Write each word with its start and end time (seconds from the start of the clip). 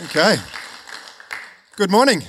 Okay. 0.00 0.36
Good 1.74 1.90
morning. 1.90 2.22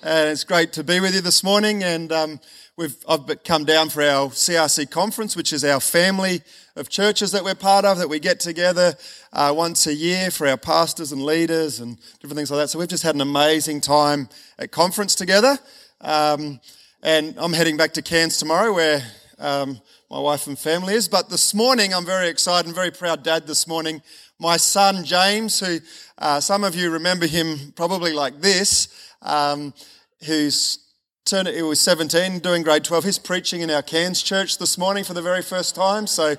And 0.00 0.28
it's 0.28 0.44
great 0.44 0.72
to 0.74 0.84
be 0.84 1.00
with 1.00 1.12
you 1.12 1.20
this 1.20 1.42
morning. 1.42 1.82
And 1.82 2.12
um, 2.12 2.40
we've 2.76 2.94
I've 3.08 3.42
come 3.42 3.64
down 3.64 3.88
for 3.88 4.00
our 4.00 4.28
CRC 4.28 4.88
conference, 4.88 5.34
which 5.34 5.52
is 5.52 5.64
our 5.64 5.80
family 5.80 6.40
of 6.76 6.88
churches 6.88 7.32
that 7.32 7.42
we're 7.42 7.56
part 7.56 7.84
of, 7.84 7.98
that 7.98 8.08
we 8.08 8.20
get 8.20 8.38
together 8.38 8.94
uh, 9.32 9.52
once 9.56 9.88
a 9.88 9.94
year 9.94 10.30
for 10.30 10.46
our 10.46 10.56
pastors 10.56 11.10
and 11.10 11.24
leaders 11.24 11.80
and 11.80 11.98
different 12.20 12.36
things 12.36 12.48
like 12.52 12.60
that. 12.60 12.68
So 12.68 12.78
we've 12.78 12.86
just 12.86 13.02
had 13.02 13.16
an 13.16 13.22
amazing 13.22 13.80
time 13.80 14.28
at 14.56 14.70
conference 14.70 15.16
together. 15.16 15.58
Um, 16.00 16.60
and 17.02 17.34
I'm 17.38 17.54
heading 17.54 17.76
back 17.76 17.92
to 17.94 18.02
Cairns 18.02 18.38
tomorrow, 18.38 18.72
where 18.72 19.02
um, 19.40 19.80
my 20.10 20.20
wife 20.20 20.46
and 20.46 20.56
family 20.56 20.94
is. 20.94 21.08
But 21.08 21.28
this 21.28 21.54
morning, 21.54 21.92
I'm 21.92 22.06
very 22.06 22.28
excited 22.28 22.66
and 22.66 22.74
very 22.74 22.92
proud 22.92 23.24
dad 23.24 23.48
this 23.48 23.66
morning. 23.66 24.00
My 24.40 24.56
son 24.56 25.04
James, 25.04 25.58
who 25.58 25.80
uh, 26.16 26.38
some 26.38 26.62
of 26.62 26.76
you 26.76 26.90
remember 26.90 27.26
him 27.26 27.72
probably 27.74 28.12
like 28.12 28.40
this, 28.40 28.86
um, 29.20 29.74
who's 30.26 30.78
turned, 31.24 31.48
he 31.48 31.62
was 31.62 31.80
17, 31.80 32.38
doing 32.38 32.62
grade 32.62 32.84
12. 32.84 33.02
He's 33.02 33.18
preaching 33.18 33.62
in 33.62 33.70
our 33.70 33.82
Cairns 33.82 34.22
church 34.22 34.58
this 34.58 34.78
morning 34.78 35.02
for 35.02 35.12
the 35.12 35.22
very 35.22 35.42
first 35.42 35.74
time. 35.74 36.06
So 36.06 36.36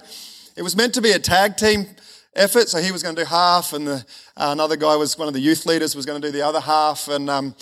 it 0.56 0.62
was 0.62 0.78
meant 0.78 0.94
to 0.94 1.02
be 1.02 1.12
a 1.12 1.20
tag 1.20 1.58
team 1.58 1.88
effort. 2.36 2.70
So 2.70 2.82
he 2.82 2.94
was 2.94 3.04
going 3.04 3.18
to 3.18 3.24
do 3.24 3.28
half, 3.28 3.74
and 3.74 3.86
the, 3.86 4.06
uh, 4.38 4.52
another 4.54 4.78
guy 4.78 4.96
was 4.96 5.18
one 5.18 5.28
of 5.28 5.34
the 5.34 5.42
youth 5.42 5.66
leaders 5.66 5.94
was 5.94 6.06
going 6.06 6.22
to 6.22 6.26
do 6.26 6.32
the 6.32 6.42
other 6.42 6.62
half. 6.62 7.10
And 7.10 7.30
um, 7.30 7.54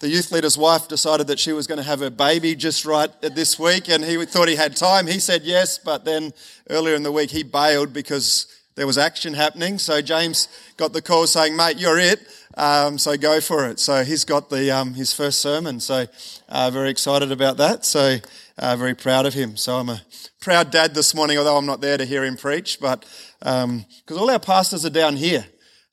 the 0.00 0.08
youth 0.08 0.32
leader's 0.32 0.56
wife 0.56 0.88
decided 0.88 1.26
that 1.26 1.38
she 1.38 1.52
was 1.52 1.66
going 1.66 1.76
to 1.76 1.84
have 1.84 2.00
her 2.00 2.08
baby 2.08 2.54
just 2.54 2.86
right 2.86 3.10
this 3.20 3.58
week, 3.58 3.90
and 3.90 4.02
he 4.02 4.24
thought 4.24 4.48
he 4.48 4.56
had 4.56 4.74
time. 4.74 5.06
He 5.06 5.18
said 5.18 5.42
yes, 5.42 5.76
but 5.76 6.06
then 6.06 6.32
earlier 6.70 6.94
in 6.94 7.02
the 7.02 7.12
week 7.12 7.30
he 7.30 7.42
bailed 7.42 7.92
because 7.92 8.46
there 8.74 8.86
was 8.86 8.98
action 8.98 9.34
happening. 9.34 9.78
So 9.78 10.00
James 10.00 10.48
got 10.76 10.92
the 10.92 11.02
call 11.02 11.26
saying, 11.26 11.56
"Mate, 11.56 11.78
you're 11.78 11.98
it. 11.98 12.20
Um, 12.56 12.98
so 12.98 13.16
go 13.16 13.40
for 13.40 13.66
it." 13.66 13.78
So 13.78 14.04
he's 14.04 14.24
got 14.24 14.50
the 14.50 14.70
um, 14.70 14.94
his 14.94 15.12
first 15.12 15.40
sermon. 15.40 15.80
So 15.80 16.06
uh, 16.48 16.70
very 16.70 16.90
excited 16.90 17.32
about 17.32 17.58
that. 17.58 17.84
So 17.84 18.18
uh, 18.58 18.76
very 18.76 18.94
proud 18.94 19.26
of 19.26 19.34
him. 19.34 19.56
So 19.56 19.76
I'm 19.76 19.88
a 19.88 20.02
proud 20.40 20.70
dad 20.70 20.94
this 20.94 21.14
morning, 21.14 21.38
although 21.38 21.56
I'm 21.56 21.66
not 21.66 21.80
there 21.80 21.98
to 21.98 22.04
hear 22.04 22.24
him 22.24 22.36
preach, 22.36 22.80
but 22.80 23.00
because 23.40 23.64
um, 23.64 23.84
all 24.16 24.30
our 24.30 24.40
pastors 24.40 24.84
are 24.86 24.90
down 24.90 25.16
here. 25.16 25.44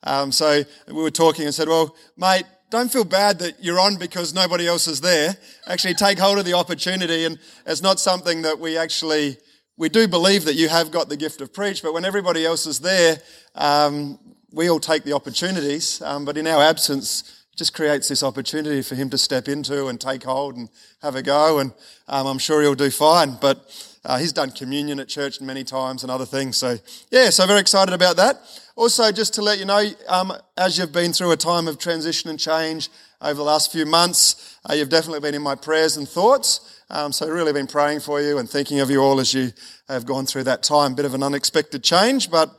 Um, 0.02 0.32
so 0.32 0.62
we 0.86 0.94
were 0.94 1.10
talking 1.10 1.44
and 1.44 1.54
said, 1.54 1.68
"Well, 1.68 1.94
mate." 2.16 2.44
don't 2.70 2.92
feel 2.92 3.02
bad 3.02 3.40
that 3.40 3.64
you're 3.64 3.80
on 3.80 3.96
because 3.96 4.32
nobody 4.32 4.64
else 4.68 4.86
is 4.86 5.00
there. 5.00 5.36
Actually, 5.66 5.92
take 5.92 6.20
hold 6.20 6.38
of 6.38 6.44
the 6.44 6.54
opportunity, 6.54 7.24
and 7.24 7.36
it's 7.66 7.82
not 7.82 7.98
something 7.98 8.42
that 8.42 8.60
we 8.60 8.78
actually 8.78 9.38
we 9.76 9.88
do 9.88 10.06
believe 10.06 10.44
that 10.44 10.54
you 10.54 10.68
have 10.68 10.90
got 10.90 11.08
the 11.08 11.16
gift 11.16 11.40
of 11.40 11.52
preach, 11.52 11.82
but 11.82 11.94
when 11.94 12.04
everybody 12.04 12.44
else 12.44 12.66
is 12.66 12.80
there, 12.80 13.18
um, 13.54 14.18
we 14.52 14.68
all 14.68 14.80
take 14.80 15.04
the 15.04 15.12
opportunities. 15.12 16.02
Um, 16.02 16.24
but 16.24 16.36
in 16.36 16.46
our 16.46 16.62
absence, 16.62 17.44
it 17.52 17.56
just 17.56 17.74
creates 17.74 18.08
this 18.08 18.22
opportunity 18.22 18.82
for 18.82 18.94
him 18.94 19.10
to 19.10 19.18
step 19.18 19.48
into 19.48 19.86
and 19.86 20.00
take 20.00 20.24
hold 20.24 20.56
and 20.56 20.68
have 21.02 21.14
a 21.14 21.22
go. 21.22 21.60
And 21.60 21.72
um, 22.08 22.26
I'm 22.26 22.38
sure 22.38 22.60
he'll 22.60 22.74
do 22.74 22.90
fine. 22.90 23.38
But 23.40 23.64
uh, 24.04 24.18
he's 24.18 24.32
done 24.32 24.50
communion 24.50 24.98
at 24.98 25.08
church 25.08 25.40
many 25.40 25.64
times 25.64 26.02
and 26.02 26.10
other 26.10 26.26
things. 26.26 26.56
So 26.56 26.78
yeah, 27.10 27.30
so 27.30 27.46
very 27.46 27.60
excited 27.60 27.94
about 27.94 28.16
that. 28.16 28.40
Also, 28.76 29.12
just 29.12 29.34
to 29.34 29.42
let 29.42 29.58
you 29.58 29.66
know, 29.66 29.84
um, 30.08 30.32
as 30.56 30.78
you've 30.78 30.92
been 30.92 31.12
through 31.12 31.32
a 31.32 31.36
time 31.36 31.68
of 31.68 31.78
transition 31.78 32.30
and 32.30 32.38
change 32.38 32.88
over 33.20 33.34
the 33.34 33.42
last 33.42 33.70
few 33.70 33.84
months, 33.84 34.58
uh, 34.68 34.72
you've 34.72 34.88
definitely 34.88 35.20
been 35.20 35.34
in 35.34 35.42
my 35.42 35.54
prayers 35.54 35.96
and 35.96 36.08
thoughts. 36.08 36.79
Um, 36.92 37.12
so, 37.12 37.28
really 37.28 37.52
been 37.52 37.68
praying 37.68 38.00
for 38.00 38.20
you 38.20 38.38
and 38.38 38.50
thinking 38.50 38.80
of 38.80 38.90
you 38.90 39.00
all 39.00 39.20
as 39.20 39.32
you 39.32 39.52
have 39.86 40.04
gone 40.04 40.26
through 40.26 40.42
that 40.44 40.64
time. 40.64 40.96
Bit 40.96 41.04
of 41.04 41.14
an 41.14 41.22
unexpected 41.22 41.84
change, 41.84 42.32
but 42.32 42.50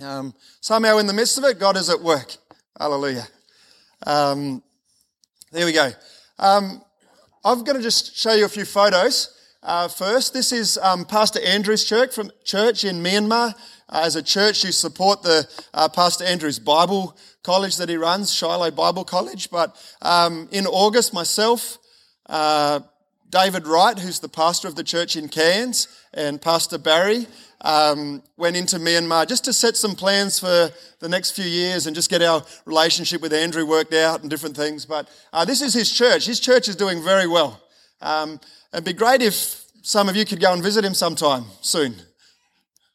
um, 0.00 0.32
somehow 0.60 0.98
in 0.98 1.08
the 1.08 1.12
midst 1.12 1.38
of 1.38 1.44
it, 1.44 1.58
God 1.58 1.76
is 1.76 1.90
at 1.90 2.00
work. 2.00 2.36
Hallelujah. 2.78 3.26
Um, 4.06 4.62
there 5.50 5.66
we 5.66 5.72
go. 5.72 5.90
Um, 6.38 6.82
I'm 7.44 7.64
going 7.64 7.76
to 7.76 7.82
just 7.82 8.16
show 8.16 8.32
you 8.32 8.44
a 8.44 8.48
few 8.48 8.64
photos. 8.64 9.36
Uh, 9.60 9.88
first, 9.88 10.32
this 10.32 10.52
is 10.52 10.78
um, 10.78 11.04
Pastor 11.04 11.40
Andrew's 11.44 11.84
church 11.84 12.14
from 12.14 12.30
church 12.44 12.84
in 12.84 13.02
Myanmar. 13.02 13.54
Uh, 13.88 14.02
as 14.04 14.14
a 14.14 14.22
church, 14.22 14.62
you 14.62 14.70
support 14.70 15.22
the 15.22 15.48
uh, 15.72 15.88
Pastor 15.88 16.22
Andrew's 16.22 16.60
Bible 16.60 17.16
college 17.42 17.76
that 17.78 17.88
he 17.88 17.96
runs, 17.96 18.32
Shiloh 18.32 18.70
Bible 18.70 19.04
College. 19.04 19.50
But 19.50 19.74
um, 20.00 20.48
in 20.52 20.66
August, 20.66 21.12
myself, 21.12 21.78
uh, 22.26 22.80
David 23.34 23.66
Wright, 23.66 23.98
who's 23.98 24.20
the 24.20 24.28
pastor 24.28 24.68
of 24.68 24.76
the 24.76 24.84
church 24.84 25.16
in 25.16 25.28
Cairns, 25.28 25.88
and 26.12 26.40
Pastor 26.40 26.78
Barry 26.78 27.26
um, 27.62 28.22
went 28.36 28.54
into 28.54 28.78
Myanmar 28.78 29.26
just 29.26 29.44
to 29.46 29.52
set 29.52 29.76
some 29.76 29.96
plans 29.96 30.38
for 30.38 30.70
the 31.00 31.08
next 31.08 31.32
few 31.32 31.44
years 31.44 31.88
and 31.88 31.96
just 31.96 32.10
get 32.10 32.22
our 32.22 32.44
relationship 32.64 33.20
with 33.20 33.32
Andrew 33.32 33.66
worked 33.66 33.92
out 33.92 34.20
and 34.20 34.30
different 34.30 34.56
things. 34.56 34.86
But 34.86 35.08
uh, 35.32 35.44
this 35.44 35.62
is 35.62 35.74
his 35.74 35.90
church. 35.90 36.26
His 36.26 36.38
church 36.38 36.68
is 36.68 36.76
doing 36.76 37.02
very 37.02 37.26
well. 37.26 37.60
Um, 38.00 38.38
it'd 38.72 38.84
be 38.84 38.92
great 38.92 39.20
if 39.20 39.64
some 39.82 40.08
of 40.08 40.14
you 40.14 40.24
could 40.24 40.40
go 40.40 40.52
and 40.52 40.62
visit 40.62 40.84
him 40.84 40.94
sometime 40.94 41.46
soon 41.60 41.96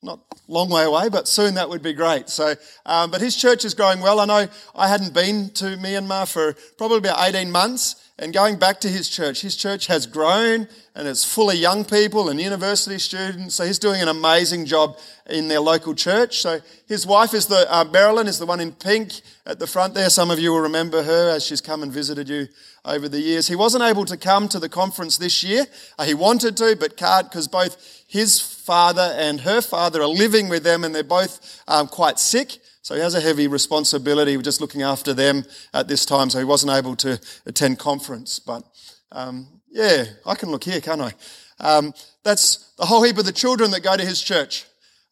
not 0.01 0.22
long 0.47 0.69
way 0.69 0.83
away, 0.83 1.09
but 1.09 1.28
soon 1.28 1.55
that 1.55 1.67
would 1.67 1.81
be 1.81 1.91
great. 1.91 2.29
So, 2.29 2.55
um, 2.85 3.11
but 3.11 3.19
his 3.19 3.35
church 3.35 3.66
is 3.66 3.73
growing 3.73 3.99
well. 3.99 4.22
I 4.22 4.25
know 4.25 4.47
I 4.73 4.88
hadn't 4.88 5.13
been 5.13 5.49
to 5.55 5.75
Myanmar 5.78 6.31
for 6.31 6.55
probably 6.78 6.99
about 6.99 7.17
18 7.19 7.51
months, 7.51 8.09
and 8.22 8.34
going 8.34 8.57
back 8.57 8.81
to 8.81 8.90
his 8.90 9.07
church, 9.07 9.41
his 9.41 9.56
church 9.56 9.88
has 9.88 10.06
grown 10.06 10.68
and 10.94 11.07
it's 11.07 11.24
full 11.24 11.50
of 11.50 11.56
young 11.56 11.85
people 11.85 12.28
and 12.28 12.40
university 12.40 13.00
students. 13.00 13.56
So 13.56 13.66
he's 13.66 13.80
doing 13.80 14.02
an 14.02 14.09
amazing 14.09 14.66
job 14.66 14.97
in 15.30 15.47
their 15.47 15.62
local 15.62 15.96
church. 15.96 16.41
So 16.41 16.59
his 16.85 17.08
wife 17.08 17.34
is 17.34 17.47
the 17.47 17.66
uh, 17.74 17.85
Marilyn 17.85 18.28
is 18.28 18.38
the 18.38 18.46
one 18.46 18.59
in 18.59 18.74
pink 18.74 19.22
at 19.46 19.58
the 19.58 19.68
front 19.68 19.94
there. 19.94 20.09
Some 20.09 20.31
of 20.31 20.38
you 20.38 20.52
will 20.52 20.59
remember 20.59 21.02
her 21.02 21.29
as 21.29 21.46
she's 21.46 21.62
come 21.62 21.81
and 21.81 21.94
visited 21.94 22.28
you 22.28 22.50
over 22.84 23.08
the 23.08 23.22
years. 23.22 23.47
He 23.47 23.56
wasn't 23.56 23.85
able 23.85 24.03
to 24.03 24.18
come 24.18 24.50
to 24.50 24.59
the 24.59 24.69
conference 24.69 25.18
this 25.18 25.41
year. 25.41 25.66
Uh, 25.97 26.03
he 26.03 26.13
wanted 26.13 26.58
to, 26.58 26.75
but 26.78 26.97
can't 26.97 27.29
because 27.29 27.47
both 27.47 28.03
his 28.06 28.41
father 28.41 29.13
and 29.18 29.40
her 29.41 29.62
father 29.62 30.02
are 30.02 30.08
living 30.08 30.50
with 30.50 30.63
them 30.63 30.84
and 30.84 30.94
they're 30.94 31.03
both 31.03 31.63
um, 31.69 31.88
quite 31.88 32.19
sick. 32.19 32.59
So 32.81 32.95
he 32.95 33.01
has 33.01 33.16
a 33.16 33.22
heavy 33.22 33.47
responsibility 33.47 34.38
just 34.38 34.62
looking 34.62 34.81
after 34.81 35.13
them 35.13 35.44
at 35.73 35.88
this 35.88 36.06
time. 36.06 36.29
So 36.29 36.40
he 36.40 36.45
wasn't 36.45 36.72
able 36.72 36.95
to 36.97 37.19
attend 37.45 37.79
conference. 37.79 38.40
But 38.40 38.63
um, 39.12 39.47
yeah, 39.69 40.06
I 40.25 40.35
can 40.35 40.50
look 40.50 40.63
here, 40.63 40.81
can't 40.81 41.01
I? 41.01 41.13
Um, 41.59 41.94
that's 42.23 42.73
the 42.78 42.85
whole 42.85 43.03
heap 43.03 43.17
of 43.17 43.25
the 43.25 43.31
children 43.31 43.72
that 43.72 43.84
go 43.84 43.97
to 43.97 44.06
his 44.06 44.22
church. 44.22 44.66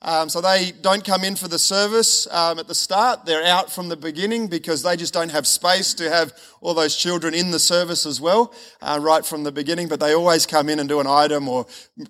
Um, 0.03 0.30
so 0.30 0.41
they 0.41 0.74
don't 0.81 1.03
come 1.03 1.24
in 1.24 1.35
for 1.35 1.47
the 1.47 1.58
service 1.58 2.28
um, 2.30 2.59
at 2.59 2.68
the 2.68 2.75
start. 2.75 3.25
They're 3.25 3.44
out 3.44 3.72
from 3.72 3.90
the 3.90 3.97
beginning 3.97 4.47
because 4.47 4.84
they 4.84 4.96
just 4.96 5.12
don't 5.12 5.31
have 5.31 5.47
space 5.47 5.96
to 5.96 6.08
have 6.09 6.34
all 6.62 6.75
those 6.75 6.96
children 6.96 7.34
in 7.34 7.50
the 7.50 7.58
service 7.58 8.06
as 8.06 8.22
well, 8.22 8.53
uh, 8.80 9.00
right 9.02 9.25
from 9.25 9.44
the 9.44 9.52
beginning. 9.52 9.88
But 9.88 10.00
they 10.00 10.13
always 10.13 10.46
come 10.46 10.69
in 10.69 10.80
and 10.80 10.88
do 10.88 11.00
an 11.00 11.08
item 11.08 11.50
or 11.50 11.66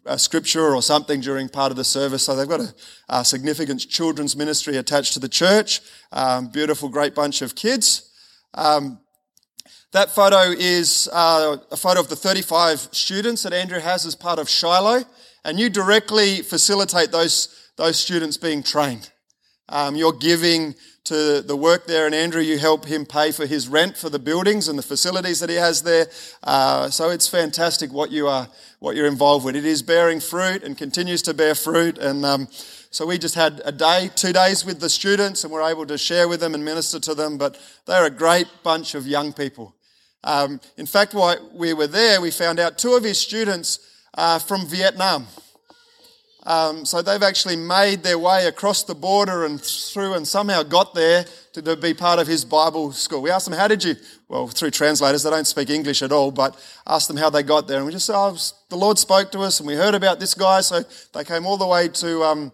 a 0.06 0.20
scripture 0.20 0.76
or 0.76 0.82
something 0.82 1.22
during 1.22 1.48
part 1.48 1.72
of 1.72 1.78
the 1.78 1.86
service. 1.86 2.24
So 2.24 2.36
they've 2.36 2.48
got 2.48 2.60
a, 2.60 2.74
a 3.08 3.24
significant 3.24 3.88
children's 3.88 4.36
ministry 4.36 4.76
attached 4.76 5.14
to 5.14 5.20
the 5.20 5.30
church. 5.30 5.80
Um, 6.12 6.50
beautiful, 6.50 6.90
great 6.90 7.16
bunch 7.16 7.42
of 7.42 7.56
kids. 7.56 8.12
Um, 8.54 9.00
that 9.94 10.12
photo 10.12 10.52
is 10.52 11.08
uh, 11.14 11.56
a 11.72 11.78
photo 11.78 12.02
of 12.02 12.10
the 12.10 12.18
35 12.18 12.90
students 12.92 13.44
that 13.44 13.54
Andrew 13.54 13.80
has 13.80 14.06
as 14.06 14.14
part 14.14 14.40
of 14.40 14.50
Shiloh. 14.50 15.06
And 15.46 15.58
you 15.58 15.70
directly 15.70 16.42
facilitate 16.42 17.12
those 17.12 17.57
those 17.78 17.98
students 17.98 18.38
being 18.38 18.64
trained. 18.64 19.12
Um, 19.70 19.96
you're 19.96 20.14
giving 20.14 20.76
to 21.06 21.42
the 21.42 21.56
work 21.56 21.88
there, 21.88 22.06
and 22.06 22.14
Andrew, 22.14 22.42
you 22.42 22.58
help 22.58 22.86
him 22.86 23.06
pay 23.06 23.32
for 23.32 23.46
his 23.46 23.68
rent 23.68 23.96
for 23.96 24.10
the 24.10 24.20
buildings 24.20 24.68
and 24.68 24.78
the 24.78 24.84
facilities 24.84 25.40
that 25.40 25.50
he 25.50 25.56
has 25.56 25.82
there. 25.84 26.08
Uh, 26.44 26.90
so 26.90 27.10
it's 27.10 27.28
fantastic 27.28 27.92
what 27.92 28.12
you 28.12 28.28
are, 28.28 28.50
what 28.80 28.96
you're 28.96 29.08
involved 29.08 29.46
with. 29.46 29.56
It 29.56 29.66
is 29.66 29.82
bearing 29.82 30.20
fruit 30.20 30.64
and 30.64 30.78
continues 30.78 31.22
to 31.24 31.34
bear 31.34 31.56
fruit. 31.56 31.98
And 31.98 32.26
um, 32.26 32.48
so 32.92 33.06
we 33.06 33.18
just 33.18 33.36
had 33.36 33.62
a 33.64 33.72
day, 33.72 34.10
two 34.16 34.34
days 34.34 34.66
with 34.66 34.80
the 34.80 34.90
students, 34.90 35.44
and 35.44 35.54
we're 35.54 35.70
able 35.70 35.86
to 35.86 35.98
share 35.98 36.28
with 36.28 36.42
them 36.42 36.54
and 36.54 36.66
minister 36.66 37.00
to 37.00 37.16
them. 37.16 37.38
But 37.38 37.58
they're 37.86 38.06
a 38.06 38.10
great 38.10 38.48
bunch 38.64 38.96
of 38.96 39.08
young 39.08 39.32
people. 39.32 39.76
Um, 40.24 40.60
in 40.78 40.86
fact, 40.86 41.14
while 41.14 41.38
we 41.54 41.74
were 41.74 41.88
there, 41.88 42.20
we 42.20 42.32
found 42.32 42.60
out 42.60 42.78
two 42.78 42.94
of 42.94 43.04
his 43.04 43.20
students 43.20 43.80
are 44.16 44.40
from 44.40 44.66
Vietnam. 44.66 45.28
Um, 46.48 46.86
so 46.86 47.02
they've 47.02 47.22
actually 47.22 47.58
made 47.58 48.04
their 48.04 48.18
way 48.18 48.46
across 48.46 48.84
the 48.84 48.96
border 48.96 49.44
and 49.44 49.62
through 49.62 50.14
and 50.14 50.26
somehow 50.26 50.64
got 50.64 50.94
there 50.96 51.26
to, 51.52 51.76
be 51.76 51.94
part 51.94 52.20
of 52.20 52.28
his 52.28 52.46
Bible 52.46 52.94
school. 52.94 53.22
We 53.22 53.32
asked 53.32 53.50
them, 53.50 53.60
How 53.60 53.68
did 53.68 53.84
you? 53.84 53.96
Well, 54.30 54.48
through 54.48 54.72
translators, 54.72 55.24
they 55.24 55.30
don't 55.30 55.46
speak 55.46 55.70
English 55.70 56.02
at 56.02 56.14
all, 56.14 56.32
but 56.32 56.58
asked 56.88 57.10
them 57.10 57.18
how 57.18 57.30
they 57.30 57.44
got 57.44 57.68
there. 57.68 57.78
And 57.78 57.86
we 57.86 57.92
just 57.92 58.06
said, 58.06 58.16
oh, 58.16 58.38
The 58.70 58.78
Lord 58.78 58.98
spoke 58.98 59.30
to 59.34 59.40
us 59.42 59.60
and 59.60 59.68
we 59.68 59.76
heard 59.76 59.94
about 59.94 60.22
this 60.22 60.34
guy. 60.34 60.62
So 60.62 60.84
they 61.14 61.26
came 61.26 61.46
all 61.46 61.58
the 61.58 61.68
way 61.68 61.90
to, 61.90 62.24
um, 62.24 62.54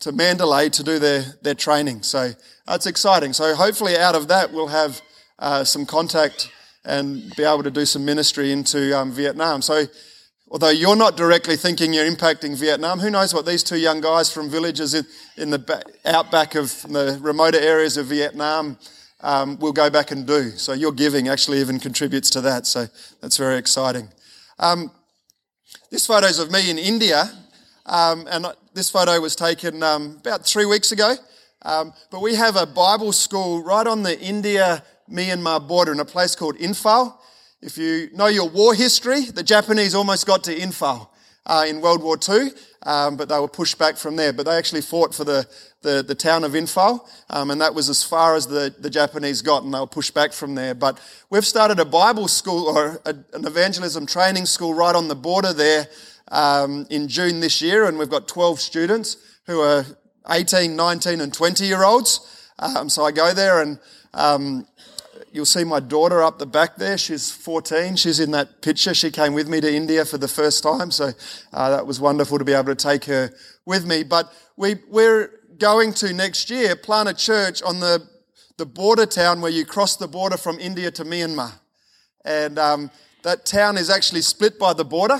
to 0.00 0.12
Mandalay 0.12 0.68
to 0.68 0.84
do 0.84 1.00
their, 1.00 1.24
their 1.42 1.54
training. 1.54 2.04
So 2.04 2.30
that's 2.68 2.86
exciting. 2.86 3.32
So 3.32 3.56
hopefully, 3.56 3.96
out 3.96 4.14
of 4.14 4.28
that, 4.28 4.52
we'll 4.52 4.68
have 4.68 5.00
uh, 5.40 5.64
some 5.64 5.84
contact 5.84 6.48
and 6.84 7.34
be 7.34 7.42
able 7.42 7.64
to 7.64 7.72
do 7.72 7.86
some 7.86 8.04
ministry 8.04 8.52
into 8.52 8.96
um, 8.96 9.10
Vietnam. 9.10 9.62
So 9.62 9.86
Although 10.52 10.70
you're 10.70 10.94
not 10.94 11.16
directly 11.16 11.56
thinking 11.56 11.92
you're 11.92 12.08
impacting 12.08 12.56
Vietnam, 12.56 13.00
who 13.00 13.10
knows 13.10 13.34
what 13.34 13.46
these 13.46 13.64
two 13.64 13.78
young 13.78 14.00
guys 14.00 14.32
from 14.32 14.48
villages 14.48 14.94
in, 14.94 15.04
in 15.36 15.50
the 15.50 15.82
outback 16.04 16.54
of 16.54 16.82
the 16.82 17.18
remoter 17.20 17.58
areas 17.58 17.96
of 17.96 18.06
Vietnam 18.06 18.76
um, 19.22 19.56
we'll 19.58 19.72
go 19.72 19.88
back 19.88 20.10
and 20.10 20.26
do. 20.26 20.50
So 20.50 20.72
your 20.72 20.92
giving 20.92 21.28
actually 21.28 21.60
even 21.60 21.78
contributes 21.78 22.30
to 22.30 22.40
that. 22.42 22.66
So 22.66 22.86
that's 23.20 23.36
very 23.36 23.56
exciting. 23.56 24.08
Um, 24.58 24.90
this 25.90 26.06
photo 26.06 26.26
is 26.26 26.38
of 26.38 26.50
me 26.50 26.70
in 26.70 26.78
India, 26.78 27.30
um, 27.86 28.26
and 28.30 28.46
this 28.74 28.90
photo 28.90 29.20
was 29.20 29.36
taken 29.36 29.82
um, 29.82 30.16
about 30.20 30.44
three 30.44 30.66
weeks 30.66 30.92
ago. 30.92 31.14
Um, 31.64 31.92
but 32.10 32.20
we 32.20 32.34
have 32.34 32.56
a 32.56 32.66
Bible 32.66 33.12
school 33.12 33.62
right 33.62 33.86
on 33.86 34.02
the 34.02 34.18
India 34.20 34.82
Myanmar 35.10 35.66
border 35.66 35.92
in 35.92 36.00
a 36.00 36.04
place 36.04 36.34
called 36.34 36.56
Imphal. 36.56 37.16
If 37.62 37.78
you 37.78 38.10
know 38.12 38.26
your 38.26 38.48
war 38.48 38.74
history, 38.74 39.20
the 39.20 39.44
Japanese 39.44 39.94
almost 39.94 40.26
got 40.26 40.42
to 40.44 40.54
Imphal 40.54 41.06
uh, 41.46 41.64
in 41.68 41.80
World 41.80 42.02
War 42.02 42.18
II, 42.28 42.48
um, 42.84 43.16
but 43.16 43.28
they 43.28 43.38
were 43.38 43.46
pushed 43.46 43.78
back 43.78 43.96
from 43.96 44.16
there. 44.16 44.32
But 44.32 44.46
they 44.46 44.56
actually 44.56 44.80
fought 44.80 45.14
for 45.14 45.22
the, 45.22 45.46
the, 45.80 46.02
the 46.02 46.16
town 46.16 46.42
of 46.42 46.54
Imphal, 46.54 47.08
um, 47.30 47.52
and 47.52 47.60
that 47.60 47.72
was 47.72 47.88
as 47.88 48.02
far 48.02 48.34
as 48.34 48.48
the, 48.48 48.74
the 48.80 48.90
Japanese 48.90 49.42
got, 49.42 49.62
and 49.62 49.72
they 49.72 49.78
were 49.78 49.86
pushed 49.86 50.12
back 50.12 50.32
from 50.32 50.56
there. 50.56 50.74
But 50.74 51.00
we've 51.30 51.46
started 51.46 51.78
a 51.78 51.84
Bible 51.84 52.26
school 52.26 52.66
or 52.66 53.00
a, 53.06 53.14
an 53.32 53.46
evangelism 53.46 54.06
training 54.06 54.46
school 54.46 54.74
right 54.74 54.96
on 54.96 55.06
the 55.06 55.14
border 55.14 55.52
there 55.52 55.86
um, 56.32 56.84
in 56.90 57.06
June 57.06 57.38
this 57.38 57.62
year, 57.62 57.86
and 57.86 57.96
we've 57.96 58.10
got 58.10 58.26
12 58.26 58.58
students 58.58 59.18
who 59.46 59.60
are 59.60 59.86
18, 60.28 60.74
19, 60.74 61.20
and 61.20 61.32
20 61.32 61.64
year 61.64 61.84
olds. 61.84 62.50
Um, 62.58 62.88
so 62.88 63.04
I 63.04 63.12
go 63.12 63.32
there 63.32 63.62
and 63.62 63.78
um, 64.14 64.66
You'll 65.32 65.46
see 65.46 65.64
my 65.64 65.80
daughter 65.80 66.22
up 66.22 66.38
the 66.38 66.44
back 66.44 66.76
there. 66.76 66.98
She's 66.98 67.30
14. 67.30 67.96
She's 67.96 68.20
in 68.20 68.32
that 68.32 68.60
picture. 68.60 68.92
She 68.92 69.10
came 69.10 69.32
with 69.32 69.48
me 69.48 69.62
to 69.62 69.74
India 69.74 70.04
for 70.04 70.18
the 70.18 70.28
first 70.28 70.62
time. 70.62 70.90
So 70.90 71.12
uh, 71.54 71.70
that 71.70 71.86
was 71.86 71.98
wonderful 71.98 72.38
to 72.38 72.44
be 72.44 72.52
able 72.52 72.66
to 72.66 72.74
take 72.74 73.06
her 73.06 73.32
with 73.64 73.86
me. 73.86 74.02
But 74.02 74.30
we, 74.56 74.74
we're 74.90 75.30
going 75.56 75.94
to 75.94 76.12
next 76.12 76.50
year 76.50 76.76
plant 76.76 77.08
a 77.08 77.14
church 77.14 77.62
on 77.62 77.80
the, 77.80 78.06
the 78.58 78.66
border 78.66 79.06
town 79.06 79.40
where 79.40 79.50
you 79.50 79.64
cross 79.64 79.96
the 79.96 80.06
border 80.06 80.36
from 80.36 80.60
India 80.60 80.90
to 80.90 81.04
Myanmar. 81.04 81.52
And 82.26 82.58
um, 82.58 82.90
that 83.22 83.46
town 83.46 83.78
is 83.78 83.88
actually 83.88 84.20
split 84.20 84.58
by 84.58 84.74
the 84.74 84.84
border. 84.84 85.18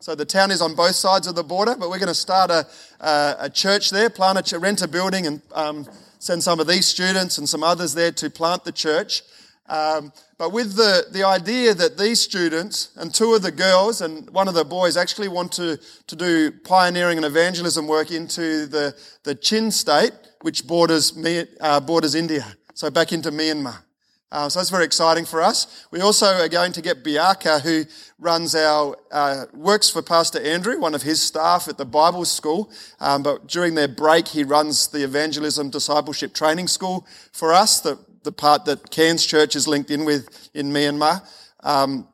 So 0.00 0.16
the 0.16 0.24
town 0.24 0.50
is 0.50 0.60
on 0.60 0.74
both 0.74 0.96
sides 0.96 1.28
of 1.28 1.36
the 1.36 1.44
border, 1.44 1.76
but 1.78 1.88
we're 1.88 2.00
going 2.00 2.08
to 2.08 2.14
start 2.14 2.50
a, 2.50 2.66
a, 2.98 3.36
a 3.42 3.50
church 3.50 3.90
there, 3.90 4.10
plant 4.10 4.38
a, 4.38 4.42
church, 4.42 4.60
rent 4.60 4.82
a 4.82 4.88
building 4.88 5.28
and 5.28 5.40
um, 5.54 5.86
send 6.18 6.42
some 6.42 6.58
of 6.58 6.66
these 6.66 6.86
students 6.86 7.38
and 7.38 7.48
some 7.48 7.62
others 7.62 7.94
there 7.94 8.10
to 8.10 8.28
plant 8.28 8.64
the 8.64 8.72
church. 8.72 9.22
Um, 9.72 10.12
but 10.36 10.52
with 10.52 10.76
the, 10.76 11.06
the 11.12 11.24
idea 11.24 11.72
that 11.72 11.96
these 11.96 12.20
students 12.20 12.90
and 12.96 13.12
two 13.12 13.32
of 13.32 13.40
the 13.40 13.50
girls 13.50 14.02
and 14.02 14.28
one 14.28 14.46
of 14.46 14.52
the 14.52 14.66
boys 14.66 14.98
actually 14.98 15.28
want 15.28 15.50
to, 15.52 15.78
to 16.08 16.14
do 16.14 16.50
pioneering 16.50 17.16
and 17.16 17.24
evangelism 17.24 17.86
work 17.86 18.10
into 18.10 18.66
the, 18.66 18.94
the 19.22 19.34
Chin 19.34 19.70
state, 19.70 20.12
which 20.42 20.66
borders, 20.66 21.18
uh, 21.62 21.80
borders 21.80 22.14
India, 22.14 22.44
so 22.74 22.90
back 22.90 23.14
into 23.14 23.30
Myanmar. 23.30 23.82
Uh, 24.30 24.50
so 24.50 24.58
that's 24.58 24.68
very 24.68 24.84
exciting 24.84 25.24
for 25.24 25.40
us. 25.40 25.86
We 25.90 26.00
also 26.00 26.26
are 26.26 26.48
going 26.48 26.72
to 26.72 26.82
get 26.82 27.02
Biaka, 27.02 27.62
who 27.62 27.84
runs 28.18 28.54
our, 28.54 28.96
uh, 29.10 29.44
works 29.54 29.88
for 29.88 30.02
Pastor 30.02 30.42
Andrew, 30.42 30.78
one 30.80 30.94
of 30.94 31.02
his 31.02 31.22
staff 31.22 31.66
at 31.68 31.78
the 31.78 31.86
Bible 31.86 32.26
school. 32.26 32.70
Um, 33.00 33.22
but 33.22 33.46
during 33.46 33.74
their 33.74 33.88
break, 33.88 34.28
he 34.28 34.44
runs 34.44 34.88
the 34.88 35.02
evangelism 35.02 35.70
discipleship 35.70 36.34
training 36.34 36.68
school 36.68 37.06
for 37.32 37.54
us 37.54 37.80
that 37.80 37.98
the 38.24 38.32
part 38.32 38.64
that 38.66 38.90
Cairns 38.90 39.26
Church 39.26 39.56
is 39.56 39.66
linked 39.66 39.90
in 39.90 40.04
with 40.04 40.50
in 40.54 40.70
Myanmar. 40.70 41.26
Um, 41.60 42.08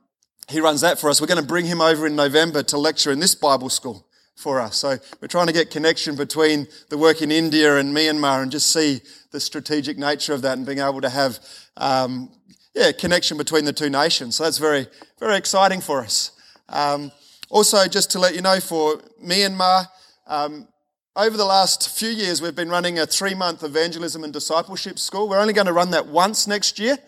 he 0.48 0.60
runs 0.60 0.80
that 0.80 0.98
for 0.98 1.10
us. 1.10 1.20
We're 1.20 1.26
going 1.26 1.40
to 1.40 1.46
bring 1.46 1.66
him 1.66 1.80
over 1.80 2.06
in 2.06 2.16
November 2.16 2.62
to 2.64 2.78
lecture 2.78 3.12
in 3.12 3.20
this 3.20 3.34
Bible 3.34 3.68
school 3.68 4.06
for 4.34 4.60
us. 4.60 4.76
So 4.76 4.96
we're 5.20 5.28
trying 5.28 5.48
to 5.48 5.52
get 5.52 5.70
connection 5.70 6.16
between 6.16 6.68
the 6.90 6.96
work 6.96 7.22
in 7.22 7.30
India 7.30 7.76
and 7.76 7.94
Myanmar 7.94 8.42
and 8.42 8.50
just 8.50 8.72
see 8.72 9.00
the 9.32 9.40
strategic 9.40 9.98
nature 9.98 10.32
of 10.32 10.42
that 10.42 10.56
and 10.56 10.64
being 10.64 10.78
able 10.78 11.00
to 11.00 11.10
have, 11.10 11.38
um, 11.76 12.30
yeah, 12.74 12.92
connection 12.92 13.36
between 13.36 13.64
the 13.64 13.72
two 13.72 13.90
nations. 13.90 14.36
So 14.36 14.44
that's 14.44 14.58
very, 14.58 14.86
very 15.18 15.36
exciting 15.36 15.80
for 15.80 16.00
us. 16.00 16.32
Um, 16.68 17.10
also, 17.50 17.86
just 17.88 18.10
to 18.12 18.18
let 18.18 18.34
you 18.34 18.42
know, 18.42 18.60
for 18.60 18.98
Myanmar, 19.22 19.86
um, 20.26 20.68
over 21.16 21.36
the 21.36 21.44
last 21.44 21.88
few 21.96 22.10
years, 22.10 22.40
we've 22.40 22.54
been 22.54 22.68
running 22.68 22.98
a 22.98 23.06
three 23.06 23.34
month 23.34 23.62
evangelism 23.64 24.24
and 24.24 24.32
discipleship 24.32 24.98
school. 24.98 25.28
We're 25.28 25.40
only 25.40 25.52
going 25.52 25.66
to 25.66 25.72
run 25.72 25.90
that 25.90 26.06
once 26.06 26.46
next 26.46 26.78
year. 26.78 26.98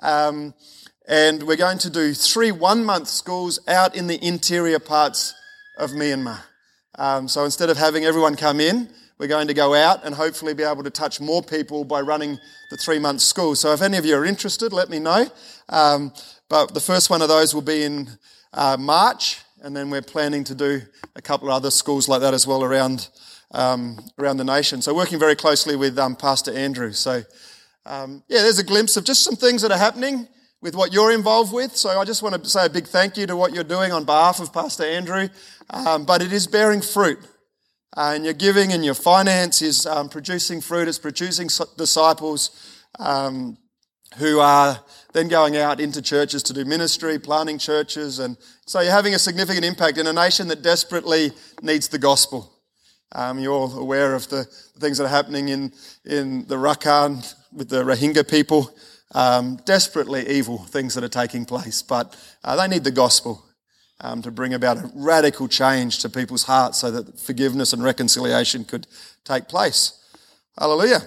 Um, 0.00 0.54
and 1.06 1.42
we're 1.42 1.56
going 1.56 1.78
to 1.78 1.90
do 1.90 2.14
three 2.14 2.52
one 2.52 2.84
month 2.84 3.08
schools 3.08 3.60
out 3.68 3.96
in 3.96 4.06
the 4.06 4.24
interior 4.24 4.78
parts 4.78 5.34
of 5.78 5.90
Myanmar. 5.90 6.40
Um, 6.98 7.28
so 7.28 7.44
instead 7.44 7.70
of 7.70 7.76
having 7.76 8.04
everyone 8.04 8.36
come 8.36 8.60
in, 8.60 8.88
we're 9.18 9.26
going 9.26 9.48
to 9.48 9.54
go 9.54 9.74
out 9.74 10.04
and 10.04 10.14
hopefully 10.14 10.54
be 10.54 10.62
able 10.62 10.82
to 10.82 10.90
touch 10.90 11.20
more 11.20 11.42
people 11.42 11.84
by 11.84 12.00
running 12.00 12.38
the 12.70 12.76
three 12.76 12.98
month 12.98 13.20
school. 13.20 13.54
So 13.54 13.72
if 13.72 13.82
any 13.82 13.98
of 13.98 14.04
you 14.04 14.16
are 14.16 14.24
interested, 14.24 14.72
let 14.72 14.88
me 14.88 14.98
know. 14.98 15.26
Um, 15.68 16.12
but 16.48 16.74
the 16.74 16.80
first 16.80 17.10
one 17.10 17.22
of 17.22 17.28
those 17.28 17.54
will 17.54 17.62
be 17.62 17.84
in 17.84 18.08
uh, 18.52 18.76
March, 18.78 19.38
and 19.62 19.76
then 19.76 19.90
we're 19.90 20.02
planning 20.02 20.42
to 20.44 20.54
do 20.54 20.82
a 21.14 21.22
couple 21.22 21.48
of 21.48 21.54
other 21.54 21.70
schools 21.70 22.08
like 22.08 22.20
that 22.22 22.34
as 22.34 22.46
well 22.46 22.64
around 22.64 23.08
um, 23.52 23.98
around 24.18 24.36
the 24.36 24.44
nation. 24.44 24.82
So 24.82 24.94
working 24.94 25.18
very 25.18 25.36
closely 25.36 25.76
with 25.76 25.98
um, 25.98 26.16
Pastor 26.16 26.52
Andrew. 26.56 26.92
So 26.92 27.22
um, 27.86 28.22
yeah, 28.28 28.42
there's 28.42 28.58
a 28.58 28.64
glimpse 28.64 28.96
of 28.96 29.04
just 29.04 29.24
some 29.24 29.36
things 29.36 29.62
that 29.62 29.72
are 29.72 29.78
happening 29.78 30.28
with 30.62 30.74
what 30.74 30.92
you're 30.92 31.12
involved 31.12 31.52
with. 31.52 31.76
So 31.76 31.98
I 31.98 32.04
just 32.04 32.22
want 32.22 32.42
to 32.42 32.48
say 32.48 32.66
a 32.66 32.70
big 32.70 32.86
thank 32.86 33.16
you 33.16 33.26
to 33.26 33.36
what 33.36 33.54
you're 33.54 33.64
doing 33.64 33.92
on 33.92 34.04
behalf 34.04 34.40
of 34.40 34.52
Pastor 34.52 34.84
Andrew. 34.84 35.28
Um, 35.70 36.04
but 36.04 36.22
it 36.22 36.32
is 36.32 36.46
bearing 36.46 36.82
fruit. 36.82 37.18
Uh, 37.96 38.12
and 38.14 38.24
your 38.24 38.34
giving 38.34 38.72
and 38.72 38.84
your 38.84 38.94
finance 38.94 39.62
is 39.62 39.86
um, 39.86 40.08
producing 40.08 40.60
fruit. 40.60 40.86
It's 40.86 40.98
producing 40.98 41.48
disciples 41.76 42.50
um, 42.98 43.56
who 44.18 44.38
are 44.38 44.78
then 45.12 45.28
going 45.28 45.56
out 45.56 45.80
into 45.80 46.02
churches 46.02 46.42
to 46.44 46.52
do 46.52 46.64
ministry, 46.64 47.18
planting 47.18 47.58
churches. 47.58 48.18
And 48.18 48.36
so 48.66 48.80
you're 48.80 48.92
having 48.92 49.14
a 49.14 49.18
significant 49.18 49.64
impact 49.64 49.98
in 49.98 50.06
a 50.06 50.12
nation 50.12 50.46
that 50.48 50.62
desperately 50.62 51.32
needs 51.62 51.88
the 51.88 51.98
gospel. 51.98 52.59
Um, 53.12 53.38
you're 53.38 53.52
all 53.52 53.78
aware 53.78 54.14
of 54.14 54.28
the, 54.28 54.44
things 54.78 54.98
that 54.98 55.04
are 55.04 55.08
happening 55.08 55.48
in, 55.48 55.72
in 56.04 56.46
the 56.46 56.56
Rakhine 56.56 57.34
with 57.52 57.68
the 57.68 57.82
Rohingya 57.82 58.28
people. 58.28 58.74
Um, 59.12 59.56
desperately 59.64 60.28
evil 60.28 60.58
things 60.58 60.94
that 60.94 61.02
are 61.02 61.08
taking 61.08 61.44
place, 61.44 61.82
but 61.82 62.16
uh, 62.44 62.54
they 62.54 62.68
need 62.68 62.84
the 62.84 62.92
gospel 62.92 63.44
um, 64.00 64.22
to 64.22 64.30
bring 64.30 64.54
about 64.54 64.78
a 64.78 64.90
radical 64.94 65.48
change 65.48 65.98
to 65.98 66.08
people's 66.08 66.44
hearts 66.44 66.78
so 66.78 66.90
that 66.90 67.18
forgiveness 67.18 67.72
and 67.72 67.82
reconciliation 67.82 68.64
could 68.64 68.86
take 69.24 69.48
place. 69.48 70.00
Hallelujah. 70.58 71.00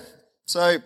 So, 0.45 0.77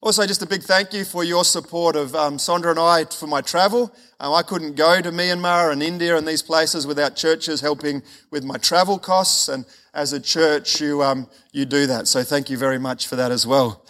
also, 0.00 0.26
just 0.26 0.42
a 0.42 0.46
big 0.46 0.62
thank 0.62 0.92
you 0.92 1.04
for 1.04 1.22
your 1.22 1.44
support 1.44 1.94
of 1.94 2.14
um, 2.16 2.36
Sondra 2.36 2.70
and 2.70 2.80
I 2.80 3.04
for 3.04 3.28
my 3.28 3.40
travel. 3.40 3.94
Um, 4.18 4.32
I 4.32 4.42
couldn't 4.42 4.74
go 4.74 5.00
to 5.00 5.12
Myanmar 5.12 5.70
and 5.70 5.80
India 5.80 6.16
and 6.16 6.26
these 6.26 6.42
places 6.42 6.88
without 6.88 7.14
churches 7.14 7.60
helping 7.60 8.02
with 8.30 8.42
my 8.42 8.56
travel 8.56 8.98
costs. 8.98 9.48
And 9.48 9.64
as 9.94 10.12
a 10.12 10.20
church, 10.20 10.80
you, 10.80 11.02
um, 11.02 11.28
you 11.52 11.64
do 11.64 11.86
that. 11.86 12.08
So 12.08 12.22
thank 12.22 12.50
you 12.50 12.56
very 12.56 12.78
much 12.78 13.06
for 13.06 13.16
that 13.16 13.30
as 13.30 13.46
well. 13.46 13.84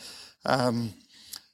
Um, 0.44 0.92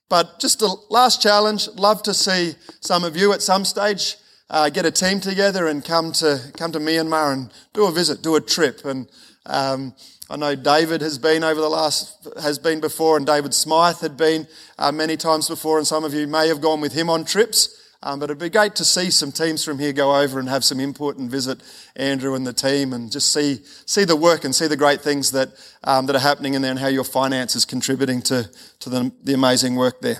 but 0.08 0.38
just 0.38 0.62
a 0.62 0.74
last 0.88 1.20
challenge. 1.20 1.68
Love 1.76 2.02
to 2.04 2.14
see 2.14 2.54
some 2.80 3.04
of 3.04 3.16
you 3.16 3.32
at 3.32 3.42
some 3.42 3.64
stage 3.64 4.16
uh, 4.50 4.70
get 4.70 4.86
a 4.86 4.90
team 4.90 5.20
together 5.20 5.66
and 5.66 5.84
come 5.84 6.12
to 6.12 6.40
come 6.56 6.72
to 6.72 6.78
Myanmar 6.78 7.32
and 7.32 7.52
do 7.74 7.86
a 7.86 7.92
visit, 7.92 8.22
do 8.22 8.36
a 8.36 8.40
trip. 8.40 8.84
And 8.84 9.08
um, 9.44 9.94
I 10.30 10.36
know 10.36 10.54
David 10.54 11.00
has 11.02 11.18
been 11.18 11.44
over 11.44 11.60
the 11.60 11.68
last, 11.68 12.28
has 12.40 12.58
been 12.58 12.80
before, 12.80 13.16
and 13.16 13.26
David 13.26 13.52
Smythe 13.52 14.00
had 14.00 14.16
been 14.16 14.46
uh, 14.78 14.92
many 14.92 15.16
times 15.16 15.48
before, 15.48 15.78
and 15.78 15.86
some 15.86 16.04
of 16.04 16.14
you 16.14 16.26
may 16.26 16.48
have 16.48 16.60
gone 16.60 16.80
with 16.80 16.92
him 16.92 17.10
on 17.10 17.24
trips. 17.24 17.77
Um, 18.00 18.20
but 18.20 18.30
it'd 18.30 18.38
be 18.38 18.48
great 18.48 18.76
to 18.76 18.84
see 18.84 19.10
some 19.10 19.32
teams 19.32 19.64
from 19.64 19.78
here 19.80 19.92
go 19.92 20.14
over 20.14 20.38
and 20.38 20.48
have 20.48 20.64
some 20.64 20.78
input 20.78 21.16
and 21.16 21.28
visit 21.28 21.60
Andrew 21.96 22.34
and 22.34 22.46
the 22.46 22.52
team 22.52 22.92
and 22.92 23.10
just 23.10 23.32
see, 23.32 23.58
see 23.86 24.04
the 24.04 24.14
work 24.14 24.44
and 24.44 24.54
see 24.54 24.68
the 24.68 24.76
great 24.76 25.00
things 25.00 25.32
that, 25.32 25.48
um, 25.82 26.06
that 26.06 26.14
are 26.14 26.20
happening 26.20 26.54
in 26.54 26.62
there 26.62 26.70
and 26.70 26.78
how 26.78 26.86
your 26.86 27.02
finance 27.02 27.56
is 27.56 27.64
contributing 27.64 28.22
to, 28.22 28.48
to 28.78 28.88
the, 28.88 29.12
the 29.24 29.34
amazing 29.34 29.74
work 29.74 30.00
there. 30.00 30.18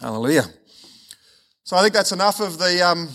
Hallelujah. 0.00 0.44
So 1.64 1.76
I 1.76 1.82
think 1.82 1.94
that's 1.94 2.12
enough 2.12 2.40
of 2.40 2.58
the, 2.58 2.86
um, 2.86 3.08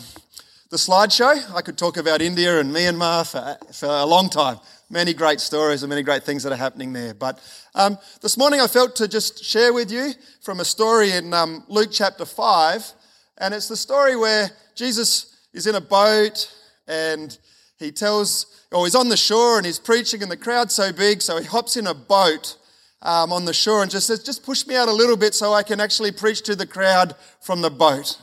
the 0.72 0.78
slideshow. 0.78 1.56
I 1.56 1.62
could 1.62 1.78
talk 1.78 1.96
about 1.96 2.22
India 2.22 2.60
and 2.60 2.76
Myanmar 2.76 3.32
for, 3.32 3.74
for 3.74 3.88
a 3.88 4.06
long 4.06 4.30
time 4.30 4.60
many 4.90 5.14
great 5.14 5.40
stories 5.40 5.84
and 5.84 5.90
many 5.90 6.02
great 6.02 6.24
things 6.24 6.44
that 6.44 6.52
are 6.52 6.58
happening 6.58 6.94
there. 6.94 7.14
But 7.14 7.40
um, 7.76 7.98
this 8.22 8.38
morning 8.38 8.60
I 8.60 8.68
felt 8.68 8.96
to 8.98 9.08
just 9.08 9.44
share 9.44 9.72
with 9.72 9.92
you 9.92 10.12
from 10.42 10.60
a 10.60 10.66
story 10.66 11.12
in 11.12 11.34
um, 11.34 11.64
Luke 11.68 11.90
chapter 11.92 12.26
5. 12.26 12.94
And 13.40 13.54
it's 13.54 13.68
the 13.68 13.78
story 13.78 14.16
where 14.16 14.50
Jesus 14.76 15.48
is 15.54 15.68
in 15.68 15.76
a 15.76 15.82
boat 15.82 16.54
and 16.88 17.38
he 17.78 17.92
tells, 17.92 18.66
or 18.72 18.86
he's 18.86 18.96
on 18.96 19.10
the 19.10 19.18
shore 19.18 19.58
and 19.58 19.66
he's 19.66 19.80
preaching, 19.80 20.22
and 20.22 20.30
the 20.30 20.38
crowd's 20.38 20.74
so 20.74 20.92
big, 20.92 21.22
so 21.22 21.40
he 21.40 21.46
hops 21.46 21.78
in 21.78 21.88
a 21.88 21.94
boat 21.94 22.58
um, 23.02 23.32
on 23.32 23.46
the 23.46 23.54
shore 23.54 23.82
and 23.82 23.90
just 23.90 24.08
says, 24.08 24.22
Just 24.22 24.44
push 24.44 24.68
me 24.68 24.76
out 24.76 24.90
a 24.90 24.94
little 24.94 25.16
bit 25.16 25.34
so 25.34 25.54
I 25.54 25.64
can 25.64 25.80
actually 25.80 26.12
preach 26.12 26.42
to 26.44 26.56
the 26.56 26.68
crowd 26.68 27.16
from 27.42 27.62
the 27.62 27.70
boat. 27.70 28.20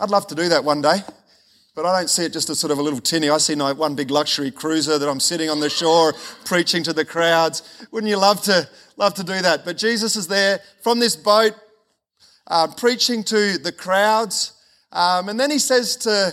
I'd 0.00 0.10
love 0.10 0.26
to 0.28 0.34
do 0.34 0.48
that 0.48 0.64
one 0.64 0.80
day. 0.80 0.98
But 1.74 1.86
I 1.86 1.98
don't 1.98 2.08
see 2.08 2.24
it 2.24 2.32
just 2.32 2.48
as 2.50 2.60
sort 2.60 2.70
of 2.70 2.78
a 2.78 2.82
little 2.82 3.00
tinny. 3.00 3.28
I 3.28 3.38
see 3.38 3.56
like 3.56 3.76
one 3.76 3.96
big 3.96 4.10
luxury 4.10 4.52
cruiser 4.52 4.96
that 4.96 5.08
I'm 5.08 5.18
sitting 5.18 5.50
on 5.50 5.58
the 5.58 5.68
shore 5.68 6.14
preaching 6.44 6.84
to 6.84 6.92
the 6.92 7.04
crowds. 7.04 7.86
Wouldn't 7.90 8.08
you 8.08 8.16
love 8.16 8.42
to 8.42 8.68
love 8.96 9.14
to 9.14 9.24
do 9.24 9.42
that? 9.42 9.64
But 9.64 9.76
Jesus 9.76 10.14
is 10.14 10.28
there 10.28 10.60
from 10.82 11.00
this 11.00 11.16
boat, 11.16 11.52
uh, 12.46 12.68
preaching 12.76 13.24
to 13.24 13.58
the 13.58 13.72
crowds. 13.72 14.52
Um, 14.94 15.28
and 15.28 15.38
then 15.38 15.50
he 15.50 15.58
says 15.58 15.96
to, 15.96 16.32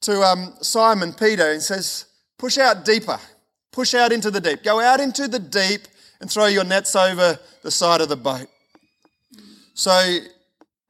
to 0.00 0.22
um, 0.22 0.54
Simon 0.62 1.12
Peter, 1.12 1.52
he 1.52 1.60
says, 1.60 2.06
push 2.38 2.58
out 2.58 2.84
deeper, 2.84 3.20
push 3.70 3.94
out 3.94 4.10
into 4.10 4.30
the 4.30 4.40
deep. 4.40 4.62
Go 4.62 4.80
out 4.80 4.98
into 4.98 5.28
the 5.28 5.38
deep 5.38 5.82
and 6.20 6.30
throw 6.30 6.46
your 6.46 6.64
nets 6.64 6.96
over 6.96 7.38
the 7.62 7.70
side 7.70 8.00
of 8.00 8.08
the 8.08 8.16
boat. 8.16 8.48
So 9.74 10.18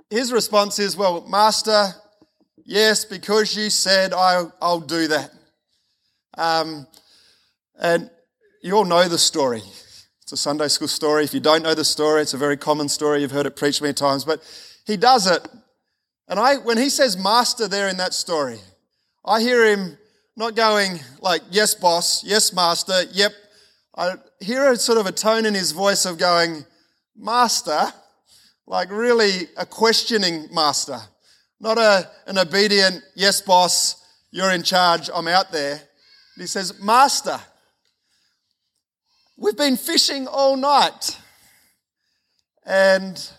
his 0.09 0.33
response 0.33 0.79
is, 0.79 0.97
Well, 0.97 1.27
Master, 1.29 1.89
yes, 2.65 3.05
because 3.05 3.57
you 3.57 3.71
said 3.71 4.13
I'll, 4.13 4.53
I'll 4.63 4.81
do 4.81 5.09
that. 5.09 5.31
Um, 6.39 6.87
and 7.79 8.11
you 8.63 8.77
all 8.77 8.85
know 8.85 9.09
the 9.09 9.19
story. 9.19 9.63
It's 10.23 10.33
a 10.33 10.37
Sunday 10.37 10.69
school 10.69 10.89
story. 10.89 11.25
If 11.25 11.35
you 11.35 11.41
don't 11.41 11.63
know 11.63 11.75
the 11.75 11.85
story, 11.85 12.23
it's 12.23 12.35
a 12.35 12.39
very 12.39 12.57
common 12.57 12.89
story. 12.89 13.21
You've 13.21 13.31
heard 13.33 13.47
it 13.47 13.57
preached 13.57 13.83
many 13.83 13.95
times, 13.95 14.25
but 14.25 14.41
he 14.87 14.97
does 14.97 15.27
it. 15.27 15.47
And 16.31 16.39
I, 16.39 16.59
when 16.59 16.79
he 16.79 16.91
says 16.91 17.19
master 17.19 17.67
there 17.67 17.89
in 17.89 17.97
that 17.97 18.15
story, 18.15 18.61
I 19.25 19.41
hear 19.41 19.67
him 19.67 19.99
not 20.37 20.55
going 20.55 21.01
like, 21.21 21.43
yes, 21.51 21.75
boss, 21.75 22.23
yes, 22.23 22.53
master, 22.53 23.03
yep. 23.11 23.33
I 23.97 24.15
hear 24.39 24.71
a 24.71 24.77
sort 24.77 24.99
of 24.99 25.07
a 25.07 25.13
tone 25.13 25.45
in 25.45 25.55
his 25.55 25.73
voice 25.73 26.07
of 26.07 26.19
going, 26.19 26.65
master, 27.17 27.93
like 28.65 28.93
really 28.93 29.49
a 29.57 29.67
questioning 29.67 30.47
master, 30.53 31.01
not 31.59 31.79
a, 31.79 32.09
an 32.29 32.39
obedient, 32.39 33.03
yes, 33.17 33.41
boss, 33.41 34.07
you're 34.31 34.53
in 34.53 34.63
charge, 34.63 35.11
I'm 35.13 35.27
out 35.27 35.51
there. 35.51 35.83
He 36.37 36.47
says, 36.47 36.81
Master, 36.81 37.41
we've 39.37 39.57
been 39.57 39.77
fishing 39.77 40.29
all 40.29 40.57
night 40.57 41.19
and 42.65 43.31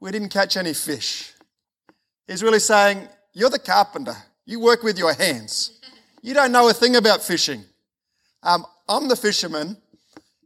we 0.00 0.10
didn't 0.10 0.30
catch 0.30 0.56
any 0.56 0.72
fish. 0.72 1.33
He's 2.26 2.42
really 2.42 2.58
saying, 2.58 3.08
You're 3.32 3.50
the 3.50 3.58
carpenter. 3.58 4.16
You 4.46 4.60
work 4.60 4.82
with 4.82 4.98
your 4.98 5.14
hands. 5.14 5.80
You 6.22 6.34
don't 6.34 6.52
know 6.52 6.68
a 6.68 6.72
thing 6.72 6.96
about 6.96 7.22
fishing. 7.22 7.64
Um, 8.42 8.64
I'm 8.88 9.08
the 9.08 9.16
fisherman 9.16 9.76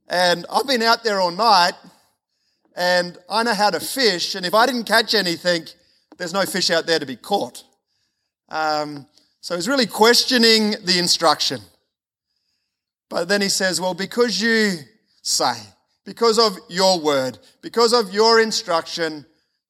and 0.08 0.46
I've 0.50 0.66
been 0.66 0.82
out 0.82 1.04
there 1.04 1.20
all 1.20 1.30
night 1.30 1.74
and 2.76 3.18
I 3.28 3.42
know 3.42 3.54
how 3.54 3.70
to 3.70 3.80
fish. 3.80 4.34
And 4.34 4.46
if 4.46 4.54
I 4.54 4.66
didn't 4.66 4.84
catch 4.84 5.14
anything, 5.14 5.66
there's 6.16 6.32
no 6.32 6.44
fish 6.44 6.70
out 6.70 6.86
there 6.86 6.98
to 6.98 7.06
be 7.06 7.16
caught. 7.16 7.64
Um, 8.48 9.06
so 9.40 9.54
he's 9.54 9.68
really 9.68 9.86
questioning 9.86 10.74
the 10.84 10.98
instruction. 10.98 11.60
But 13.08 13.28
then 13.28 13.40
he 13.40 13.48
says, 13.48 13.80
Well, 13.80 13.94
because 13.94 14.40
you 14.40 14.78
say, 15.22 15.54
because 16.04 16.38
of 16.38 16.56
your 16.68 17.00
word, 17.00 17.38
because 17.62 17.92
of 17.92 18.12
your 18.12 18.40
instruction, 18.40 19.26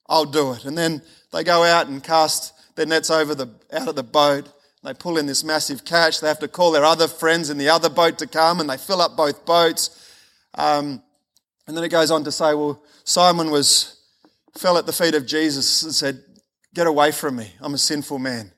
I'll 0.08 0.24
do 0.24 0.52
it. 0.52 0.64
And 0.64 0.76
then 0.76 1.02
they 1.32 1.44
go 1.44 1.64
out 1.64 1.88
and 1.88 2.02
cast 2.02 2.54
their 2.76 2.86
nets 2.86 3.10
over 3.10 3.34
the, 3.34 3.48
out 3.72 3.88
of 3.88 3.96
the 3.96 4.02
boat. 4.02 4.50
They 4.82 4.94
pull 4.94 5.18
in 5.18 5.26
this 5.26 5.44
massive 5.44 5.84
catch. 5.84 6.20
They 6.20 6.28
have 6.28 6.38
to 6.38 6.48
call 6.48 6.72
their 6.72 6.84
other 6.84 7.08
friends 7.08 7.50
in 7.50 7.58
the 7.58 7.68
other 7.68 7.90
boat 7.90 8.18
to 8.18 8.26
come 8.26 8.60
and 8.60 8.70
they 8.70 8.76
fill 8.76 9.00
up 9.00 9.16
both 9.16 9.44
boats. 9.44 10.12
Um, 10.54 11.02
and 11.66 11.76
then 11.76 11.84
it 11.84 11.90
goes 11.90 12.10
on 12.10 12.24
to 12.24 12.32
say, 12.32 12.54
well, 12.54 12.82
Simon 13.04 13.50
was, 13.50 14.00
fell 14.56 14.78
at 14.78 14.86
the 14.86 14.92
feet 14.92 15.14
of 15.14 15.26
Jesus 15.26 15.82
and 15.82 15.94
said, 15.94 16.22
get 16.74 16.86
away 16.86 17.12
from 17.12 17.36
me. 17.36 17.50
I'm 17.60 17.74
a 17.74 17.78
sinful 17.78 18.18
man. 18.18 18.52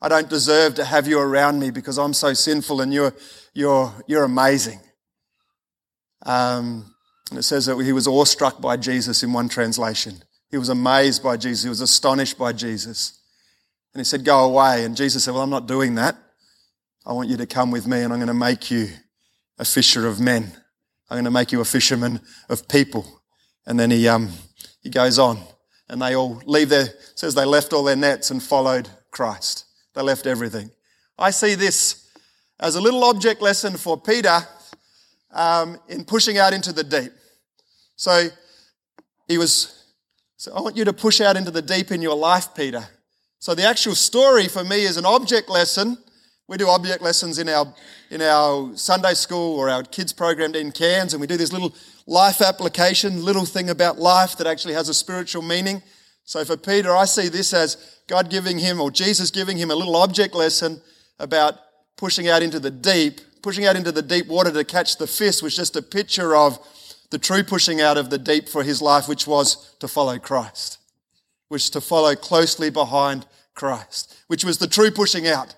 I 0.00 0.08
don't 0.08 0.28
deserve 0.28 0.76
to 0.76 0.84
have 0.84 1.06
you 1.06 1.18
around 1.18 1.58
me 1.58 1.70
because 1.70 1.98
I'm 1.98 2.14
so 2.14 2.32
sinful 2.32 2.80
and 2.80 2.92
you're, 2.92 3.14
you're, 3.52 3.92
you're 4.06 4.24
amazing. 4.24 4.80
Um, 6.24 6.94
and 7.30 7.38
it 7.38 7.42
says 7.42 7.66
that 7.66 7.76
he 7.78 7.92
was 7.92 8.06
awestruck 8.06 8.60
by 8.60 8.76
Jesus 8.76 9.22
in 9.22 9.32
one 9.32 9.48
translation. 9.48 10.22
He 10.50 10.58
was 10.58 10.68
amazed 10.68 11.22
by 11.22 11.36
Jesus. 11.36 11.62
He 11.62 11.68
was 11.68 11.80
astonished 11.80 12.38
by 12.38 12.52
Jesus. 12.52 13.20
And 13.92 14.00
he 14.00 14.04
said, 14.04 14.24
Go 14.24 14.44
away. 14.44 14.84
And 14.84 14.96
Jesus 14.96 15.24
said, 15.24 15.34
Well, 15.34 15.42
I'm 15.42 15.50
not 15.50 15.66
doing 15.66 15.94
that. 15.96 16.16
I 17.06 17.12
want 17.12 17.28
you 17.28 17.36
to 17.38 17.46
come 17.46 17.70
with 17.70 17.86
me 17.86 18.02
and 18.02 18.12
I'm 18.12 18.18
going 18.18 18.28
to 18.28 18.34
make 18.34 18.70
you 18.70 18.88
a 19.58 19.64
fisher 19.64 20.06
of 20.06 20.20
men. 20.20 20.52
I'm 21.10 21.16
going 21.16 21.24
to 21.24 21.30
make 21.30 21.52
you 21.52 21.60
a 21.60 21.64
fisherman 21.64 22.20
of 22.48 22.68
people. 22.68 23.22
And 23.66 23.78
then 23.78 23.90
he, 23.90 24.06
um, 24.08 24.30
he 24.82 24.90
goes 24.90 25.18
on 25.18 25.38
and 25.88 26.00
they 26.02 26.14
all 26.14 26.42
leave 26.44 26.68
their, 26.68 26.86
says 27.14 27.34
they 27.34 27.44
left 27.44 27.72
all 27.72 27.82
their 27.82 27.96
nets 27.96 28.30
and 28.30 28.42
followed 28.42 28.88
Christ. 29.10 29.64
They 29.94 30.02
left 30.02 30.26
everything. 30.26 30.70
I 31.18 31.30
see 31.30 31.54
this 31.54 32.08
as 32.60 32.76
a 32.76 32.80
little 32.80 33.04
object 33.04 33.40
lesson 33.40 33.76
for 33.76 33.98
Peter 33.98 34.38
um, 35.32 35.78
in 35.88 36.04
pushing 36.04 36.38
out 36.38 36.52
into 36.52 36.72
the 36.72 36.84
deep. 36.84 37.12
So 37.96 38.28
he 39.26 39.38
was, 39.38 39.77
so 40.38 40.52
I 40.54 40.60
want 40.60 40.76
you 40.76 40.84
to 40.84 40.92
push 40.92 41.20
out 41.20 41.36
into 41.36 41.50
the 41.50 41.60
deep 41.60 41.90
in 41.90 42.00
your 42.00 42.14
life, 42.14 42.54
Peter. 42.54 42.86
So 43.40 43.56
the 43.56 43.64
actual 43.64 43.96
story 43.96 44.46
for 44.46 44.62
me 44.62 44.84
is 44.84 44.96
an 44.96 45.04
object 45.04 45.48
lesson. 45.48 45.98
We 46.46 46.56
do 46.56 46.68
object 46.68 47.02
lessons 47.02 47.40
in 47.40 47.48
our 47.48 47.74
in 48.08 48.22
our 48.22 48.76
Sunday 48.76 49.14
school 49.14 49.58
or 49.58 49.68
our 49.68 49.82
kids 49.82 50.12
program 50.12 50.54
in 50.54 50.70
Cairns, 50.70 51.12
and 51.12 51.20
we 51.20 51.26
do 51.26 51.36
this 51.36 51.52
little 51.52 51.74
life 52.06 52.40
application, 52.40 53.24
little 53.24 53.44
thing 53.44 53.68
about 53.68 53.98
life 53.98 54.36
that 54.36 54.46
actually 54.46 54.74
has 54.74 54.88
a 54.88 54.94
spiritual 54.94 55.42
meaning. 55.42 55.82
So 56.22 56.44
for 56.44 56.56
Peter, 56.56 56.94
I 56.94 57.06
see 57.06 57.26
this 57.26 57.52
as 57.52 57.98
God 58.06 58.30
giving 58.30 58.60
him 58.60 58.80
or 58.80 58.92
Jesus 58.92 59.32
giving 59.32 59.56
him 59.56 59.72
a 59.72 59.74
little 59.74 59.96
object 59.96 60.36
lesson 60.36 60.80
about 61.18 61.58
pushing 61.96 62.28
out 62.28 62.44
into 62.44 62.60
the 62.60 62.70
deep, 62.70 63.20
pushing 63.42 63.66
out 63.66 63.74
into 63.74 63.90
the 63.90 64.02
deep 64.02 64.28
water 64.28 64.52
to 64.52 64.62
catch 64.62 64.98
the 64.98 65.08
fish 65.08 65.42
was 65.42 65.56
just 65.56 65.74
a 65.74 65.82
picture 65.82 66.36
of 66.36 66.60
the 67.10 67.18
true 67.18 67.42
pushing 67.42 67.80
out 67.80 67.96
of 67.96 68.10
the 68.10 68.18
deep 68.18 68.48
for 68.48 68.62
his 68.62 68.82
life, 68.82 69.08
which 69.08 69.26
was 69.26 69.74
to 69.80 69.88
follow 69.88 70.18
Christ, 70.18 70.78
which 71.48 71.70
to 71.70 71.80
follow 71.80 72.14
closely 72.14 72.70
behind 72.70 73.26
Christ, 73.54 74.16
which 74.26 74.44
was 74.44 74.58
the 74.58 74.68
true 74.68 74.90
pushing 74.90 75.26
out, 75.26 75.54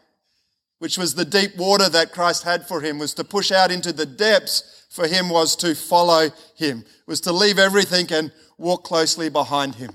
which 0.78 0.96
was 0.96 1.14
the 1.14 1.24
deep 1.24 1.56
water 1.56 1.88
that 1.88 2.12
Christ 2.12 2.44
had 2.44 2.66
for 2.66 2.80
him, 2.80 2.98
was 2.98 3.14
to 3.14 3.24
push 3.24 3.50
out 3.50 3.70
into 3.70 3.92
the 3.92 4.06
depths 4.06 4.80
for 4.90 5.06
him 5.06 5.28
was 5.28 5.54
to 5.56 5.74
follow 5.74 6.28
him, 6.56 6.84
was 7.06 7.20
to 7.22 7.32
leave 7.32 7.58
everything 7.58 8.12
and 8.12 8.32
walk 8.58 8.82
closely 8.82 9.30
behind 9.30 9.76
him. 9.76 9.92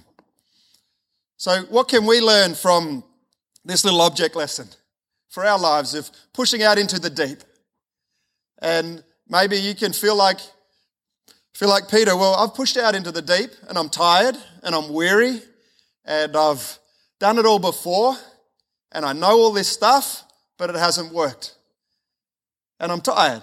So, 1.38 1.64
what 1.64 1.90
can 1.90 2.06
we 2.06 2.22
learn 2.22 2.56
from 2.56 3.04
this 3.66 3.84
little 3.84 4.02
object 4.02 4.36
lesson 4.36 4.70
for 5.30 5.46
our 5.46 5.60
lives 5.60 5.94
of 5.94 6.10
pushing 6.34 6.64
out 6.64 6.78
into 6.78 6.98
the 6.98 7.10
deep? 7.10 7.40
And 8.60 9.04
maybe 9.28 9.58
you 9.58 9.76
can 9.76 9.92
feel 9.92 10.16
like 10.16 10.40
feel 11.56 11.70
like 11.70 11.90
Peter, 11.90 12.16
well, 12.16 12.36
I've 12.36 12.54
pushed 12.54 12.78
out 12.78 12.96
into 12.96 13.12
the 13.12 13.22
deep 13.22 13.52
and 13.70 13.78
I'm 13.78 13.90
tired 13.90 14.36
and 14.64 14.76
I'm 14.76 14.94
weary 14.94 15.42
and 16.04 16.36
I've 16.36 16.80
done 17.20 17.38
it 17.38 17.46
all 17.46 17.60
before 17.60 18.16
and 18.92 19.06
I 19.06 19.14
know 19.14 19.32
all 19.32 19.54
this 19.54 19.70
stuff, 19.70 20.24
but 20.58 20.70
it 20.70 20.76
hasn't 20.76 21.14
worked. 21.14 21.56
And 22.80 22.92
I'm 22.92 23.02
tired 23.02 23.42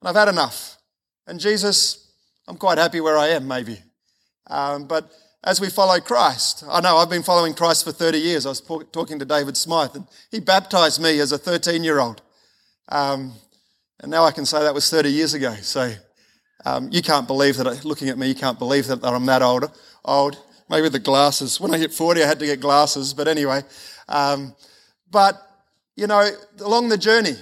and 0.00 0.08
I've 0.08 0.16
had 0.16 0.28
enough. 0.28 0.78
And 1.26 1.38
Jesus, 1.38 2.10
I'm 2.48 2.56
quite 2.56 2.78
happy 2.78 3.00
where 3.00 3.18
I 3.18 3.28
am, 3.28 3.46
maybe. 3.46 3.78
Um, 4.46 4.86
but 4.86 5.10
as 5.44 5.60
we 5.60 5.70
follow 5.70 5.98
Christ. 6.00 6.64
I 6.68 6.80
know 6.80 6.96
I've 6.96 7.08
been 7.08 7.22
following 7.22 7.54
Christ 7.54 7.84
for 7.84 7.92
30 7.92 8.18
years. 8.18 8.46
I 8.46 8.50
was 8.50 8.60
talking 8.60 9.18
to 9.18 9.24
David 9.24 9.56
Smythe, 9.56 9.96
and 9.96 10.06
he 10.30 10.40
baptized 10.40 11.00
me 11.00 11.18
as 11.20 11.32
a 11.32 11.38
13 11.38 11.82
year 11.82 11.98
old. 11.98 12.22
Um, 12.88 13.32
and 14.00 14.10
now 14.10 14.24
I 14.24 14.32
can 14.32 14.44
say 14.44 14.60
that 14.60 14.74
was 14.74 14.90
30 14.90 15.10
years 15.10 15.34
ago. 15.34 15.54
So 15.62 15.92
um, 16.64 16.88
you 16.92 17.02
can't 17.02 17.26
believe 17.26 17.56
that, 17.56 17.84
looking 17.84 18.08
at 18.08 18.18
me, 18.18 18.28
you 18.28 18.34
can't 18.34 18.58
believe 18.58 18.86
that, 18.86 19.04
I'm 19.04 19.26
that 19.26 19.42
old. 19.42 19.70
old. 20.04 20.38
Maybe 20.68 20.88
the 20.88 20.98
glasses. 20.98 21.60
When 21.60 21.74
I 21.74 21.78
hit 21.78 21.92
40, 21.92 22.22
I 22.22 22.26
had 22.26 22.38
to 22.38 22.46
get 22.46 22.60
glasses, 22.60 23.12
but 23.12 23.26
anyway. 23.26 23.62
Um, 24.08 24.54
but, 25.10 25.40
you 25.96 26.06
know, 26.06 26.28
along 26.60 26.88
the 26.88 26.98
journey 26.98 27.34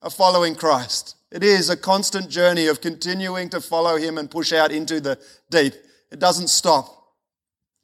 of 0.00 0.14
following 0.14 0.54
Christ, 0.54 1.16
it 1.30 1.42
is 1.42 1.70
a 1.70 1.76
constant 1.76 2.30
journey 2.30 2.66
of 2.66 2.80
continuing 2.80 3.48
to 3.50 3.60
follow 3.60 3.96
Him 3.96 4.18
and 4.18 4.30
push 4.30 4.52
out 4.52 4.70
into 4.70 5.00
the 5.00 5.18
deep. 5.50 5.74
It 6.10 6.18
doesn't 6.18 6.48
stop. 6.48 6.86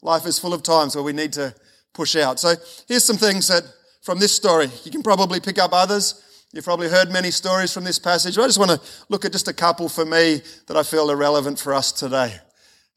Life 0.01 0.25
is 0.25 0.39
full 0.39 0.53
of 0.53 0.63
times 0.63 0.95
where 0.95 1.03
we 1.03 1.13
need 1.13 1.33
to 1.33 1.53
push 1.93 2.15
out. 2.15 2.39
So 2.39 2.53
here's 2.87 3.03
some 3.03 3.17
things 3.17 3.47
that 3.47 3.63
from 4.01 4.19
this 4.19 4.35
story. 4.35 4.69
You 4.83 4.91
can 4.91 5.03
probably 5.03 5.39
pick 5.39 5.59
up 5.59 5.71
others. 5.73 6.23
You've 6.51 6.65
probably 6.65 6.89
heard 6.89 7.11
many 7.11 7.29
stories 7.29 7.71
from 7.71 7.83
this 7.83 7.99
passage. 7.99 8.37
I 8.37 8.45
just 8.45 8.57
want 8.57 8.71
to 8.71 8.81
look 9.07 9.23
at 9.23 9.31
just 9.31 9.47
a 9.47 9.53
couple 9.53 9.87
for 9.87 10.03
me 10.03 10.41
that 10.65 10.75
I 10.75 10.81
feel 10.81 11.11
are 11.11 11.15
relevant 11.15 11.59
for 11.59 11.75
us 11.75 11.91
today. 11.91 12.33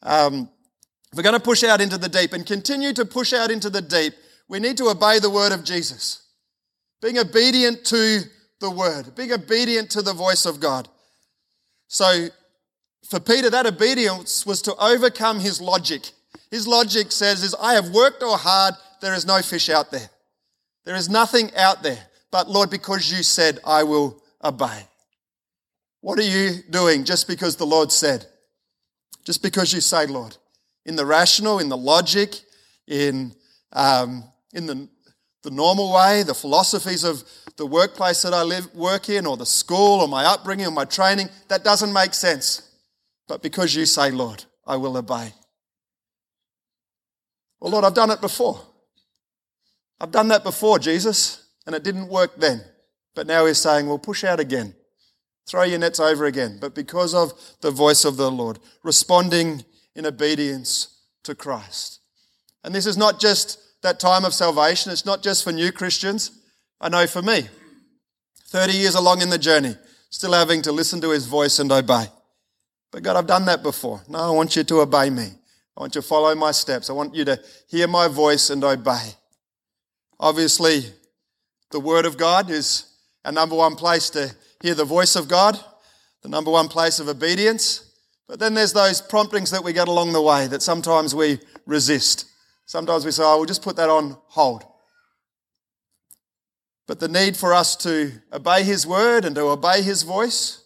Um, 0.02 0.49
if 1.12 1.16
we're 1.16 1.23
going 1.23 1.35
to 1.35 1.40
push 1.40 1.62
out 1.62 1.82
into 1.82 1.99
the 1.99 2.09
deep 2.09 2.32
and 2.32 2.47
continue 2.47 2.94
to 2.94 3.04
push 3.04 3.35
out 3.35 3.50
into 3.50 3.68
the 3.68 3.82
deep, 3.82 4.14
we 4.49 4.59
need 4.59 4.78
to 4.78 4.88
obey 4.88 5.18
the 5.18 5.28
word 5.28 5.52
of 5.52 5.64
Jesus. 5.64 6.26
Being 7.02 7.18
obedient 7.18 7.85
to 7.87 8.21
the 8.61 8.71
word, 8.71 9.14
being 9.14 9.32
obedient 9.32 9.90
to 9.90 10.00
the 10.00 10.14
voice 10.14 10.47
of 10.47 10.59
God. 10.59 10.88
So 11.88 12.28
for 13.11 13.21
Peter, 13.21 13.50
that 13.50 13.66
obedience 13.66 14.47
was 14.47 14.62
to 14.62 14.75
overcome 14.76 15.40
his 15.40 15.61
logic. 15.61 16.11
His 16.50 16.66
logic 16.66 17.12
says 17.12 17.42
is, 17.42 17.54
I 17.61 17.75
have 17.75 17.90
worked 17.90 18.23
all 18.23 18.38
hard, 18.38 18.75
there 19.02 19.12
is 19.12 19.26
no 19.26 19.42
fish 19.42 19.68
out 19.68 19.90
there. 19.90 20.09
There 20.87 20.97
is 20.97 21.11
nothing 21.11 21.54
out 21.54 21.82
there. 21.82 22.06
But 22.32 22.50
Lord, 22.50 22.70
because 22.70 23.12
you 23.12 23.22
said, 23.22 23.60
I 23.64 23.84
will 23.84 24.20
obey. 24.42 24.88
What 26.00 26.18
are 26.18 26.22
you 26.22 26.62
doing 26.68 27.04
just 27.04 27.28
because 27.28 27.54
the 27.54 27.66
Lord 27.66 27.92
said? 27.92 28.26
Just 29.24 29.42
because 29.42 29.72
you 29.72 29.80
say, 29.80 30.06
Lord. 30.06 30.36
In 30.84 30.96
the 30.96 31.06
rational, 31.06 31.60
in 31.60 31.68
the 31.68 31.76
logic, 31.76 32.40
in, 32.88 33.32
um, 33.72 34.24
in 34.52 34.66
the, 34.66 34.88
the 35.44 35.50
normal 35.50 35.92
way, 35.92 36.24
the 36.24 36.34
philosophies 36.34 37.04
of 37.04 37.22
the 37.56 37.66
workplace 37.66 38.22
that 38.22 38.34
I 38.34 38.42
live, 38.42 38.74
work 38.74 39.08
in, 39.08 39.26
or 39.26 39.36
the 39.36 39.46
school, 39.46 40.00
or 40.00 40.08
my 40.08 40.24
upbringing, 40.24 40.66
or 40.66 40.72
my 40.72 40.86
training. 40.86 41.28
That 41.46 41.62
doesn't 41.62 41.92
make 41.92 42.14
sense. 42.14 42.68
But 43.28 43.42
because 43.42 43.74
you 43.76 43.86
say, 43.86 44.10
Lord, 44.10 44.44
I 44.66 44.76
will 44.76 44.96
obey. 44.96 45.32
Well, 47.60 47.70
Lord, 47.70 47.84
I've 47.84 47.94
done 47.94 48.10
it 48.10 48.20
before. 48.20 48.60
I've 50.00 50.10
done 50.10 50.28
that 50.28 50.42
before, 50.42 50.80
Jesus, 50.80 51.46
and 51.66 51.75
it 51.75 51.85
didn't 51.85 52.09
work 52.09 52.37
then. 52.37 52.62
But 53.14 53.26
now 53.26 53.47
he's 53.47 53.59
saying, 53.59 53.87
well, 53.87 53.99
push 53.99 54.25
out 54.25 54.40
again. 54.40 54.75
Throw 55.47 55.64
your 55.64 55.78
nets 55.78 56.00
over 56.00 56.25
again. 56.25 56.59
But 56.61 56.75
because 56.75 57.14
of 57.14 57.33
the 57.61 57.71
voice 57.71 58.04
of 58.04 58.16
the 58.16 58.31
Lord, 58.31 58.59
responding 58.83 59.64
in 59.95 60.07
obedience 60.07 61.00
to 61.25 61.35
Christ. 61.35 62.00
And 62.64 62.75
this 62.75 62.87
is 62.87 62.97
not 62.97 63.21
just 63.21 63.59
that 63.83 63.99
time 63.99 64.25
of 64.25 64.33
salvation, 64.33 64.92
it's 64.92 65.04
not 65.04 65.23
just 65.23 65.45
for 65.45 65.52
new 65.52 65.73
Christians. 65.73 66.31
I 66.81 66.88
know 66.88 67.07
for 67.07 67.23
me, 67.23 67.49
30 68.47 68.73
years 68.73 68.95
along 68.95 69.23
in 69.23 69.31
the 69.31 69.38
journey, 69.38 69.76
still 70.11 70.33
having 70.33 70.62
to 70.62 70.73
listen 70.73 71.00
to 71.00 71.11
his 71.11 71.26
voice 71.26 71.59
and 71.59 71.71
obey. 71.73 72.04
But 72.90 73.02
God, 73.02 73.16
I've 73.16 73.26
done 73.26 73.47
that 73.47 73.62
before. 73.62 74.02
No, 74.09 74.19
I 74.19 74.31
want 74.31 74.54
you 74.54 74.62
to 74.62 74.81
obey 74.81 75.11
me. 75.11 75.28
I 75.76 75.81
want 75.81 75.95
you 75.95 76.02
to 76.02 76.07
follow 76.07 76.35
my 76.35 76.50
steps. 76.50 76.90
I 76.90 76.92
want 76.92 77.14
you 77.14 77.25
to 77.25 77.40
hear 77.69 77.88
my 77.88 78.07
voice 78.09 78.50
and 78.50 78.62
obey. 78.62 79.14
Obviously, 80.21 80.85
the 81.73 81.81
Word 81.81 82.07
of 82.07 82.17
God 82.17 82.50
is 82.50 82.87
our 83.25 83.33
number 83.33 83.57
one 83.57 83.75
place 83.75 84.11
to 84.11 84.35
hear 84.62 84.75
the 84.75 84.85
voice 84.85 85.17
of 85.17 85.26
God, 85.26 85.59
the 86.23 86.29
number 86.29 86.50
one 86.50 86.69
place 86.69 87.00
of 87.00 87.09
obedience. 87.09 87.91
But 88.29 88.38
then 88.38 88.55
there's 88.55 88.73
those 88.73 89.00
promptings 89.00 89.50
that 89.50 89.64
we 89.64 89.73
get 89.73 89.88
along 89.88 90.12
the 90.12 90.23
way 90.23 90.47
that 90.47 90.62
sometimes 90.62 91.14
we 91.14 91.41
resist. 91.67 92.26
Sometimes 92.67 93.05
we 93.05 93.11
say, 93.11 93.23
oh, 93.25 93.38
we'll 93.38 93.47
just 93.47 93.62
put 93.62 93.76
that 93.76 93.91
on 93.91 94.17
hold. 94.29 94.64
But 96.87 97.00
the 97.00 97.09
need 97.09 97.37
for 97.37 97.52
us 97.55 97.75
to 97.76 98.12
obey 98.33 98.62
His 98.62 98.87
word 98.87 99.25
and 99.25 99.35
to 99.37 99.43
obey 99.43 99.83
His 99.83 100.02
voice. 100.02 100.64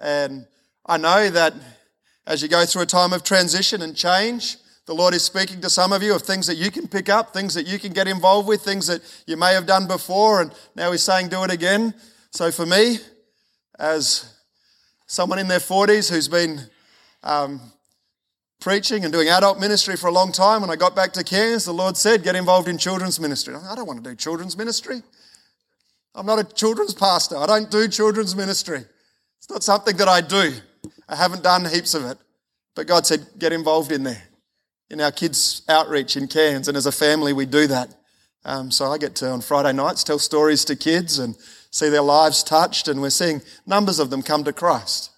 And 0.00 0.46
I 0.86 0.96
know 0.96 1.30
that 1.30 1.54
as 2.26 2.42
you 2.42 2.48
go 2.48 2.64
through 2.64 2.82
a 2.82 2.86
time 2.86 3.12
of 3.12 3.22
transition 3.22 3.82
and 3.82 3.94
change, 3.94 4.56
the 4.86 4.94
Lord 4.94 5.14
is 5.14 5.22
speaking 5.22 5.60
to 5.60 5.70
some 5.70 5.92
of 5.92 6.02
you 6.02 6.14
of 6.14 6.22
things 6.22 6.46
that 6.46 6.56
you 6.56 6.70
can 6.70 6.88
pick 6.88 7.08
up, 7.08 7.32
things 7.32 7.54
that 7.54 7.66
you 7.66 7.78
can 7.78 7.92
get 7.92 8.08
involved 8.08 8.48
with, 8.48 8.62
things 8.62 8.86
that 8.88 9.00
you 9.26 9.36
may 9.36 9.54
have 9.54 9.66
done 9.66 9.86
before, 9.86 10.40
and 10.40 10.52
now 10.74 10.90
He's 10.90 11.02
saying, 11.02 11.28
do 11.28 11.44
it 11.44 11.50
again. 11.50 11.94
So 12.30 12.50
for 12.50 12.66
me, 12.66 12.98
as 13.78 14.34
someone 15.06 15.38
in 15.38 15.48
their 15.48 15.58
40s 15.58 16.10
who's 16.10 16.28
been 16.28 16.60
um, 17.22 17.60
preaching 18.60 19.04
and 19.04 19.12
doing 19.12 19.28
adult 19.28 19.60
ministry 19.60 19.96
for 19.96 20.06
a 20.06 20.12
long 20.12 20.32
time, 20.32 20.60
when 20.62 20.70
I 20.70 20.76
got 20.76 20.96
back 20.96 21.12
to 21.14 21.24
Cairns, 21.24 21.64
the 21.64 21.72
Lord 21.72 21.96
said, 21.96 22.22
get 22.22 22.34
involved 22.36 22.68
in 22.68 22.78
children's 22.78 23.20
ministry. 23.20 23.54
I 23.54 23.74
don't 23.74 23.86
want 23.86 24.02
to 24.02 24.10
do 24.10 24.16
children's 24.16 24.56
ministry. 24.56 25.02
I'm 26.14 26.26
not 26.26 26.38
a 26.38 26.44
children's 26.44 26.94
pastor. 26.94 27.36
I 27.36 27.46
don't 27.46 27.70
do 27.70 27.88
children's 27.88 28.36
ministry. 28.36 28.84
It's 29.38 29.50
not 29.50 29.62
something 29.62 29.96
that 29.96 30.08
I 30.08 30.20
do. 30.20 30.52
I 31.08 31.16
haven't 31.16 31.42
done 31.42 31.64
heaps 31.64 31.94
of 31.94 32.04
it. 32.04 32.18
But 32.74 32.86
God 32.86 33.06
said, 33.06 33.26
get 33.38 33.52
involved 33.52 33.92
in 33.92 34.02
there, 34.02 34.22
in 34.92 35.00
our 35.00 35.10
kids' 35.10 35.62
outreach 35.70 36.16
in 36.16 36.28
Cairns. 36.28 36.68
And 36.68 36.76
as 36.76 36.84
a 36.84 36.92
family, 36.92 37.32
we 37.32 37.46
do 37.46 37.66
that. 37.66 37.94
Um, 38.44 38.70
so 38.70 38.92
I 38.92 38.98
get 38.98 39.14
to, 39.16 39.30
on 39.30 39.40
Friday 39.40 39.72
nights, 39.72 40.04
tell 40.04 40.18
stories 40.18 40.66
to 40.66 40.76
kids 40.76 41.18
and 41.18 41.34
see 41.70 41.88
their 41.88 42.02
lives 42.02 42.44
touched. 42.44 42.88
And 42.88 43.00
we're 43.00 43.10
seeing 43.10 43.40
numbers 43.66 43.98
of 43.98 44.10
them 44.10 44.22
come 44.22 44.44
to 44.44 44.52
Christ. 44.52 45.10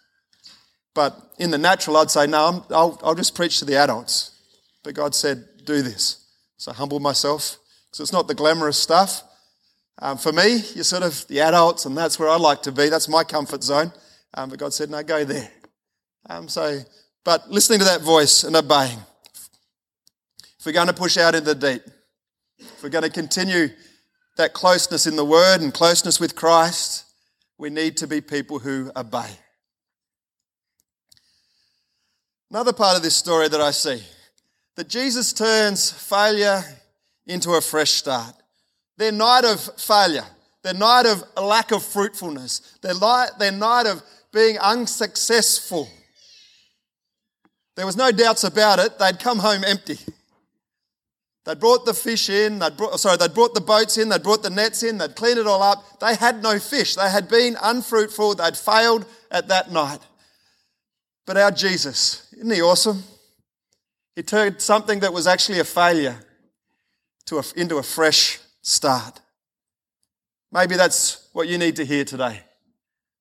But 0.95 1.19
in 1.39 1.51
the 1.51 1.59
natural, 1.59 1.97
I'd 1.97 2.11
say, 2.13 2.29
no, 2.29 2.65
i 2.71 2.83
will 2.85 3.01
I'll 3.03 3.15
just 3.17 3.35
preach 3.35 3.59
to 3.59 3.65
the 3.65 3.77
adults. 3.77 4.39
But 4.85 4.95
God 4.95 5.13
said, 5.13 5.45
do 5.65 5.83
this. 5.83 6.25
So 6.57 6.71
I 6.71 6.75
humbled 6.75 7.03
myself 7.03 7.59
because 7.91 8.01
it's 8.01 8.13
not 8.13 8.29
the 8.29 8.35
glamorous 8.35 8.79
stuff. 8.79 9.25
Um, 9.99 10.19
for 10.19 10.33
me, 10.33 10.63
you're 10.75 10.85
sort 10.85 11.03
of 11.03 11.27
the 11.27 11.41
adults, 11.41 11.85
and 11.85 11.97
that's 11.97 12.19
where 12.19 12.29
I 12.29 12.37
like 12.37 12.63
to 12.63 12.73
be. 12.73 12.89
That's 12.89 13.09
my 13.09 13.25
comfort 13.25 13.65
zone. 13.65 13.93
Um, 14.35 14.51
but 14.51 14.59
God 14.59 14.73
said, 14.73 14.91
no, 14.91 15.03
go 15.03 15.25
there. 15.25 15.51
Um, 16.29 16.49
so, 16.49 16.81
but 17.25 17.51
listening 17.51 17.81
to 17.81 17.85
that 17.87 18.03
voice 18.03 18.45
and 18.45 18.55
obeying. 18.55 18.99
If 20.65 20.69
we're 20.69 20.73
going 20.73 20.87
to 20.87 20.95
push 20.95 21.19
out 21.19 21.35
into 21.35 21.53
the 21.53 21.73
deep, 21.73 21.83
if 22.59 22.83
we're 22.83 22.89
going 22.89 23.05
to 23.05 23.11
continue 23.11 23.69
that 24.39 24.55
closeness 24.55 25.07
in 25.07 25.15
the 25.15 25.23
Word 25.23 25.61
and 25.61 25.75
closeness 25.75 26.19
with 26.19 26.35
Christ, 26.35 27.05
we 27.59 27.69
need 27.69 27.99
to 27.99 28.07
be 28.07 28.23
people 28.23 28.59
who 28.59 28.91
obey. 28.97 29.29
Another 32.51 32.73
part 32.73 32.97
of 32.97 33.03
this 33.03 33.15
story 33.15 33.47
that 33.47 33.61
I 33.61 33.73
see 33.73 34.03
that 34.77 34.89
Jesus 34.89 35.35
turns 35.35 35.91
failure 35.91 36.63
into 37.27 37.51
a 37.51 37.61
fresh 37.61 37.91
start. 37.91 38.35
Their 38.97 39.13
night 39.13 39.45
of 39.45 39.61
failure, 39.77 40.25
their 40.63 40.73
night 40.73 41.05
of 41.05 41.23
lack 41.37 41.73
of 41.73 41.85
fruitfulness, 41.85 42.79
their 42.81 42.99
night, 42.99 43.33
their 43.39 43.53
night 43.53 43.85
of 43.85 44.03
being 44.33 44.57
unsuccessful. 44.57 45.91
There 47.77 47.85
was 47.85 47.99
no 47.99 48.11
doubts 48.11 48.45
about 48.45 48.79
it. 48.79 48.99
They'd 48.99 49.21
come 49.21 49.41
home 49.41 49.63
empty. 49.63 49.99
They'd 51.45 51.61
brought 51.61 51.85
the 51.85 51.93
fish 51.93 52.31
in, 52.31 52.59
they'd 52.59 52.77
brought, 52.77 52.99
sorry, 52.99 53.19
they'd 53.19 53.35
brought 53.35 53.53
the 53.53 53.61
boats 53.61 53.99
in, 53.99 54.09
they'd 54.09 54.23
brought 54.23 54.43
the 54.43 54.51
nets 54.51 54.83
in, 54.83 54.97
they'd 54.97 55.15
cleaned 55.15 55.39
it 55.39 55.47
all 55.47 55.63
up. 55.63 56.01
They 56.01 56.15
had 56.15 56.43
no 56.43 56.59
fish. 56.59 56.95
They 56.95 57.11
had 57.11 57.29
been 57.29 57.57
unfruitful. 57.63 58.37
They'd 58.37 58.57
failed 58.57 59.05
at 59.31 59.49
that 59.49 59.71
night. 59.71 60.01
But 61.27 61.37
our 61.37 61.51
Jesus, 61.51 62.33
isn't 62.35 62.51
he 62.51 62.63
awesome? 62.63 63.03
He 64.17 64.23
turned 64.23 64.63
something 64.63 65.01
that 65.01 65.13
was 65.13 65.27
actually 65.27 65.59
a 65.59 65.65
failure 65.65 66.19
to 67.27 67.39
a, 67.39 67.43
into 67.57 67.77
a 67.77 67.83
fresh 67.83 68.39
start. 68.63 69.21
Maybe 70.51 70.77
that's 70.77 71.29
what 71.33 71.49
you 71.49 71.59
need 71.59 71.77
to 71.77 71.85
hear 71.85 72.05
today. 72.05 72.41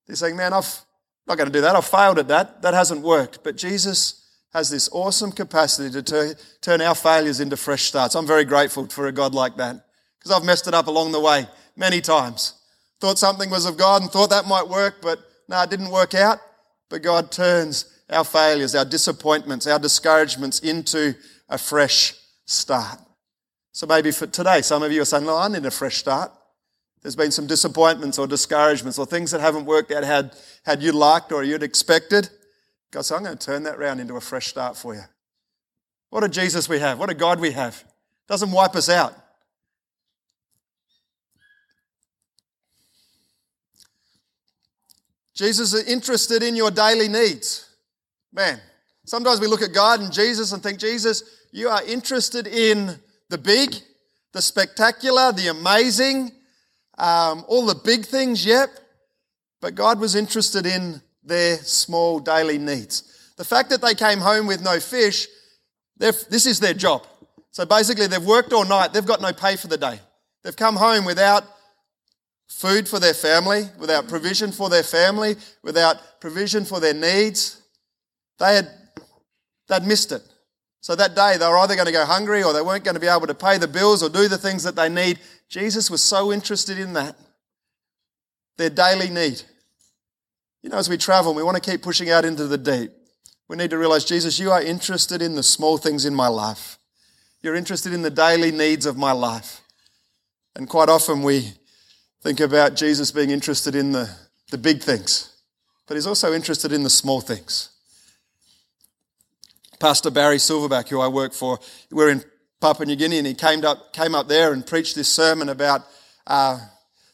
They're 0.07 0.15
saying, 0.15 0.38
man, 0.38 0.53
I've 0.53 0.81
not 1.27 1.38
going 1.38 1.47
to 1.47 1.53
do 1.53 1.62
that. 1.62 1.75
I've 1.75 1.86
failed 1.86 2.19
at 2.19 2.27
that. 2.27 2.62
That 2.62 2.73
hasn't 2.73 3.01
worked. 3.01 3.43
But 3.43 3.57
Jesus 3.57 4.22
has 4.53 4.69
this 4.69 4.89
awesome 4.91 5.31
capacity 5.31 5.89
to 5.91 6.03
ter- 6.03 6.35
turn 6.61 6.81
our 6.81 6.95
failures 6.95 7.39
into 7.39 7.57
fresh 7.57 7.83
starts. 7.83 8.15
I'm 8.15 8.27
very 8.27 8.45
grateful 8.45 8.87
for 8.87 9.07
a 9.07 9.11
God 9.11 9.33
like 9.33 9.57
that 9.57 9.85
because 10.19 10.31
I've 10.31 10.45
messed 10.45 10.67
it 10.67 10.73
up 10.73 10.87
along 10.87 11.11
the 11.11 11.19
way 11.19 11.47
many 11.75 12.01
times. 12.01 12.53
Thought 12.99 13.17
something 13.17 13.49
was 13.49 13.65
of 13.65 13.77
God 13.77 14.01
and 14.01 14.11
thought 14.11 14.29
that 14.29 14.47
might 14.47 14.67
work, 14.67 14.95
but 15.01 15.19
no, 15.49 15.61
it 15.61 15.69
didn't 15.69 15.89
work 15.89 16.13
out. 16.13 16.39
But 16.89 17.01
God 17.01 17.31
turns 17.31 18.01
our 18.09 18.23
failures, 18.23 18.75
our 18.75 18.85
disappointments, 18.85 19.65
our 19.65 19.79
discouragements 19.79 20.59
into 20.59 21.15
a 21.49 21.57
fresh 21.57 22.13
start. 22.45 22.99
So 23.71 23.87
maybe 23.87 24.11
for 24.11 24.27
today, 24.27 24.61
some 24.61 24.83
of 24.83 24.91
you 24.91 25.01
are 25.01 25.05
saying, 25.05 25.25
No, 25.25 25.35
I 25.35 25.47
need 25.47 25.65
a 25.65 25.71
fresh 25.71 25.97
start. 25.97 26.31
There's 27.01 27.15
been 27.15 27.31
some 27.31 27.47
disappointments 27.47 28.17
or 28.17 28.27
discouragements 28.27 28.97
or 28.97 29.05
things 29.05 29.31
that 29.31 29.41
haven't 29.41 29.65
worked 29.65 29.91
out 29.91 30.03
had, 30.03 30.35
had 30.63 30.81
you 30.81 30.93
liked 30.93 31.31
or 31.31 31.43
you'd 31.43 31.63
expected. 31.63 32.29
God 32.93 33.03
said, 33.03 33.15
I'm 33.15 33.23
going 33.23 33.36
to 33.36 33.43
turn 33.43 33.63
that 33.63 33.79
round 33.79 33.99
into 33.99 34.17
a 34.17 34.21
fresh 34.21 34.45
start 34.45 34.77
for 34.77 34.93
you. 34.93 35.01
What 36.12 36.23
a 36.23 36.29
Jesus 36.29 36.69
we 36.69 36.77
have. 36.77 36.99
What 36.99 37.10
a 37.10 37.15
God 37.15 37.39
we 37.39 37.51
have. 37.51 37.84
Doesn't 38.27 38.51
wipe 38.51 38.75
us 38.75 38.88
out. 38.88 39.15
Jesus 45.34 45.73
is 45.73 45.88
interested 45.88 46.43
in 46.43 46.56
your 46.56 46.69
daily 46.69 47.08
needs. 47.08 47.67
Man, 48.32 48.60
sometimes 49.06 49.39
we 49.39 49.47
look 49.47 49.63
at 49.63 49.73
God 49.73 49.99
and 49.99 50.13
Jesus 50.13 50.51
and 50.51 50.62
think, 50.62 50.77
Jesus, 50.77 51.23
you 51.51 51.69
are 51.69 51.84
interested 51.86 52.45
in 52.45 52.99
the 53.29 53.39
big, 53.39 53.73
the 54.34 54.41
spectacular, 54.43 55.32
the 55.32 55.47
amazing, 55.47 56.32
um, 56.99 57.43
all 57.47 57.65
the 57.65 57.73
big 57.73 58.06
things, 58.06 58.45
yep. 58.45 58.69
But 59.62 59.73
God 59.73 59.99
was 59.99 60.13
interested 60.13 60.67
in 60.67 61.01
their 61.23 61.57
small 61.57 62.19
daily 62.19 62.57
needs. 62.57 63.33
The 63.38 63.45
fact 63.45 63.69
that 63.69 63.81
they 63.81 63.95
came 63.95 64.19
home 64.19 64.45
with 64.47 64.62
no 64.62 64.79
fish, 64.79 65.27
this 65.97 66.45
is 66.45 66.59
their 66.59 66.73
job. 66.73 67.05
So 67.51 67.65
basically, 67.65 68.07
they've 68.07 68.23
worked 68.23 68.51
all 68.53 68.65
night, 68.65 68.93
they've 68.93 69.05
got 69.05 69.21
no 69.21 69.33
pay 69.33 69.55
for 69.55 69.67
the 69.67 69.77
day. 69.77 69.99
They've 70.43 70.55
come 70.55 70.75
home 70.75 71.05
without 71.05 71.43
food 72.49 72.88
for 72.88 72.99
their 72.99 73.13
family, 73.13 73.69
without 73.79 74.07
provision 74.07 74.51
for 74.51 74.69
their 74.69 74.83
family, 74.83 75.36
without 75.63 75.97
provision 76.19 76.65
for 76.65 76.79
their 76.79 76.93
needs. 76.93 77.62
They 78.39 78.55
had 78.55 78.69
they'd 79.67 79.83
missed 79.83 80.12
it. 80.12 80.21
So 80.81 80.95
that 80.95 81.15
day 81.15 81.38
they 81.38 81.47
were 81.47 81.57
either 81.59 81.75
going 81.75 81.86
to 81.86 81.93
go 81.93 82.05
hungry 82.05 82.43
or 82.43 82.51
they 82.51 82.62
weren't 82.62 82.83
going 82.83 82.95
to 82.95 82.99
be 82.99 83.07
able 83.07 83.27
to 83.27 83.33
pay 83.33 83.57
the 83.57 83.67
bills 83.67 84.03
or 84.03 84.09
do 84.09 84.27
the 84.27 84.38
things 84.38 84.63
that 84.63 84.75
they 84.75 84.89
need. 84.89 85.19
Jesus 85.47 85.89
was 85.89 86.03
so 86.03 86.33
interested 86.33 86.77
in 86.77 86.93
that. 86.93 87.15
Their 88.57 88.69
daily 88.69 89.09
need. 89.09 89.41
You 90.63 90.69
know, 90.69 90.78
as 90.78 90.89
we 90.89 90.97
travel, 90.97 91.34
we 91.34 91.43
want 91.43 91.62
to 91.62 91.71
keep 91.71 91.82
pushing 91.82 92.10
out 92.10 92.23
into 92.23 92.47
the 92.47 92.58
deep. 92.58 92.91
We 93.49 93.58
need 93.58 93.69
to 93.71 93.78
realize, 93.78 94.06
Jesus, 94.06 94.39
you 94.39 94.49
are 94.49 94.62
interested 94.62 95.21
in 95.21 95.36
the 95.36 95.43
small 95.43 95.78
things 95.78 96.06
in 96.06 96.15
my 96.15 96.30
life. 96.30 96.80
You're 97.41 97.56
interested 97.56 97.93
in 97.93 98.02
the 98.02 98.10
daily 98.10 98.52
needs 98.52 98.86
of 98.86 98.95
my 98.95 99.12
life. 99.12 99.60
And 100.56 100.69
quite 100.69 100.88
often 100.88 101.21
we 101.21 101.52
think 102.21 102.39
about 102.39 102.76
Jesus 102.76 103.12
being 103.12 103.30
interested 103.30 103.76
in 103.76 103.91
the, 103.91 104.10
the 104.52 104.58
big 104.58 104.82
things, 104.82 105.36
but 105.86 105.95
he's 105.95 106.08
also 106.08 106.34
interested 106.34 106.71
in 106.71 106.84
the 106.84 106.89
small 106.89 107.19
things. 107.19 107.69
Pastor 109.80 110.10
Barry 110.10 110.38
Silverback, 110.38 110.88
who 110.88 111.02
I 111.02 111.10
work 111.10 111.34
for, 111.34 111.60
we're 111.91 112.10
in 112.10 112.23
Papua 112.62 112.86
New 112.86 112.95
Guinea, 112.95 113.17
and 113.17 113.28
he 113.28 113.34
came 113.34 113.65
up, 113.65 113.91
came 113.91 114.15
up 114.15 114.30
there 114.30 114.54
and 114.54 114.65
preached 114.65 114.95
this 114.95 115.10
sermon 115.10 115.49
about 115.49 115.82
uh, 116.26 116.58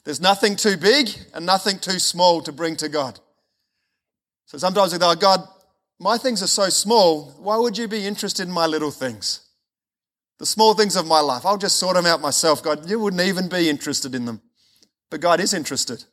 there's 0.04 0.22
nothing 0.22 0.56
too 0.56 0.78
big 0.78 1.10
and 1.34 1.48
nothing 1.48 1.80
too 1.80 1.98
small 1.98 2.42
to 2.44 2.52
bring 2.52 2.76
to 2.76 2.88
God. 2.88 3.20
So 4.50 4.58
sometimes 4.58 4.92
we 4.92 4.98
go, 4.98 5.14
God, 5.14 5.48
my 6.00 6.18
things 6.18 6.42
are 6.42 6.48
so 6.48 6.70
small, 6.70 7.36
why 7.38 7.56
would 7.58 7.78
you 7.78 7.88
be 7.88 8.08
interested 8.08 8.48
in 8.48 8.54
my 8.54 8.66
little 8.66 8.90
things? 8.90 9.42
The 10.40 10.46
small 10.48 10.74
things 10.74 10.96
of 10.96 11.06
my 11.06 11.20
life, 11.20 11.46
I'll 11.46 11.60
just 11.60 11.76
sort 11.76 11.96
them 11.96 12.08
out 12.08 12.20
myself. 12.20 12.64
God, 12.64 12.90
you 12.90 13.00
wouldn't 13.00 13.22
even 13.22 13.48
be 13.48 13.70
interested 13.70 14.16
in 14.16 14.26
them. 14.26 14.42
But 15.12 15.22
God 15.22 15.40
is 15.40 15.54
interested. 15.54 16.04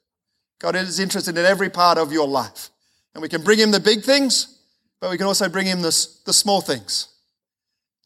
God 0.59 0.77
is 0.77 1.01
interested 1.01 1.39
in 1.39 1.47
every 1.47 1.71
part 1.71 1.97
of 1.97 2.13
your 2.13 2.29
life. 2.29 2.69
And 3.15 3.23
we 3.23 3.31
can 3.31 3.43
bring 3.43 3.59
him 3.59 3.71
the 3.71 3.81
big 3.81 4.03
things, 4.03 4.59
but 5.01 5.11
we 5.11 5.17
can 5.17 5.27
also 5.27 5.49
bring 5.49 5.67
him 5.67 5.81
the, 5.81 6.09
the 6.27 6.35
small 6.35 6.61
things. 6.61 7.09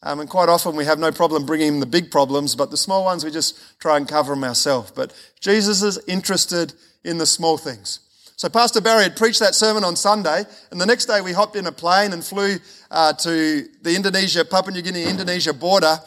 Um, 0.05 0.21
and 0.21 0.31
quite 0.31 0.49
often 0.49 0.77
we 0.77 0.85
have 0.85 1.01
no 1.01 1.11
problem 1.11 1.45
bringing 1.45 1.75
him 1.75 1.81
the 1.81 1.87
big 1.87 2.09
problems, 2.09 2.55
but 2.55 2.71
the 2.71 2.77
small 2.77 3.05
ones 3.05 3.25
we 3.25 3.33
just 3.33 3.81
try 3.81 3.97
and 3.97 4.07
cover 4.07 4.35
them 4.35 4.45
ourselves. 4.45 4.93
But 4.93 5.13
Jesus 5.41 5.83
is 5.83 5.99
interested 6.07 6.73
in 7.03 7.19
the 7.19 7.27
small 7.27 7.59
things. 7.59 7.99
So 8.41 8.49
Pastor 8.49 8.81
Barry 8.81 9.03
had 9.03 9.17
preached 9.17 9.39
that 9.41 9.55
sermon 9.55 9.85
on 9.85 9.97
Sunday, 9.97 10.45
and 10.71 10.81
the 10.81 10.87
next 10.87 11.05
day 11.05 11.21
we 11.21 11.31
hopped 11.31 11.57
in 11.57 11.67
a 11.67 11.73
plane 11.73 12.15
and 12.15 12.25
flew 12.25 12.57
uh, 12.91 13.13
to 13.13 13.69
the 13.83 13.95
Indonesia, 13.95 14.47
Papua 14.47 14.73
New 14.73 14.81
Guinea, 14.81 15.05
Indonesia 15.05 15.53
border, 15.53 15.99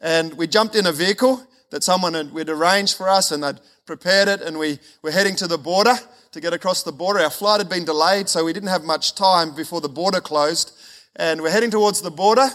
and 0.00 0.34
we 0.34 0.48
jumped 0.48 0.74
in 0.74 0.86
a 0.86 0.90
vehicle 0.90 1.46
that 1.70 1.84
someone 1.84 2.14
had 2.14 2.32
we'd 2.32 2.50
arranged 2.50 2.96
for 2.96 3.08
us, 3.08 3.30
and 3.30 3.40
they'd 3.40 3.60
prepared 3.86 4.26
it, 4.26 4.40
and 4.40 4.58
we 4.58 4.80
were 5.02 5.12
heading 5.12 5.36
to 5.36 5.46
the 5.46 5.58
border 5.58 5.94
to 6.32 6.40
get 6.40 6.52
across 6.52 6.82
the 6.82 6.90
border. 6.90 7.20
Our 7.20 7.30
flight 7.30 7.60
had 7.60 7.68
been 7.68 7.84
delayed, 7.84 8.28
so 8.28 8.44
we 8.44 8.52
didn't 8.52 8.70
have 8.70 8.82
much 8.82 9.14
time 9.14 9.54
before 9.54 9.80
the 9.80 9.88
border 9.88 10.20
closed, 10.20 10.72
and 11.14 11.40
we're 11.40 11.52
heading 11.52 11.70
towards 11.70 12.00
the 12.00 12.10
border, 12.10 12.48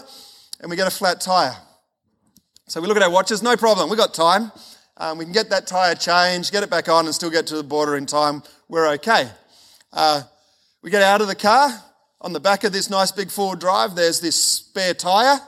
and 0.60 0.68
we 0.68 0.76
get 0.76 0.86
a 0.86 0.90
flat 0.90 1.22
tire. 1.22 1.56
So 2.68 2.82
we 2.82 2.86
look 2.86 2.98
at 2.98 3.02
our 3.02 3.10
watches, 3.10 3.42
no 3.42 3.56
problem, 3.56 3.88
we 3.88 3.96
got 3.96 4.12
time. 4.12 4.52
Um, 4.96 5.18
we 5.18 5.24
can 5.24 5.32
get 5.32 5.50
that 5.50 5.66
tire 5.66 5.94
changed, 5.94 6.52
get 6.52 6.62
it 6.62 6.70
back 6.70 6.88
on, 6.88 7.06
and 7.06 7.14
still 7.14 7.30
get 7.30 7.46
to 7.48 7.56
the 7.56 7.62
border 7.62 7.96
in 7.96 8.06
time 8.06 8.42
we're 8.68 8.88
okay. 8.92 9.28
Uh, 9.92 10.22
we 10.82 10.90
get 10.90 11.02
out 11.02 11.20
of 11.20 11.28
the 11.28 11.34
car. 11.34 11.70
On 12.20 12.32
the 12.32 12.40
back 12.40 12.64
of 12.64 12.72
this 12.72 12.88
nice 12.88 13.12
big 13.12 13.30
four 13.30 13.56
drive, 13.56 13.94
there's 13.94 14.20
this 14.20 14.42
spare 14.42 14.94
tyre. 14.94 15.40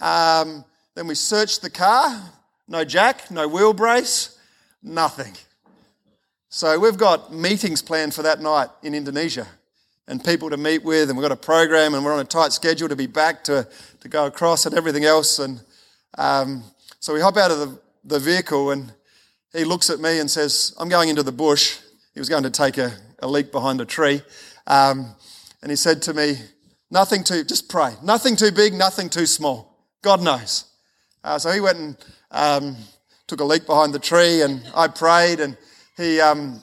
Um, 0.00 0.64
then 0.94 1.06
we 1.06 1.14
search 1.14 1.60
the 1.60 1.70
car. 1.70 2.30
No 2.68 2.84
jack, 2.84 3.30
no 3.30 3.48
wheel 3.48 3.72
brace, 3.72 4.38
nothing. 4.82 5.34
So 6.48 6.78
we've 6.78 6.96
got 6.96 7.32
meetings 7.32 7.82
planned 7.82 8.14
for 8.14 8.22
that 8.22 8.40
night 8.40 8.68
in 8.82 8.94
Indonesia 8.94 9.46
and 10.06 10.24
people 10.24 10.50
to 10.50 10.56
meet 10.56 10.84
with, 10.84 11.08
and 11.08 11.18
we've 11.18 11.22
got 11.22 11.32
a 11.32 11.36
program, 11.36 11.94
and 11.94 12.04
we're 12.04 12.12
on 12.12 12.20
a 12.20 12.24
tight 12.24 12.52
schedule 12.52 12.88
to 12.88 12.96
be 12.96 13.06
back 13.06 13.44
to, 13.44 13.66
to 14.00 14.08
go 14.08 14.26
across 14.26 14.66
and 14.66 14.74
everything 14.74 15.04
else. 15.04 15.38
And 15.38 15.60
um, 16.18 16.64
so 17.00 17.14
we 17.14 17.20
hop 17.20 17.36
out 17.36 17.50
of 17.50 17.58
the, 17.58 17.80
the 18.04 18.18
vehicle, 18.18 18.70
and 18.70 18.92
he 19.52 19.64
looks 19.64 19.90
at 19.90 20.00
me 20.00 20.18
and 20.18 20.30
says, 20.30 20.74
I'm 20.78 20.88
going 20.88 21.08
into 21.08 21.22
the 21.22 21.32
bush. 21.32 21.78
He 22.14 22.20
was 22.20 22.28
going 22.28 22.42
to 22.42 22.50
take 22.50 22.78
a, 22.78 22.92
a 23.20 23.28
leak 23.28 23.52
behind 23.52 23.80
a 23.80 23.84
tree. 23.84 24.22
Um, 24.66 25.14
and 25.62 25.70
he 25.70 25.76
said 25.76 26.02
to 26.02 26.14
me, 26.14 26.36
Nothing 26.90 27.24
too, 27.24 27.42
just 27.42 27.70
pray. 27.70 27.94
Nothing 28.02 28.36
too 28.36 28.52
big, 28.52 28.74
nothing 28.74 29.08
too 29.08 29.24
small. 29.24 29.78
God 30.02 30.20
knows. 30.20 30.66
Uh, 31.24 31.38
so 31.38 31.50
he 31.50 31.60
went 31.60 31.78
and 31.78 31.96
um, 32.30 32.76
took 33.26 33.40
a 33.40 33.44
leak 33.44 33.64
behind 33.64 33.94
the 33.94 33.98
tree, 33.98 34.42
and 34.42 34.62
I 34.74 34.88
prayed. 34.88 35.40
And 35.40 35.56
he, 35.96 36.20
um, 36.20 36.60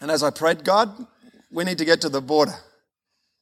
and 0.00 0.10
as 0.10 0.24
I 0.24 0.30
prayed, 0.30 0.64
God, 0.64 0.90
we 1.52 1.62
need 1.62 1.78
to 1.78 1.84
get 1.84 2.00
to 2.00 2.08
the 2.08 2.20
border. 2.20 2.54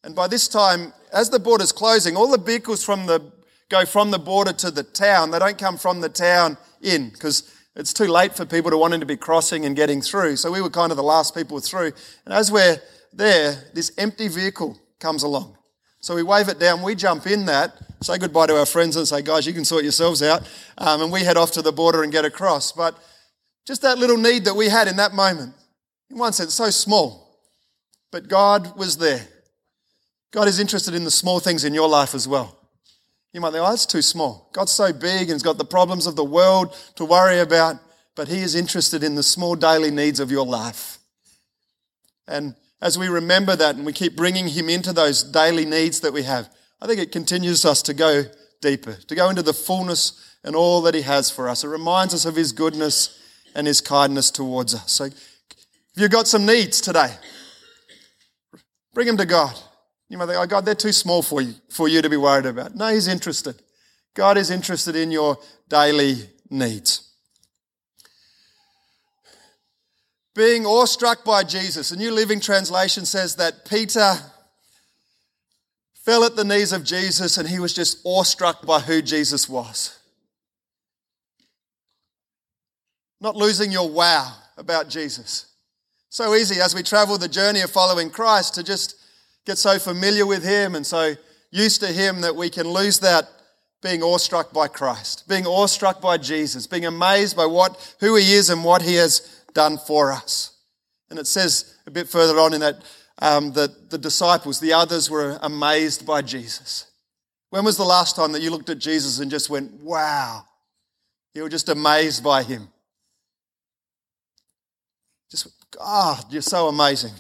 And 0.05 0.14
by 0.14 0.29
this 0.29 0.49
time, 0.49 0.92
as 1.14 1.31
the 1.31 1.38
border's 1.38 1.73
closing, 1.73 2.14
all 2.14 2.31
the 2.31 2.45
vehicles 2.45 2.85
from 2.85 3.07
the 3.07 3.33
go 3.69 3.85
from 3.85 4.11
the 4.11 4.19
border 4.19 4.53
to 4.53 4.71
the 4.71 4.83
town. 4.83 5.31
They 5.31 5.38
don't 5.38 5.59
come 5.59 5.77
from 5.77 6.01
the 6.01 6.09
town 6.09 6.57
in 6.87 7.11
because 7.11 7.53
it's 7.75 7.92
too 7.92 8.07
late 8.07 8.35
for 8.35 8.46
people 8.46 8.70
to 8.70 8.79
wanting 8.79 9.01
to 9.01 9.07
be 9.07 9.16
crossing 9.16 9.66
and 9.66 9.77
getting 9.77 10.01
through. 10.01 10.37
So 10.37 10.51
we 10.51 10.62
were 10.62 10.70
kind 10.70 10.90
of 10.90 10.96
the 10.96 11.03
last 11.03 11.35
people 11.35 11.61
through. 11.61 11.92
And 12.25 12.33
as 12.33 12.51
we're 12.51 12.81
there, 13.12 13.64
this 13.75 13.92
empty 13.99 14.29
vehicle 14.29 14.79
comes 14.99 15.22
along. 15.22 15.57
So 16.01 16.14
we 16.14 16.22
wave 16.22 16.49
it 16.49 16.59
down, 16.59 16.83
we 16.83 16.94
jump 16.94 17.27
in 17.27 17.46
that, 17.46 17.75
say 18.03 18.16
goodbye 18.16 18.46
to 18.46 18.59
our 18.59 18.66
friends 18.66 18.96
and 18.96 19.09
say, 19.09 19.22
guys, 19.22 19.46
you 19.46 19.53
can 19.53 19.64
sort 19.64 19.83
yourselves 19.83 20.22
out. 20.22 20.49
Um, 20.79 21.03
and 21.03 21.12
we 21.12 21.25
head 21.25 21.37
off 21.37 21.51
to 21.53 21.62
the 21.62 21.72
border 21.72 22.03
and 22.03 22.12
get 22.12 22.25
across. 22.25 22.72
But 22.72 22.96
just 23.66 23.83
that 23.83 23.99
little 23.99 24.16
need 24.16 24.44
that 24.44 24.55
we 24.55 24.68
had 24.68 24.88
in 24.88 24.96
that 24.96 25.12
moment, 25.12 25.55
in 26.11 26.18
one 26.18 26.33
sense, 26.33 26.55
so 26.55 26.70
small. 26.70 27.40
But 28.12 28.29
God 28.29 28.77
was 28.79 28.96
there. 28.99 29.27
God 30.31 30.49
is 30.49 30.61
interested 30.61 30.94
in 30.94 31.05
the 31.05 31.11
small 31.11 31.40
things 31.40 31.64
in 31.64 31.75
your 31.75 31.88
life 31.88 32.14
as 32.14 32.29
well. 32.29 32.56
You 33.37 33.42
might 33.42 33.51
think, 33.51 33.64
oh, 33.66 33.68
that's 33.68 33.85
too 33.85 34.01
small. 34.01 34.49
God's 34.55 34.72
so 34.72 34.94
big 34.94 35.25
and 35.25 35.33
He's 35.33 35.42
got 35.42 35.59
the 35.59 35.64
problems 35.66 36.07
of 36.07 36.16
the 36.16 36.25
world 36.25 36.75
to 36.94 37.05
worry 37.05 37.40
about, 37.40 37.77
but 38.14 38.29
He 38.29 38.38
is 38.38 38.55
interested 38.55 39.05
in 39.05 39.14
the 39.14 39.22
small 39.22 39.55
daily 39.55 39.90
needs 39.90 40.20
of 40.20 40.31
your 40.31 40.46
life. 40.46 40.96
And 42.27 42.55
as 42.81 42.99
we 42.99 43.09
remember 43.09 43.55
that 43.55 43.77
and 43.77 43.85
we 43.85 43.92
keep 43.92 44.16
bringing 44.16 44.49
Him 44.49 44.70
into 44.70 44.90
those 44.94 45.22
daily 45.22 45.66
needs 45.66 46.01
that 46.01 46.14
we 46.14 46.22
have, 46.22 46.49
I 46.81 46.87
think 46.87 46.99
it 46.99 47.12
continues 47.12 47.66
us 47.66 47.83
to 47.83 47.92
go 47.92 48.22
deeper, 48.62 48.94
to 48.94 49.14
go 49.14 49.29
into 49.29 49.42
the 49.42 49.53
fullness 49.53 50.38
and 50.42 50.57
all 50.57 50.81
that 50.81 50.94
He 50.94 51.03
has 51.03 51.29
for 51.31 51.46
us. 51.46 51.62
It 51.62 51.68
reminds 51.68 52.14
us 52.14 52.25
of 52.25 52.37
His 52.37 52.53
goodness 52.53 53.22
and 53.55 53.66
His 53.66 53.83
kindness 53.83 54.31
towards 54.31 54.75
us. 54.75 54.90
So 54.90 55.05
if 55.05 55.14
you've 55.94 56.11
got 56.11 56.27
some 56.27 56.46
needs 56.46 56.81
today, 56.81 57.12
bring 58.94 59.07
them 59.07 59.18
to 59.18 59.27
God. 59.27 59.55
You 60.09 60.19
might 60.19 60.27
think, 60.27 60.38
oh, 60.38 60.47
God, 60.47 60.64
they're 60.64 60.75
too 60.75 60.92
small 60.92 61.23
for 61.23 61.40
you, 61.40 61.55
for 61.69 61.88
you 61.88 62.01
to 62.01 62.09
be 62.09 62.16
worried 62.16 62.47
about. 62.47 62.75
No, 62.75 62.88
He's 62.88 63.09
interested. 63.09 63.61
God 64.14 64.38
is 64.38 64.51
interested 64.51 64.97
in 64.97 65.11
your 65.11 65.37
daily 65.69 66.29
needs. 66.49 67.12
Being 70.35 70.66
awestruck 70.66 71.25
by 71.25 71.45
Jesus. 71.45 71.90
A 71.90 71.97
New 71.97 72.11
Living 72.11 72.40
Translation 72.40 73.05
says 73.05 73.37
that 73.37 73.64
Peter 73.69 74.14
fell 75.95 76.25
at 76.25 76.37
the 76.37 76.45
knees 76.45 76.73
of 76.73 76.85
Jesus 76.85 77.37
and 77.37 77.49
he 77.49 77.59
was 77.59 77.73
just 77.73 77.99
awestruck 78.05 78.64
by 78.64 78.81
who 78.81 79.03
Jesus 79.03 79.49
was. 79.49 79.99
Not 83.21 83.35
losing 83.35 83.73
your 83.73 83.90
wow 83.90 84.35
about 84.57 84.88
Jesus. 84.88 85.47
So 86.11 86.35
easy 86.35 86.61
as 86.61 86.75
we 86.75 86.83
travel 86.83 87.19
the 87.19 87.29
journey 87.29 87.61
of 87.62 87.71
following 87.71 88.11
Christ 88.11 88.55
to 88.55 88.62
just 88.62 88.95
get 89.46 89.56
so 89.56 89.78
familiar 89.78 90.26
with 90.26 90.44
Him 90.44 90.74
and 90.74 90.87
so 90.87 91.14
used 91.50 91.80
to 91.80 91.87
Him 91.87 92.20
that 92.20 92.37
we 92.37 92.50
can 92.50 92.68
lose 92.68 92.98
that 93.00 93.28
being 93.82 94.02
awestruck 94.02 94.52
by 94.52 94.68
Christ, 94.68 95.28
being 95.28 95.46
awestruck 95.46 96.02
by 96.02 96.18
Jesus, 96.18 96.66
being 96.66 96.85
amazed 96.85 97.37
by 97.37 97.46
what, 97.46 97.94
who 98.00 98.16
He 98.16 98.35
is 98.35 98.50
and 98.50 98.64
what 98.64 98.82
He 98.82 98.96
has 98.96 99.44
done 99.54 99.78
for 99.78 100.12
us. 100.12 100.59
And 101.09 101.18
it 101.18 101.26
says 101.26 101.76
a 101.87 101.90
bit 101.90 102.09
further 102.09 102.38
on 102.38 102.52
in 102.52 102.61
that 102.61 102.82
um, 103.18 103.52
that 103.52 103.90
the 103.90 103.98
disciples, 103.98 104.61
the 104.61 104.72
others, 104.72 105.09
were 105.09 105.38
amazed 105.42 106.06
by 106.06 106.20
Jesus. 106.20 106.90
When 107.50 107.64
was 107.64 107.76
the 107.76 107.85
last 107.85 108.16
time 108.16 108.32
that 108.32 108.42
you 108.42 108.50
looked 108.50 108.68
at 108.68 108.78
Jesus 108.78 109.20
and 109.20 109.30
just 109.30 109.48
went, 109.48 109.72
wow? 109.80 110.44
You 111.35 111.42
were 111.42 111.48
just 111.48 111.68
amazed 111.68 112.22
by 112.22 112.42
him. 112.42 112.68
Just, 115.30 115.48
God, 115.70 116.24
oh, 116.24 116.28
you're 116.30 116.42
so 116.42 116.68
amazing 116.68 117.12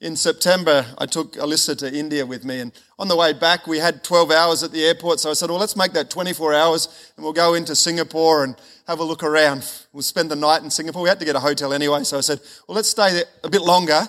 in 0.00 0.14
September, 0.14 0.86
I 0.96 1.06
took 1.06 1.32
Alyssa 1.34 1.76
to 1.78 1.92
India 1.92 2.24
with 2.24 2.44
me, 2.44 2.60
and 2.60 2.72
on 2.98 3.08
the 3.08 3.16
way 3.16 3.32
back, 3.32 3.66
we 3.66 3.78
had 3.78 4.04
12 4.04 4.30
hours 4.30 4.62
at 4.62 4.70
the 4.70 4.84
airport. 4.84 5.18
So 5.18 5.30
I 5.30 5.32
said, 5.32 5.50
Well, 5.50 5.58
let's 5.58 5.76
make 5.76 5.92
that 5.92 6.08
24 6.08 6.54
hours, 6.54 7.12
and 7.16 7.24
we'll 7.24 7.32
go 7.32 7.54
into 7.54 7.74
Singapore 7.74 8.44
and 8.44 8.54
have 8.86 9.00
a 9.00 9.04
look 9.04 9.24
around. 9.24 9.68
We'll 9.92 10.02
spend 10.02 10.30
the 10.30 10.36
night 10.36 10.62
in 10.62 10.70
Singapore. 10.70 11.02
We 11.02 11.08
had 11.08 11.18
to 11.18 11.24
get 11.24 11.34
a 11.34 11.40
hotel 11.40 11.72
anyway, 11.72 12.04
so 12.04 12.16
I 12.16 12.20
said, 12.20 12.40
Well, 12.66 12.76
let's 12.76 12.88
stay 12.88 13.12
there 13.12 13.24
a 13.42 13.50
bit 13.50 13.62
longer 13.62 14.02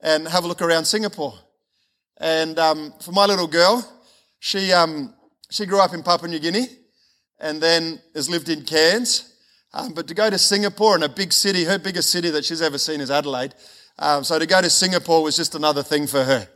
and 0.00 0.26
have 0.26 0.44
a 0.44 0.48
look 0.48 0.62
around 0.62 0.84
Singapore. 0.86 1.34
And 2.20 2.58
um, 2.58 2.92
for 3.00 3.12
my 3.12 3.26
little 3.26 3.46
girl, 3.46 3.88
she, 4.40 4.72
um, 4.72 5.14
she 5.50 5.66
grew 5.66 5.80
up 5.80 5.94
in 5.94 6.02
Papua 6.02 6.28
New 6.28 6.40
Guinea 6.40 6.66
and 7.38 7.60
then 7.60 8.00
has 8.14 8.28
lived 8.28 8.48
in 8.48 8.62
Cairns. 8.64 9.34
Um, 9.72 9.92
but 9.92 10.08
to 10.08 10.14
go 10.14 10.28
to 10.30 10.38
Singapore 10.38 10.96
in 10.96 11.04
a 11.04 11.08
big 11.08 11.32
city, 11.32 11.64
her 11.64 11.78
biggest 11.78 12.10
city 12.10 12.30
that 12.30 12.44
she's 12.44 12.62
ever 12.62 12.78
seen 12.78 13.00
is 13.00 13.10
Adelaide, 13.10 13.54
um, 13.98 14.24
so 14.24 14.38
to 14.38 14.46
go 14.46 14.60
to 14.60 14.70
Singapore 14.70 15.22
was 15.22 15.36
just 15.36 15.54
another 15.54 15.82
thing 15.82 16.06
for 16.06 16.22
her. 16.22 16.48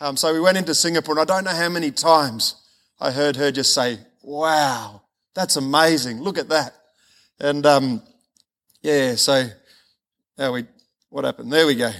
Um, 0.00 0.16
so 0.16 0.32
we 0.32 0.40
went 0.40 0.58
into 0.58 0.74
Singapore, 0.74 1.18
and 1.18 1.30
I 1.30 1.34
don't 1.34 1.44
know 1.44 1.56
how 1.56 1.68
many 1.68 1.90
times 1.90 2.56
I 3.00 3.10
heard 3.10 3.36
her 3.36 3.50
just 3.50 3.72
say, 3.72 3.98
Wow, 4.22 5.02
that's 5.34 5.56
amazing. 5.56 6.20
Look 6.20 6.38
at 6.38 6.48
that. 6.48 6.74
And 7.40 7.64
um, 7.66 8.02
yeah, 8.82 9.14
so 9.14 9.46
how 10.38 10.52
we, 10.52 10.66
what 11.08 11.24
happened? 11.24 11.52
There 11.52 11.66
we 11.66 11.74
go. 11.74 11.90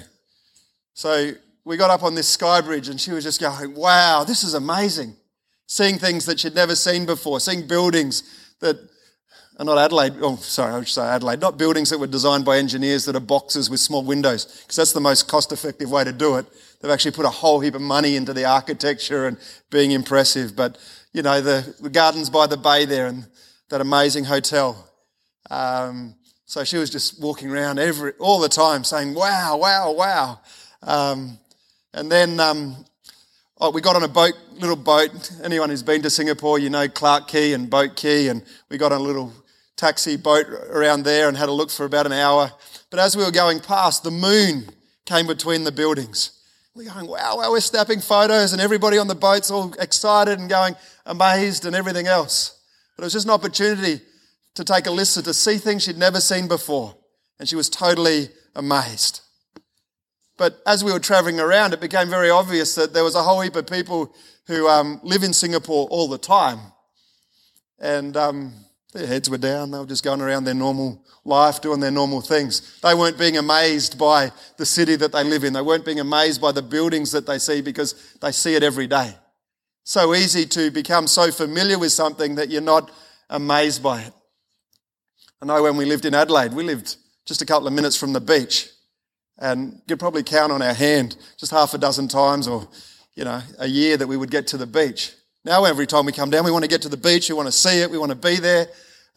So 0.95 1.33
we 1.65 1.77
got 1.77 1.91
up 1.91 2.03
on 2.03 2.15
this 2.15 2.29
sky 2.29 2.61
bridge, 2.61 2.89
and 2.89 3.01
she 3.01 3.13
was 3.13 3.25
just 3.25 3.41
going, 3.41 3.75
Wow, 3.75 4.25
this 4.25 4.45
is 4.45 4.55
amazing. 4.55 5.17
Seeing 5.67 5.97
things 5.97 6.27
that 6.27 6.41
she'd 6.41 6.55
never 6.55 6.75
seen 6.75 7.07
before, 7.07 7.41
seeing 7.41 7.67
buildings 7.67 8.55
that 8.61 8.77
uh, 9.63 9.75
not 9.75 9.79
Adelaide, 9.79 10.15
oh, 10.21 10.37
sorry, 10.37 10.75
I 10.75 10.81
should 10.81 10.89
say 10.89 11.03
Adelaide, 11.03 11.41
not 11.41 11.57
buildings 11.57 11.91
that 11.91 11.99
were 11.99 12.09
designed 12.09 12.45
by 12.45 12.59
engineers 12.59 13.05
that 13.05 13.15
are 13.15 13.21
boxes 13.21 13.71
with 13.71 13.79
small 13.79 14.03
windows, 14.03 14.45
because 14.45 14.75
that's 14.75 14.93
the 14.93 15.01
most 15.01 15.29
cost 15.29 15.53
effective 15.53 15.89
way 15.89 16.03
to 16.03 16.13
do 16.13 16.37
it. 16.37 16.47
They've 16.81 16.91
actually 16.91 17.13
put 17.13 17.27
a 17.27 17.31
whole 17.31 17.61
heap 17.61 17.77
of 17.77 17.81
money 17.81 18.17
into 18.17 18.33
the 18.33 18.45
architecture 18.45 19.27
and 19.27 19.39
being 19.71 19.93
impressive. 19.93 20.57
But 20.57 20.79
you 21.13 21.23
know, 21.23 21.41
the, 21.41 21.75
the 21.81 21.91
gardens 21.91 22.29
by 22.29 22.49
the 22.49 22.57
bay 22.57 22.87
there 22.87 23.07
and 23.07 23.25
that 23.69 23.81
amazing 23.81 24.25
hotel. 24.25 24.89
Um, 25.49 26.17
so 26.45 26.65
she 26.65 26.77
was 26.77 26.91
just 26.91 27.21
walking 27.23 27.49
around 27.49 27.79
every 27.79 28.13
all 28.19 28.41
the 28.41 28.49
time 28.49 28.83
saying, 28.83 29.15
"Wow, 29.15 29.59
wow, 29.59 29.93
wow." 29.93 30.41
Um, 30.83 31.39
and 31.95 32.11
then 32.11 32.41
um, 32.41 32.85
oh, 33.61 33.71
we 33.71 33.81
got 33.81 33.95
on 33.95 34.03
a 34.03 34.09
boat, 34.09 34.35
little 34.55 34.75
boat. 34.75 35.31
Anyone 35.45 35.71
who's 35.71 35.85
been 35.85 36.03
to 36.03 36.11
Singapore, 36.11 36.59
you 36.59 36.69
know 36.69 36.89
Clarke 36.89 37.29
Quay 37.29 37.53
and 37.53 37.71
Boat 37.71 37.95
Quay, 37.95 38.27
and 38.27 38.43
we 38.69 38.77
got 38.77 38.91
on 38.91 39.01
a 39.01 39.05
little 39.05 39.33
taxi 39.77 40.17
boat 40.17 40.47
around 40.47 41.05
there 41.05 41.29
and 41.29 41.37
had 41.37 41.49
a 41.49 41.53
look 41.53 41.71
for 41.71 41.85
about 41.85 42.07
an 42.07 42.13
hour. 42.13 42.53
But 42.91 43.01
as 43.01 43.17
we 43.17 43.25
were 43.25 43.31
going 43.31 43.61
past, 43.61 44.03
the 44.03 44.11
moon 44.11 44.69
came 45.07 45.27
between 45.27 45.65
the 45.65 45.73
buildings. 45.73 46.39
We're 46.75 46.91
going, 46.91 47.07
wow, 47.07 47.37
wow, 47.37 47.51
we're 47.51 47.61
snapping 47.61 48.01
photos, 48.01 48.53
and 48.53 48.63
everybody 48.63 48.97
on 48.97 49.07
the 49.07 49.15
boat's 49.15 49.51
all 49.51 49.75
excited 49.75 50.39
and 50.39 50.49
going 50.49 50.75
amazed 51.05 51.67
and 51.67 51.77
everything 51.77 52.07
else. 52.07 52.59
But 52.97 53.03
it 53.03 53.07
was 53.07 53.13
just 53.13 53.27
an 53.27 53.33
opportunity 53.33 54.01
to 54.55 54.65
take 54.65 54.85
Alyssa 54.85 55.23
to 55.25 55.35
see 55.35 55.59
things 55.59 55.83
she'd 55.83 55.99
never 55.99 56.21
seen 56.21 56.49
before. 56.49 56.95
And 57.39 57.49
she 57.49 57.57
was 57.57 57.69
totally 57.69 58.29
amazed. 58.55 59.21
But 60.39 60.61
as 60.67 60.83
we 60.83 60.93
were 60.93 60.99
traveling 60.99 61.41
around, 61.41 61.75
it 61.75 61.81
became 61.81 62.09
very 62.09 62.31
obvious 62.31 62.75
that 62.75 62.95
there 62.95 63.05
was 63.05 63.15
a 63.15 63.23
whole 63.23 63.41
heap 63.41 63.57
of 63.57 63.67
people 63.67 64.15
who 64.47 64.69
um, 64.69 65.01
live 65.03 65.23
in 65.23 65.33
Singapore 65.33 65.87
all 65.89 66.09
the 66.09 66.19
time. 66.19 66.59
And 67.79 68.17
um, 68.17 68.55
their 68.93 69.07
heads 69.07 69.31
were 69.31 69.39
down. 69.39 69.71
They 69.71 69.79
were 69.79 69.87
just 69.87 70.05
going 70.05 70.21
around 70.21 70.45
their 70.45 70.55
normal 70.55 71.05
life, 71.25 71.61
doing 71.61 71.81
their 71.81 71.91
normal 71.91 72.21
things. 72.21 72.79
They 72.81 72.95
weren't 72.95 73.19
being 73.19 73.39
amazed 73.39 73.99
by 73.99 74.33
the 74.59 74.67
city 74.67 74.97
that 74.97 75.13
they 75.13 75.25
live 75.25 75.45
in. 75.45 75.55
They 75.55 75.63
weren't 75.63 75.85
being 75.85 76.01
amazed 76.01 76.41
by 76.41 76.53
the 76.53 76.63
buildings 76.63 77.11
that 77.13 77.27
they 77.27 77.39
see 77.39 77.63
because 77.63 78.17
they 78.21 78.33
see 78.33 78.55
it 78.55 78.63
every 78.63 78.87
day. 78.87 79.15
So 79.85 80.15
easy 80.15 80.47
to 80.47 80.71
become 80.71 81.07
so 81.07 81.31
familiar 81.31 81.79
with 81.79 81.93
something 81.93 82.35
that 82.37 82.51
you're 82.51 82.61
not 82.61 82.91
amazed 83.31 83.83
by 83.83 84.03
it. 84.03 84.13
I 85.41 85.47
know 85.47 85.63
when 85.63 85.77
we 85.77 85.87
lived 85.87 86.05
in 86.05 86.15
Adelaide, 86.15 86.53
we 86.53 86.63
lived 86.63 86.97
just 87.25 87.43
a 87.43 87.47
couple 87.47 87.67
of 87.67 87.73
minutes 87.73 87.97
from 87.97 88.13
the 88.13 88.21
beach. 88.21 88.69
And 89.39 89.73
you 89.73 89.83
could 89.89 90.01
probably 90.01 90.23
count 90.23 90.53
on 90.53 90.63
our 90.63 90.75
hand 90.75 91.17
just 91.39 91.51
half 91.51 91.73
a 91.75 91.79
dozen 91.79 92.09
times 92.09 92.47
or, 92.47 92.69
you 93.15 93.25
know, 93.25 93.41
a 93.59 93.67
year 93.67 93.97
that 93.97 94.07
we 94.07 94.17
would 94.17 94.31
get 94.31 94.47
to 94.49 94.57
the 94.57 94.67
beach. 94.67 95.13
Now, 95.45 95.65
every 95.65 95.87
time 95.87 96.07
we 96.07 96.13
come 96.13 96.31
down, 96.31 96.45
we 96.45 96.53
want 96.53 96.65
to 96.65 96.69
get 96.69 96.83
to 96.83 96.89
the 96.89 96.97
beach, 96.97 97.29
we 97.29 97.35
want 97.35 97.49
to 97.49 97.53
see 97.53 97.81
it, 97.81 97.91
we 97.91 97.99
want 97.99 98.11
to 98.11 98.17
be 98.17 98.37
there. 98.37 98.69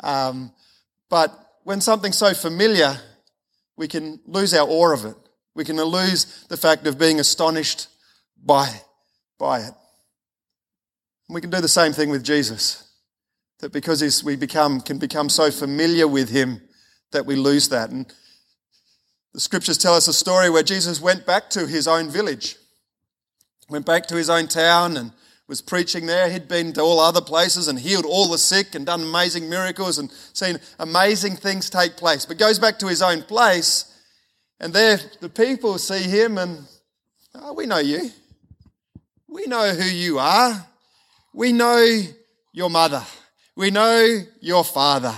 Um, 0.02 0.52
but 1.10 1.32
when 1.64 1.82
something's 1.82 2.18
so 2.18 2.34
familiar, 2.34 2.98
we 3.78 3.88
can 3.88 4.20
lose 4.26 4.54
our 4.54 4.68
awe 4.68 4.94
of 4.94 5.06
it. 5.06 5.16
We 5.54 5.64
can 5.64 5.78
lose 5.78 6.46
the 6.50 6.58
fact 6.58 6.86
of 6.88 6.98
being 6.98 7.20
astonished 7.20 7.88
by, 8.44 8.70
by 9.38 9.60
it. 9.60 9.74
And 11.28 11.36
we 11.36 11.42
can 11.42 11.50
do 11.50 11.62
the 11.62 11.68
same 11.68 11.94
thing 11.94 12.10
with 12.10 12.24
Jesus. 12.24 12.90
That 13.60 13.72
because 13.72 14.24
we 14.24 14.36
become, 14.36 14.82
can 14.82 14.98
become 14.98 15.30
so 15.30 15.50
familiar 15.50 16.08
with 16.08 16.30
him 16.30 16.62
that 17.12 17.26
we 17.26 17.36
lose 17.36 17.70
that. 17.70 17.90
And 17.92 18.12
the 19.34 19.40
scriptures 19.40 19.78
tell 19.78 19.94
us 19.94 20.08
a 20.08 20.14
story 20.14 20.50
where 20.50 20.64
Jesus 20.64 21.00
went 21.00 21.26
back 21.26 21.50
to 21.52 21.68
his 21.68 21.88
own 21.88 22.10
village, 22.10 22.58
went 23.70 23.86
back 23.86 24.08
to 24.08 24.16
his 24.16 24.30
own 24.30 24.48
town 24.48 24.98
and 24.98 25.12
was 25.48 25.62
preaching 25.62 26.06
there. 26.06 26.30
He'd 26.30 26.48
been 26.48 26.74
to 26.74 26.82
all 26.82 27.00
other 27.00 27.22
places 27.22 27.68
and 27.68 27.78
healed 27.78 28.06
all 28.06 28.30
the 28.30 28.38
sick 28.38 28.74
and 28.74 28.86
done 28.86 29.02
amazing 29.02 29.50
miracles 29.50 30.00
and 30.00 30.12
seen 30.34 30.58
amazing 30.80 31.36
things 31.36 31.70
take 31.70 31.98
place. 31.98 32.26
But 32.26 32.38
goes 32.38 32.58
back 32.58 32.80
to 32.80 32.88
his 32.88 33.02
own 33.02 33.22
place, 33.24 33.92
and 34.60 34.74
there 34.74 35.00
the 35.20 35.30
people 35.30 35.78
see 35.78 36.04
him 36.04 36.38
and, 36.38 36.66
oh, 37.36 37.54
we 37.54 37.66
know 37.66 37.80
you. 37.80 38.10
We 39.28 39.46
know 39.46 39.74
who 39.74 39.84
you 39.84 40.18
are. 40.18 40.66
We 41.34 41.52
know 41.52 41.86
your 42.54 42.70
mother. 42.70 43.04
We 43.56 43.70
know 43.70 44.22
your 44.40 44.64
father. 44.64 45.14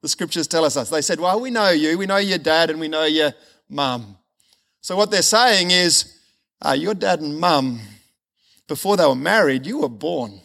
The 0.00 0.08
scriptures 0.08 0.48
tell 0.48 0.64
us. 0.64 0.74
They 0.90 1.02
said, 1.02 1.20
Well, 1.20 1.40
we 1.40 1.50
know 1.50 1.70
you. 1.70 1.96
We 1.96 2.06
know 2.06 2.16
your 2.16 2.38
dad 2.38 2.70
and 2.70 2.80
we 2.80 2.88
know 2.88 3.04
your 3.04 3.32
mum. 3.68 4.16
So 4.80 4.96
what 4.96 5.10
they're 5.10 5.22
saying 5.22 5.70
is, 5.70 6.18
uh, 6.60 6.72
Your 6.72 6.94
dad 6.94 7.20
and 7.20 7.38
mum, 7.38 7.80
before 8.72 8.96
they 8.96 9.04
were 9.04 9.14
married, 9.14 9.66
you 9.66 9.80
were 9.80 9.88
born. 9.90 10.40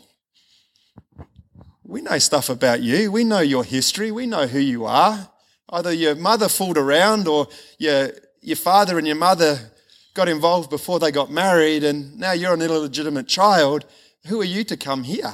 We 1.86 2.02
know 2.02 2.20
stuff 2.20 2.50
about 2.50 2.82
you. 2.82 3.10
We 3.10 3.24
know 3.24 3.40
your 3.40 3.64
history. 3.64 4.12
We 4.12 4.26
know 4.26 4.48
who 4.48 4.60
you 4.60 4.84
are. 4.84 5.30
Either 5.70 5.94
your 5.94 6.14
mother 6.16 6.50
fooled 6.50 6.78
around 6.78 7.30
or 7.30 7.48
your, 7.78 8.12
your 8.42 8.58
father 8.58 8.98
and 8.98 9.08
your 9.08 9.16
mother 9.16 9.72
got 10.14 10.28
involved 10.28 10.70
before 10.70 11.00
they 11.00 11.10
got 11.10 11.32
married, 11.32 11.86
and 11.86 12.20
now 12.20 12.34
you're 12.34 12.54
an 12.54 12.62
illegitimate 12.62 13.30
child 13.30 13.86
who 14.26 14.42
are 14.42 14.46
you 14.46 14.66
to 14.66 14.76
come 14.76 15.04
here? 15.04 15.34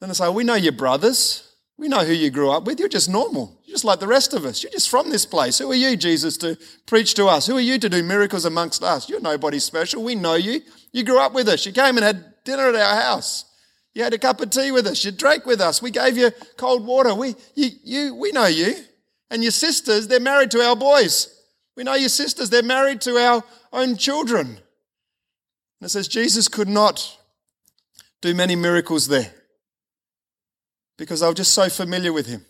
Then 0.00 0.08
they 0.08 0.14
say, 0.14 0.26
oh, 0.26 0.32
We 0.32 0.42
know 0.42 0.54
your 0.54 0.72
brothers. 0.72 1.46
We 1.80 1.88
know 1.88 2.04
who 2.04 2.12
you 2.12 2.28
grew 2.28 2.50
up 2.50 2.64
with. 2.64 2.78
You're 2.78 2.90
just 2.90 3.08
normal. 3.08 3.58
You're 3.64 3.74
just 3.74 3.86
like 3.86 4.00
the 4.00 4.06
rest 4.06 4.34
of 4.34 4.44
us. 4.44 4.62
You're 4.62 4.70
just 4.70 4.90
from 4.90 5.08
this 5.08 5.24
place. 5.24 5.58
Who 5.58 5.70
are 5.70 5.74
you, 5.74 5.96
Jesus, 5.96 6.36
to 6.38 6.58
preach 6.84 7.14
to 7.14 7.24
us? 7.24 7.46
Who 7.46 7.56
are 7.56 7.60
you 7.60 7.78
to 7.78 7.88
do 7.88 8.02
miracles 8.02 8.44
amongst 8.44 8.82
us? 8.82 9.08
You're 9.08 9.20
nobody 9.20 9.58
special. 9.58 10.04
We 10.04 10.14
know 10.14 10.34
you. 10.34 10.60
You 10.92 11.04
grew 11.04 11.18
up 11.18 11.32
with 11.32 11.48
us. 11.48 11.64
You 11.66 11.72
came 11.72 11.96
and 11.96 12.04
had 12.04 12.34
dinner 12.44 12.68
at 12.68 12.74
our 12.74 13.00
house. 13.02 13.44
You 13.94 14.04
had 14.04 14.14
a 14.14 14.18
cup 14.18 14.40
of 14.40 14.50
tea 14.50 14.70
with 14.70 14.86
us. 14.86 15.04
You 15.04 15.12
drank 15.12 15.46
with 15.46 15.60
us. 15.60 15.82
We 15.82 15.90
gave 15.90 16.16
you 16.16 16.30
cold 16.56 16.86
water. 16.86 17.14
We, 17.14 17.34
you, 17.54 17.70
you, 17.82 18.14
we 18.14 18.32
know 18.32 18.46
you. 18.46 18.74
And 19.30 19.42
your 19.42 19.52
sisters, 19.52 20.08
they're 20.08 20.20
married 20.20 20.50
to 20.52 20.60
our 20.60 20.76
boys. 20.76 21.36
We 21.76 21.84
know 21.84 21.94
your 21.94 22.08
sisters, 22.08 22.50
they're 22.50 22.62
married 22.62 23.00
to 23.02 23.16
our 23.16 23.44
own 23.72 23.96
children. 23.96 24.46
And 24.48 25.86
it 25.86 25.88
says 25.88 26.08
Jesus 26.08 26.48
could 26.48 26.68
not 26.68 27.18
do 28.20 28.34
many 28.34 28.56
miracles 28.56 29.08
there 29.08 29.32
because 30.98 31.20
they 31.20 31.26
were 31.26 31.34
just 31.34 31.54
so 31.54 31.68
familiar 31.68 32.12
with 32.12 32.26
him. 32.26 32.44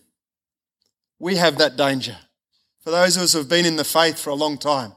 We 1.18 1.37
have 1.37 1.59
that 1.59 1.76
danger. 1.76 2.16
For 2.81 2.90
those 2.90 3.16
of 3.16 3.22
us 3.22 3.33
who 3.35 3.38
have 3.38 3.48
been 3.48 3.66
in 3.66 3.76
the 3.76 3.85
faith 3.85 4.18
for 4.18 4.31
a 4.31 4.35
long 4.35 4.59
time, 4.59 4.92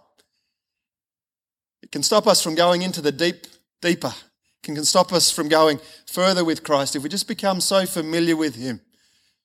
it 1.83 1.91
can 1.91 2.01
stop 2.01 2.27
us 2.27 2.41
from 2.41 2.55
going 2.55 2.81
into 2.81 3.01
the 3.01 3.11
deep, 3.11 3.45
deeper. 3.81 4.13
It 4.17 4.63
can 4.63 4.85
stop 4.85 5.11
us 5.11 5.29
from 5.29 5.49
going 5.49 5.81
further 6.07 6.45
with 6.45 6.63
Christ 6.63 6.95
if 6.95 7.03
we 7.03 7.09
just 7.09 7.27
become 7.27 7.59
so 7.59 7.85
familiar 7.85 8.37
with 8.37 8.55
him. 8.55 8.79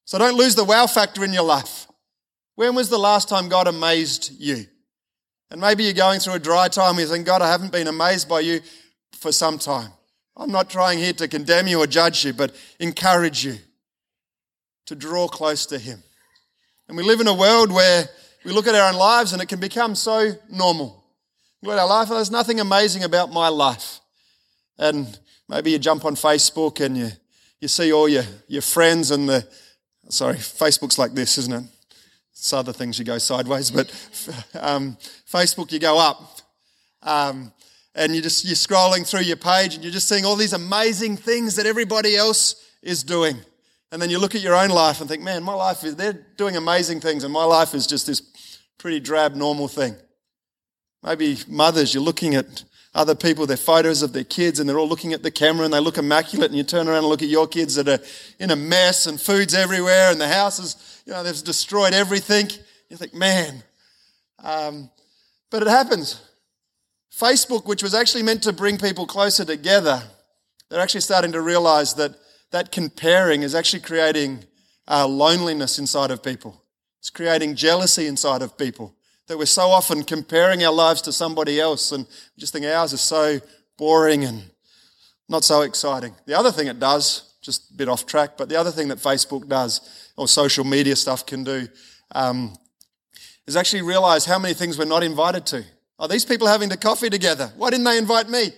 So 0.04 0.18
don't 0.18 0.36
lose 0.36 0.54
the 0.54 0.64
wow 0.64 0.86
factor 0.86 1.24
in 1.24 1.32
your 1.32 1.42
life. 1.42 1.88
When 2.54 2.76
was 2.76 2.90
the 2.90 2.98
last 2.98 3.28
time 3.28 3.48
God 3.48 3.66
amazed 3.66 4.32
you? 4.38 4.66
And 5.50 5.60
maybe 5.60 5.82
you're 5.82 5.94
going 5.94 6.20
through 6.20 6.34
a 6.34 6.38
dry 6.38 6.68
time 6.68 6.92
and 6.92 7.00
you 7.00 7.06
think, 7.06 7.26
God, 7.26 7.42
I 7.42 7.50
haven't 7.50 7.72
been 7.72 7.88
amazed 7.88 8.28
by 8.28 8.40
you 8.40 8.60
for 9.12 9.32
some 9.32 9.58
time. 9.58 9.90
I'm 10.36 10.52
not 10.52 10.70
trying 10.70 10.98
here 10.98 11.14
to 11.14 11.26
condemn 11.26 11.66
you 11.66 11.80
or 11.80 11.88
judge 11.88 12.24
you, 12.24 12.32
but 12.32 12.54
encourage 12.78 13.44
you 13.44 13.56
to 14.86 14.94
draw 14.94 15.26
close 15.26 15.66
to 15.66 15.78
Him. 15.78 16.02
And 16.86 16.96
we 16.96 17.02
live 17.02 17.20
in 17.20 17.26
a 17.26 17.34
world 17.34 17.72
where 17.72 18.08
we 18.44 18.52
look 18.52 18.68
at 18.68 18.76
our 18.76 18.92
own 18.92 18.96
lives 18.96 19.32
and 19.32 19.42
it 19.42 19.48
can 19.48 19.58
become 19.58 19.96
so 19.96 20.32
normal. 20.48 20.97
Look 21.62 21.74
at 21.74 21.80
our 21.80 21.88
life, 21.88 22.08
there's 22.08 22.30
nothing 22.30 22.60
amazing 22.60 23.02
about 23.04 23.32
my 23.32 23.48
life. 23.48 24.00
And 24.78 25.18
maybe 25.48 25.72
you 25.72 25.78
jump 25.78 26.04
on 26.04 26.14
Facebook 26.14 26.84
and 26.84 26.96
you, 26.96 27.10
you 27.60 27.68
see 27.68 27.92
all 27.92 28.08
your, 28.08 28.24
your 28.46 28.62
friends 28.62 29.10
and 29.10 29.28
the, 29.28 29.46
sorry, 30.08 30.36
Facebook's 30.36 30.98
like 30.98 31.14
this, 31.14 31.36
isn't 31.38 31.52
it? 31.52 31.64
It's 32.32 32.52
other 32.52 32.72
things 32.72 32.98
you 32.98 33.04
go 33.04 33.18
sideways, 33.18 33.72
but 33.72 33.90
um, 34.60 34.96
Facebook 35.30 35.72
you 35.72 35.80
go 35.80 35.98
up. 35.98 36.40
Um, 37.02 37.52
and 37.94 38.14
you 38.14 38.22
just 38.22 38.44
you're 38.44 38.54
scrolling 38.54 39.08
through 39.08 39.22
your 39.22 39.36
page 39.36 39.74
and 39.74 39.82
you're 39.82 39.92
just 39.92 40.08
seeing 40.08 40.24
all 40.24 40.36
these 40.36 40.52
amazing 40.52 41.16
things 41.16 41.56
that 41.56 41.66
everybody 41.66 42.16
else 42.16 42.64
is 42.80 43.02
doing. 43.02 43.36
And 43.90 44.00
then 44.00 44.08
you 44.08 44.18
look 44.18 44.34
at 44.34 44.40
your 44.40 44.54
own 44.54 44.68
life 44.68 45.00
and 45.00 45.08
think, 45.08 45.22
man, 45.22 45.42
my 45.42 45.54
life 45.54 45.82
is 45.82 45.96
they're 45.96 46.26
doing 46.36 46.56
amazing 46.56 47.00
things, 47.00 47.24
and 47.24 47.32
my 47.32 47.44
life 47.44 47.74
is 47.74 47.86
just 47.86 48.06
this 48.06 48.22
pretty 48.78 49.00
drab, 49.00 49.34
normal 49.34 49.66
thing. 49.66 49.96
Maybe 51.02 51.38
mothers, 51.46 51.94
you're 51.94 52.02
looking 52.02 52.34
at 52.34 52.64
other 52.94 53.14
people, 53.14 53.46
their 53.46 53.56
photos 53.56 54.02
of 54.02 54.12
their 54.12 54.24
kids, 54.24 54.58
and 54.58 54.68
they're 54.68 54.78
all 54.78 54.88
looking 54.88 55.12
at 55.12 55.22
the 55.22 55.30
camera 55.30 55.64
and 55.64 55.72
they 55.72 55.80
look 55.80 55.98
immaculate, 55.98 56.50
and 56.50 56.56
you 56.56 56.64
turn 56.64 56.88
around 56.88 56.98
and 56.98 57.06
look 57.06 57.22
at 57.22 57.28
your 57.28 57.46
kids 57.46 57.74
that 57.76 57.88
are 57.88 58.00
in 58.40 58.50
a 58.50 58.56
mess 58.56 59.06
and 59.06 59.20
food's 59.20 59.54
everywhere, 59.54 60.10
and 60.10 60.20
the 60.20 60.28
house 60.28 60.58
is, 60.58 61.02
you 61.06 61.12
know, 61.12 61.22
they've 61.22 61.44
destroyed 61.44 61.92
everything. 61.92 62.48
You 62.88 62.96
think, 62.96 63.14
man. 63.14 63.62
Um, 64.42 64.90
but 65.50 65.62
it 65.62 65.68
happens. 65.68 66.20
Facebook, 67.14 67.66
which 67.66 67.82
was 67.82 67.94
actually 67.94 68.22
meant 68.22 68.42
to 68.44 68.52
bring 68.52 68.78
people 68.78 69.06
closer 69.06 69.44
together, 69.44 70.02
they're 70.68 70.80
actually 70.80 71.00
starting 71.00 71.32
to 71.32 71.40
realize 71.40 71.94
that 71.94 72.14
that 72.50 72.72
comparing 72.72 73.42
is 73.42 73.54
actually 73.54 73.80
creating 73.80 74.44
uh, 74.86 75.06
loneliness 75.06 75.78
inside 75.78 76.10
of 76.10 76.22
people. 76.22 76.62
It's 77.00 77.10
creating 77.10 77.54
jealousy 77.56 78.06
inside 78.06 78.42
of 78.42 78.56
people. 78.56 78.94
That 79.28 79.38
we're 79.38 79.46
so 79.46 79.68
often 79.68 80.04
comparing 80.04 80.64
our 80.64 80.72
lives 80.72 81.02
to 81.02 81.12
somebody 81.12 81.60
else 81.60 81.92
and 81.92 82.06
just 82.38 82.52
think 82.52 82.64
ours 82.64 82.92
is 82.92 83.02
so 83.02 83.40
boring 83.76 84.24
and 84.24 84.42
not 85.28 85.44
so 85.44 85.62
exciting. 85.62 86.14
The 86.26 86.36
other 86.36 86.50
thing 86.50 86.66
it 86.66 86.80
does, 86.80 87.34
just 87.42 87.70
a 87.70 87.74
bit 87.74 87.88
off 87.88 88.06
track, 88.06 88.38
but 88.38 88.48
the 88.48 88.56
other 88.56 88.70
thing 88.70 88.88
that 88.88 88.98
Facebook 88.98 89.46
does 89.46 90.10
or 90.16 90.28
social 90.28 90.64
media 90.64 90.96
stuff 90.96 91.26
can 91.26 91.44
do 91.44 91.68
um, 92.14 92.56
is 93.46 93.56
actually 93.56 93.82
realize 93.82 94.24
how 94.24 94.38
many 94.38 94.54
things 94.54 94.78
we're 94.78 94.84
not 94.86 95.02
invited 95.02 95.46
to. 95.46 95.64
Are 95.98 96.08
these 96.08 96.24
people 96.24 96.46
having 96.46 96.68
the 96.68 96.76
coffee 96.76 97.10
together? 97.10 97.52
Why 97.56 97.70
didn't 97.70 97.84
they 97.84 97.98
invite 97.98 98.28
me? 98.28 98.50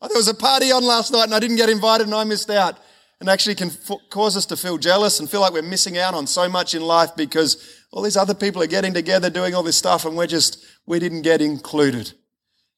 Oh, 0.00 0.08
there 0.08 0.16
was 0.16 0.28
a 0.28 0.34
party 0.34 0.70
on 0.70 0.84
last 0.84 1.12
night 1.12 1.24
and 1.24 1.34
I 1.34 1.40
didn't 1.40 1.56
get 1.56 1.68
invited 1.68 2.06
and 2.06 2.14
I 2.14 2.24
missed 2.24 2.50
out. 2.50 2.78
And 3.20 3.28
actually 3.28 3.56
can 3.56 3.68
f- 3.68 3.98
cause 4.10 4.36
us 4.36 4.46
to 4.46 4.56
feel 4.56 4.78
jealous 4.78 5.18
and 5.18 5.28
feel 5.28 5.40
like 5.40 5.52
we're 5.52 5.62
missing 5.62 5.98
out 5.98 6.14
on 6.14 6.26
so 6.26 6.48
much 6.48 6.74
in 6.74 6.82
life 6.82 7.10
because 7.16 7.82
all 7.90 8.02
these 8.02 8.16
other 8.16 8.34
people 8.34 8.62
are 8.62 8.68
getting 8.68 8.94
together 8.94 9.28
doing 9.28 9.54
all 9.54 9.62
this 9.62 9.76
stuff 9.76 10.04
and 10.04 10.16
we're 10.16 10.26
just, 10.26 10.64
we 10.86 10.98
didn't 10.98 11.22
get 11.22 11.40
included. 11.40 12.12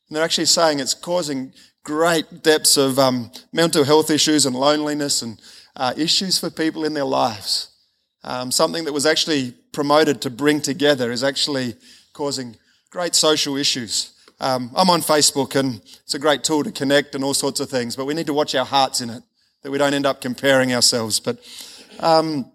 And 0.09 0.17
they're 0.17 0.25
actually 0.25 0.47
saying 0.47 0.81
it's 0.81 0.95
causing 0.95 1.53
great 1.85 2.43
depths 2.43 2.77
of 2.77 2.99
um, 2.99 3.31
mental 3.53 3.85
health 3.85 4.11
issues 4.11 4.47
and 4.47 4.57
loneliness 4.57 5.23
and 5.23 5.41
uh, 5.77 5.93
issues 5.97 6.39
for 6.39 6.51
people 6.51 6.85
in 6.85 6.95
their 6.95 7.05
lives. 7.05 7.69
Um, 8.23 8.51
something 8.51 8.85
that 8.85 8.93
was 8.93 9.07
actually 9.07 9.53
promoted 9.73 10.21
to 10.23 10.31
bring 10.31 10.61
together 10.61 11.11
is 11.11 11.25
actually 11.25 11.77
causing 12.13 12.57
great 12.91 13.15
social 13.15 13.57
issues. 13.57 14.13
Um, 14.41 14.71
I'm 14.75 14.91
on 14.91 15.01
Facebook 15.01 15.55
and 15.55 15.81
it's 16.03 16.15
a 16.15 16.19
great 16.19 16.45
tool 16.45 16.65
to 16.65 16.73
connect 16.73 17.15
and 17.15 17.23
all 17.23 17.35
sorts 17.35 17.61
of 17.61 17.71
things, 17.71 17.97
but 17.97 18.07
we 18.07 18.15
need 18.15 18.27
to 18.27 18.35
watch 18.35 18.55
our 18.55 18.65
hearts 18.65 19.01
in 19.01 19.11
it, 19.11 19.23
that 19.63 19.71
we 19.71 19.79
don't 19.79 19.95
end 19.95 20.07
up 20.07 20.21
comparing 20.21 20.73
ourselves. 20.73 21.21
But 21.21 21.39
um, 22.01 22.51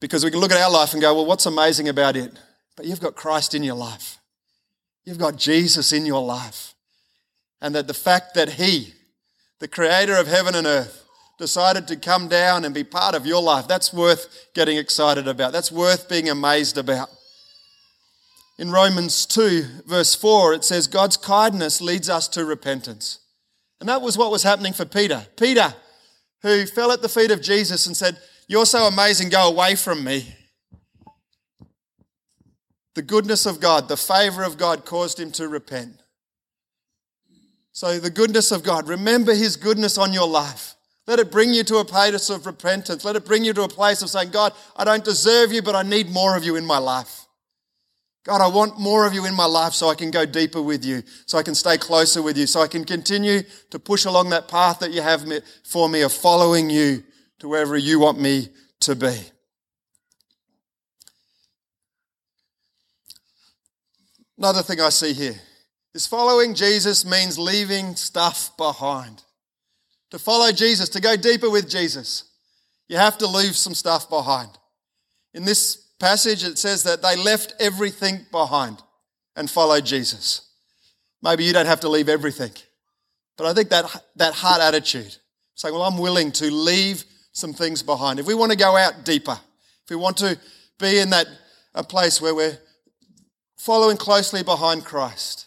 because 0.00 0.24
we 0.24 0.30
can 0.30 0.40
look 0.40 0.52
at 0.52 0.60
our 0.60 0.70
life 0.70 0.92
and 0.92 1.02
go, 1.02 1.14
well, 1.14 1.26
what's 1.26 1.46
amazing 1.46 1.88
about 1.88 2.16
it? 2.16 2.32
But 2.76 2.86
you've 2.86 3.00
got 3.00 3.14
Christ 3.14 3.54
in 3.54 3.62
your 3.62 3.74
life. 3.74 4.18
You've 5.04 5.18
got 5.18 5.36
Jesus 5.36 5.92
in 5.92 6.06
your 6.06 6.24
life. 6.24 6.74
And 7.60 7.74
that 7.74 7.86
the 7.86 7.94
fact 7.94 8.34
that 8.34 8.52
He, 8.52 8.94
the 9.58 9.68
creator 9.68 10.16
of 10.16 10.26
heaven 10.26 10.54
and 10.54 10.66
earth, 10.66 11.04
decided 11.38 11.88
to 11.88 11.96
come 11.96 12.28
down 12.28 12.64
and 12.64 12.74
be 12.74 12.84
part 12.84 13.14
of 13.14 13.26
your 13.26 13.42
life, 13.42 13.66
that's 13.66 13.92
worth 13.92 14.48
getting 14.54 14.76
excited 14.76 15.26
about. 15.26 15.52
That's 15.52 15.72
worth 15.72 16.08
being 16.08 16.28
amazed 16.28 16.78
about. 16.78 17.08
In 18.58 18.70
Romans 18.70 19.24
2, 19.24 19.64
verse 19.86 20.14
4, 20.14 20.52
it 20.52 20.64
says, 20.64 20.86
God's 20.86 21.16
kindness 21.16 21.80
leads 21.80 22.10
us 22.10 22.28
to 22.28 22.44
repentance. 22.44 23.20
And 23.80 23.88
that 23.88 24.02
was 24.02 24.18
what 24.18 24.30
was 24.30 24.42
happening 24.42 24.74
for 24.74 24.84
Peter. 24.84 25.26
Peter, 25.38 25.74
who 26.42 26.66
fell 26.66 26.92
at 26.92 27.02
the 27.02 27.08
feet 27.08 27.30
of 27.30 27.42
Jesus 27.42 27.86
and 27.86 27.96
said, 27.96 28.18
You're 28.48 28.66
so 28.66 28.86
amazing, 28.86 29.28
go 29.28 29.48
away 29.48 29.74
from 29.74 30.04
me. 30.04 30.34
The 32.94 33.02
goodness 33.02 33.46
of 33.46 33.60
God, 33.60 33.88
the 33.88 33.96
favor 33.96 34.42
of 34.42 34.58
God 34.58 34.84
caused 34.84 35.20
him 35.20 35.30
to 35.32 35.48
repent. 35.48 36.02
So, 37.72 37.98
the 37.98 38.10
goodness 38.10 38.50
of 38.50 38.62
God, 38.62 38.88
remember 38.88 39.32
his 39.32 39.56
goodness 39.56 39.96
on 39.96 40.12
your 40.12 40.26
life. 40.26 40.74
Let 41.06 41.18
it 41.18 41.30
bring 41.30 41.54
you 41.54 41.64
to 41.64 41.78
a 41.78 41.84
place 41.84 42.30
of 42.30 42.46
repentance. 42.46 43.04
Let 43.04 43.16
it 43.16 43.24
bring 43.24 43.44
you 43.44 43.52
to 43.54 43.62
a 43.62 43.68
place 43.68 44.02
of 44.02 44.10
saying, 44.10 44.30
God, 44.30 44.52
I 44.76 44.84
don't 44.84 45.04
deserve 45.04 45.52
you, 45.52 45.62
but 45.62 45.74
I 45.74 45.82
need 45.82 46.10
more 46.10 46.36
of 46.36 46.44
you 46.44 46.56
in 46.56 46.64
my 46.64 46.78
life. 46.78 47.26
God, 48.24 48.42
I 48.42 48.48
want 48.48 48.78
more 48.78 49.06
of 49.06 49.14
you 49.14 49.24
in 49.24 49.34
my 49.34 49.46
life 49.46 49.72
so 49.72 49.88
I 49.88 49.94
can 49.94 50.10
go 50.10 50.26
deeper 50.26 50.60
with 50.60 50.84
you, 50.84 51.02
so 51.24 51.38
I 51.38 51.42
can 51.42 51.54
stay 51.54 51.78
closer 51.78 52.20
with 52.20 52.36
you, 52.36 52.46
so 52.46 52.60
I 52.60 52.66
can 52.66 52.84
continue 52.84 53.42
to 53.70 53.78
push 53.78 54.04
along 54.04 54.28
that 54.30 54.46
path 54.46 54.80
that 54.80 54.92
you 54.92 55.00
have 55.00 55.24
for 55.64 55.88
me 55.88 56.02
of 56.02 56.12
following 56.12 56.68
you 56.68 57.02
to 57.38 57.48
wherever 57.48 57.78
you 57.78 57.98
want 57.98 58.20
me 58.20 58.48
to 58.80 58.94
be. 58.94 59.16
Another 64.36 64.62
thing 64.62 64.80
I 64.80 64.90
see 64.90 65.12
here 65.12 65.38
is 65.94 66.06
following 66.06 66.54
Jesus 66.54 67.04
means 67.04 67.38
leaving 67.38 67.96
stuff 67.96 68.56
behind. 68.56 69.22
To 70.10 70.18
follow 70.18 70.50
Jesus, 70.52 70.88
to 70.90 71.00
go 71.00 71.16
deeper 71.16 71.48
with 71.48 71.70
Jesus, 71.70 72.24
you 72.88 72.96
have 72.96 73.16
to 73.18 73.26
leave 73.26 73.56
some 73.56 73.74
stuff 73.74 74.10
behind. 74.10 74.50
In 75.32 75.44
this 75.44 75.89
passage, 76.00 76.42
it 76.42 76.58
says 76.58 76.82
that 76.82 77.02
they 77.02 77.14
left 77.14 77.54
everything 77.60 78.26
behind 78.32 78.82
and 79.36 79.48
followed 79.48 79.86
Jesus. 79.86 80.48
Maybe 81.22 81.44
you 81.44 81.52
don't 81.52 81.66
have 81.66 81.80
to 81.80 81.88
leave 81.88 82.08
everything, 82.08 82.52
but 83.36 83.46
I 83.46 83.54
think 83.54 83.68
that, 83.68 83.84
that 84.16 84.34
heart 84.34 84.60
attitude, 84.60 85.16
saying, 85.54 85.74
Well, 85.74 85.84
I'm 85.84 85.98
willing 85.98 86.32
to 86.32 86.50
leave 86.50 87.04
some 87.32 87.52
things 87.52 87.82
behind. 87.82 88.18
If 88.18 88.26
we 88.26 88.34
want 88.34 88.50
to 88.50 88.58
go 88.58 88.76
out 88.76 89.04
deeper, 89.04 89.38
if 89.84 89.90
we 89.90 89.96
want 89.96 90.16
to 90.18 90.38
be 90.78 90.98
in 90.98 91.10
that 91.10 91.26
a 91.74 91.84
place 91.84 92.20
where 92.20 92.34
we're 92.34 92.58
following 93.56 93.96
closely 93.96 94.42
behind 94.42 94.84
Christ, 94.84 95.46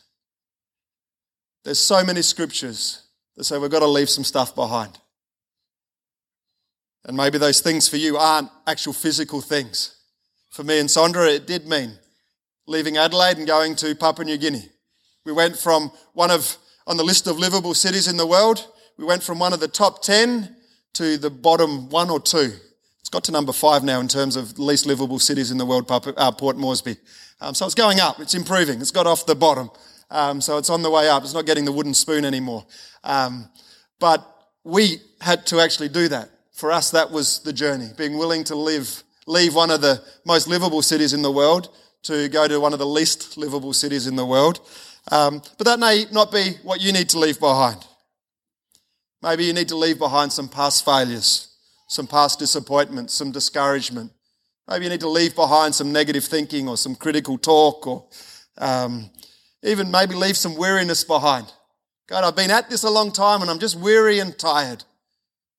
there's 1.63 1.79
so 1.79 2.03
many 2.03 2.21
scriptures 2.21 3.03
that 3.35 3.43
say 3.45 3.57
we've 3.57 3.71
got 3.71 3.79
to 3.79 3.87
leave 3.87 4.09
some 4.09 4.23
stuff 4.23 4.53
behind. 4.53 4.99
And 7.05 7.17
maybe 7.17 7.37
those 7.37 7.61
things 7.61 7.89
for 7.89 7.97
you 7.97 8.17
aren't 8.17 8.49
actual 8.67 8.93
physical 8.93 9.41
things. 9.41 9.95
For 10.53 10.63
me 10.63 10.79
and 10.79 10.87
Sondra, 10.87 11.35
it 11.35 11.47
did 11.47 11.67
mean 11.67 11.97
leaving 12.67 12.95
Adelaide 12.95 13.37
and 13.39 13.47
going 13.47 13.75
to 13.77 13.95
Papua 13.95 14.23
New 14.23 14.37
Guinea. 14.37 14.69
We 15.25 15.31
went 15.31 15.57
from 15.57 15.91
one 16.13 16.29
of, 16.29 16.57
on 16.85 16.95
the 16.95 17.03
list 17.03 17.25
of 17.25 17.39
livable 17.39 17.73
cities 17.73 18.07
in 18.07 18.17
the 18.17 18.27
world, 18.27 18.67
we 18.95 19.03
went 19.03 19.23
from 19.23 19.39
one 19.39 19.51
of 19.51 19.59
the 19.59 19.67
top 19.67 20.03
10 20.03 20.55
to 20.93 21.17
the 21.17 21.31
bottom 21.31 21.89
one 21.89 22.11
or 22.11 22.19
two. 22.19 22.51
It's 22.99 23.09
got 23.09 23.23
to 23.23 23.31
number 23.31 23.51
five 23.51 23.83
now 23.83 23.99
in 23.99 24.07
terms 24.07 24.35
of 24.35 24.59
least 24.59 24.85
livable 24.85 25.17
cities 25.17 25.49
in 25.49 25.57
the 25.57 25.65
world, 25.65 25.89
uh, 25.89 26.31
Port 26.33 26.55
Moresby. 26.55 26.97
Um, 27.41 27.55
so 27.55 27.65
it's 27.65 27.73
going 27.73 27.99
up, 27.99 28.19
it's 28.19 28.35
improving, 28.35 28.79
it's 28.79 28.91
got 28.91 29.07
off 29.07 29.25
the 29.25 29.33
bottom. 29.33 29.71
Um, 30.11 30.39
so 30.39 30.59
it's 30.59 30.69
on 30.69 30.83
the 30.83 30.91
way 30.91 31.09
up, 31.09 31.23
it's 31.23 31.33
not 31.33 31.47
getting 31.47 31.65
the 31.65 31.71
wooden 31.71 31.95
spoon 31.95 32.25
anymore. 32.25 32.63
Um, 33.03 33.49
but 33.99 34.23
we 34.63 35.01
had 35.19 35.47
to 35.47 35.59
actually 35.59 35.89
do 35.89 36.07
that. 36.09 36.29
For 36.51 36.71
us, 36.71 36.91
that 36.91 37.09
was 37.09 37.39
the 37.39 37.53
journey, 37.53 37.89
being 37.97 38.19
willing 38.19 38.43
to 38.43 38.55
live 38.55 39.02
leave 39.27 39.55
one 39.55 39.71
of 39.71 39.81
the 39.81 40.03
most 40.25 40.47
livable 40.47 40.81
cities 40.81 41.13
in 41.13 41.21
the 41.21 41.31
world 41.31 41.69
to 42.03 42.27
go 42.29 42.47
to 42.47 42.59
one 42.59 42.73
of 42.73 42.79
the 42.79 42.85
least 42.85 43.37
livable 43.37 43.73
cities 43.73 44.07
in 44.07 44.15
the 44.15 44.25
world. 44.25 44.59
Um, 45.11 45.41
but 45.57 45.65
that 45.65 45.79
may 45.79 46.05
not 46.11 46.31
be 46.31 46.55
what 46.63 46.81
you 46.81 46.91
need 46.91 47.09
to 47.09 47.19
leave 47.19 47.39
behind. 47.39 47.85
Maybe 49.21 49.45
you 49.45 49.53
need 49.53 49.69
to 49.69 49.75
leave 49.75 49.99
behind 49.99 50.33
some 50.33 50.49
past 50.49 50.83
failures, 50.83 51.55
some 51.87 52.07
past 52.07 52.39
disappointments, 52.39 53.13
some 53.13 53.31
discouragement. 53.31 54.11
Maybe 54.67 54.85
you 54.85 54.89
need 54.89 54.99
to 55.01 55.09
leave 55.09 55.35
behind 55.35 55.75
some 55.75 55.91
negative 55.91 56.25
thinking 56.25 56.67
or 56.67 56.77
some 56.77 56.95
critical 56.95 57.37
talk 57.37 57.87
or 57.87 58.05
um, 58.57 59.09
even 59.61 59.89
maybe 59.91 60.15
leave 60.15 60.37
some 60.37 60.55
weariness 60.55 61.03
behind. 61.03 61.51
God, 62.07 62.25
I've 62.25 62.35
been 62.35 62.51
at 62.51 62.69
this 62.69 62.83
a 62.83 62.89
long 62.89 63.11
time 63.11 63.41
and 63.41 63.49
I'm 63.49 63.59
just 63.59 63.79
weary 63.79 64.19
and 64.19 64.37
tired. 64.37 64.83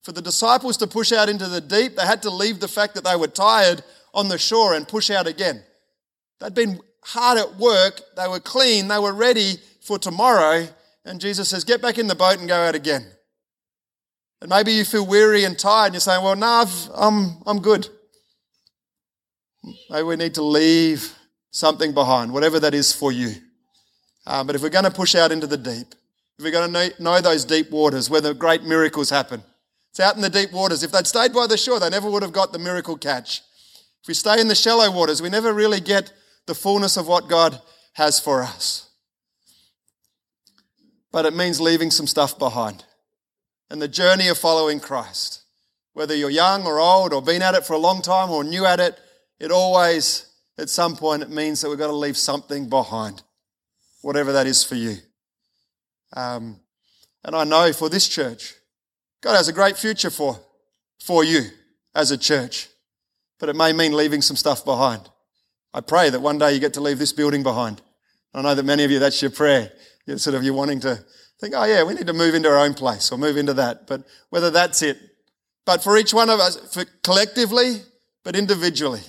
For 0.05 0.11
the 0.11 0.21
disciples 0.21 0.77
to 0.77 0.87
push 0.87 1.11
out 1.11 1.29
into 1.29 1.47
the 1.47 1.59
deep, 1.59 1.95
they 1.95 2.05
had 2.05 2.21
to 2.21 2.29
leave 2.29 2.59
the 2.59 2.67
fact 2.67 2.93
that 2.93 3.03
they 3.03 3.15
were 3.15 3.25
tired 3.25 3.83
on 4.13 4.27
the 4.27 4.37
shore 4.37 4.75
and 4.75 4.87
push 4.87 5.09
out 5.09 5.25
again. 5.25 5.63
They'd 6.39 6.53
been 6.53 6.79
hard 7.01 7.39
at 7.39 7.55
work, 7.55 8.01
they 8.15 8.27
were 8.27 8.39
clean, 8.39 8.87
they 8.87 8.99
were 8.99 9.13
ready 9.13 9.55
for 9.81 9.97
tomorrow, 9.97 10.67
and 11.05 11.19
Jesus 11.19 11.49
says, 11.49 11.63
Get 11.63 11.81
back 11.81 11.97
in 11.97 12.05
the 12.05 12.13
boat 12.13 12.37
and 12.37 12.47
go 12.47 12.55
out 12.55 12.75
again. 12.75 13.03
And 14.41 14.49
maybe 14.51 14.73
you 14.73 14.85
feel 14.85 15.07
weary 15.07 15.43
and 15.43 15.57
tired, 15.57 15.87
and 15.87 15.95
you're 15.95 16.01
saying, 16.01 16.23
Well, 16.23 16.35
no, 16.35 16.65
I'm, 16.93 17.41
I'm 17.47 17.59
good. 17.59 17.89
Maybe 19.89 20.03
we 20.03 20.17
need 20.17 20.35
to 20.35 20.43
leave 20.43 21.15
something 21.49 21.95
behind, 21.95 22.31
whatever 22.31 22.59
that 22.59 22.75
is 22.75 22.93
for 22.93 23.11
you. 23.11 23.33
Uh, 24.27 24.43
but 24.43 24.55
if 24.55 24.61
we're 24.61 24.69
going 24.69 24.85
to 24.85 24.91
push 24.91 25.15
out 25.15 25.31
into 25.31 25.47
the 25.47 25.57
deep, 25.57 25.95
if 26.37 26.45
we're 26.45 26.51
going 26.51 26.71
to 26.71 26.71
know, 26.71 26.89
know 26.99 27.21
those 27.21 27.43
deep 27.43 27.71
waters 27.71 28.07
where 28.07 28.21
the 28.21 28.35
great 28.35 28.61
miracles 28.61 29.09
happen, 29.09 29.41
it's 29.95 30.01
out 30.01 30.17
in 30.17 30.21
the 30.21 30.29
deep 30.29 30.51
waters. 30.51 30.83
If 30.83 30.91
they'd 30.91 31.07
stayed 31.07 31.31
by 31.31 31.47
the 31.47 31.55
shore, 31.55 31.79
they 31.79 31.89
never 31.89 32.09
would 32.09 32.21
have 32.21 32.33
got 32.33 32.51
the 32.51 32.59
miracle 32.59 32.97
catch. 32.97 33.41
If 34.01 34.09
we 34.09 34.13
stay 34.13 34.41
in 34.41 34.49
the 34.49 34.53
shallow 34.53 34.91
waters, 34.91 35.21
we 35.21 35.29
never 35.29 35.53
really 35.53 35.79
get 35.79 36.11
the 36.47 36.53
fullness 36.53 36.97
of 36.97 37.07
what 37.07 37.29
God 37.29 37.61
has 37.93 38.19
for 38.19 38.43
us. 38.43 38.89
But 41.13 41.25
it 41.25 41.33
means 41.33 41.61
leaving 41.61 41.91
some 41.91 42.07
stuff 42.07 42.37
behind. 42.37 42.83
And 43.69 43.81
the 43.81 43.87
journey 43.87 44.27
of 44.27 44.37
following 44.37 44.81
Christ, 44.81 45.43
whether 45.93 46.13
you're 46.13 46.29
young 46.29 46.65
or 46.65 46.77
old 46.77 47.13
or 47.13 47.21
been 47.21 47.41
at 47.41 47.55
it 47.55 47.65
for 47.65 47.71
a 47.71 47.77
long 47.77 48.01
time 48.01 48.29
or 48.29 48.43
new 48.43 48.65
at 48.65 48.81
it, 48.81 48.99
it 49.39 49.49
always, 49.49 50.29
at 50.57 50.69
some 50.69 50.97
point, 50.97 51.23
it 51.23 51.29
means 51.29 51.61
that 51.61 51.69
we've 51.69 51.79
got 51.79 51.87
to 51.87 51.95
leave 51.95 52.17
something 52.17 52.67
behind, 52.67 53.23
whatever 54.01 54.33
that 54.33 54.45
is 54.45 54.61
for 54.61 54.75
you. 54.75 54.97
Um, 56.11 56.59
and 57.23 57.33
I 57.33 57.45
know 57.45 57.71
for 57.71 57.87
this 57.87 58.09
church, 58.09 58.55
God 59.25 59.37
has 59.37 59.47
a 59.47 59.53
great 59.53 59.75
future 59.75 60.11
for, 60.11 60.39
for 60.99 61.23
you 61.23 61.45
as 61.95 62.11
a 62.11 62.17
church, 62.17 62.69
but 63.39 63.49
it 63.49 63.55
may 63.55 63.73
mean 63.73 63.91
leaving 63.93 64.21
some 64.21 64.37
stuff 64.37 64.63
behind. 64.63 65.01
I 65.73 65.81
pray 65.81 66.11
that 66.11 66.21
one 66.21 66.37
day 66.37 66.53
you 66.53 66.59
get 66.59 66.75
to 66.75 66.79
leave 66.79 66.99
this 66.99 67.11
building 67.11 67.41
behind. 67.41 67.81
I 68.35 68.43
know 68.43 68.53
that 68.53 68.61
many 68.61 68.83
of 68.83 68.91
you, 68.91 68.99
that's 68.99 69.19
your 69.23 69.31
prayer. 69.31 69.71
You're 70.05 70.19
sort 70.19 70.35
of, 70.35 70.43
you're 70.43 70.53
wanting 70.53 70.79
to 70.81 71.03
think, 71.41 71.55
oh 71.57 71.63
yeah, 71.63 71.81
we 71.81 71.95
need 71.95 72.05
to 72.05 72.13
move 72.13 72.35
into 72.35 72.49
our 72.49 72.59
own 72.59 72.75
place 72.75 73.11
or 73.11 73.17
move 73.17 73.35
into 73.35 73.55
that. 73.55 73.87
But 73.87 74.03
whether 74.29 74.51
that's 74.51 74.83
it. 74.83 74.99
But 75.65 75.83
for 75.83 75.97
each 75.97 76.13
one 76.13 76.29
of 76.29 76.39
us, 76.39 76.57
for 76.71 76.85
collectively, 77.01 77.81
but 78.23 78.35
individually, 78.35 79.01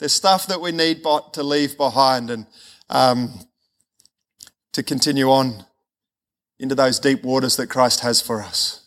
there's 0.00 0.12
stuff 0.12 0.48
that 0.48 0.60
we 0.60 0.72
need 0.72 1.04
to 1.34 1.44
leave 1.44 1.76
behind 1.76 2.30
and 2.30 2.44
um, 2.90 3.38
to 4.72 4.82
continue 4.82 5.30
on 5.30 5.64
into 6.58 6.74
those 6.74 6.98
deep 6.98 7.22
waters 7.22 7.54
that 7.54 7.68
Christ 7.68 8.00
has 8.00 8.20
for 8.20 8.42
us 8.42 8.86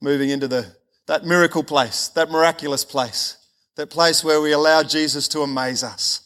moving 0.00 0.30
into 0.30 0.48
the, 0.48 0.74
that 1.06 1.24
miracle 1.24 1.62
place, 1.62 2.08
that 2.08 2.30
miraculous 2.30 2.84
place, 2.84 3.36
that 3.76 3.90
place 3.90 4.22
where 4.22 4.40
we 4.40 4.52
allow 4.52 4.82
Jesus 4.82 5.28
to 5.28 5.40
amaze 5.40 5.82
us. 5.82 6.24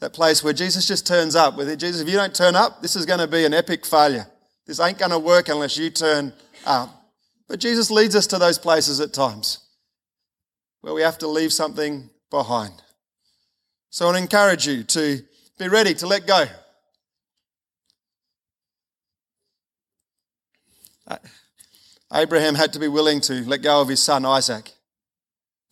That 0.00 0.12
place 0.12 0.42
where 0.42 0.52
Jesus 0.52 0.86
just 0.86 1.06
turns 1.06 1.34
up. 1.34 1.56
With 1.56 1.68
it, 1.68 1.78
Jesus, 1.78 2.02
if 2.02 2.08
you 2.08 2.16
don't 2.16 2.34
turn 2.34 2.56
up, 2.56 2.82
this 2.82 2.96
is 2.96 3.06
going 3.06 3.20
to 3.20 3.26
be 3.26 3.44
an 3.44 3.54
epic 3.54 3.86
failure. 3.86 4.26
This 4.66 4.80
ain't 4.80 4.98
going 4.98 5.12
to 5.12 5.18
work 5.18 5.48
unless 5.48 5.78
you 5.78 5.90
turn 5.90 6.32
up. 6.66 6.90
But 7.48 7.60
Jesus 7.60 7.90
leads 7.90 8.16
us 8.16 8.26
to 8.28 8.38
those 8.38 8.58
places 8.58 9.00
at 9.00 9.12
times 9.12 9.58
where 10.80 10.94
we 10.94 11.02
have 11.02 11.18
to 11.18 11.28
leave 11.28 11.52
something 11.52 12.10
behind. 12.30 12.72
So 13.90 14.08
I 14.08 14.18
encourage 14.18 14.66
you 14.66 14.82
to 14.84 15.22
be 15.58 15.68
ready 15.68 15.94
to 15.94 16.06
let 16.06 16.26
go. 16.26 16.44
Abraham 22.14 22.54
had 22.54 22.72
to 22.74 22.78
be 22.78 22.86
willing 22.86 23.20
to 23.22 23.42
let 23.44 23.62
go 23.62 23.80
of 23.80 23.88
his 23.88 24.00
son 24.00 24.24
Isaac, 24.24 24.72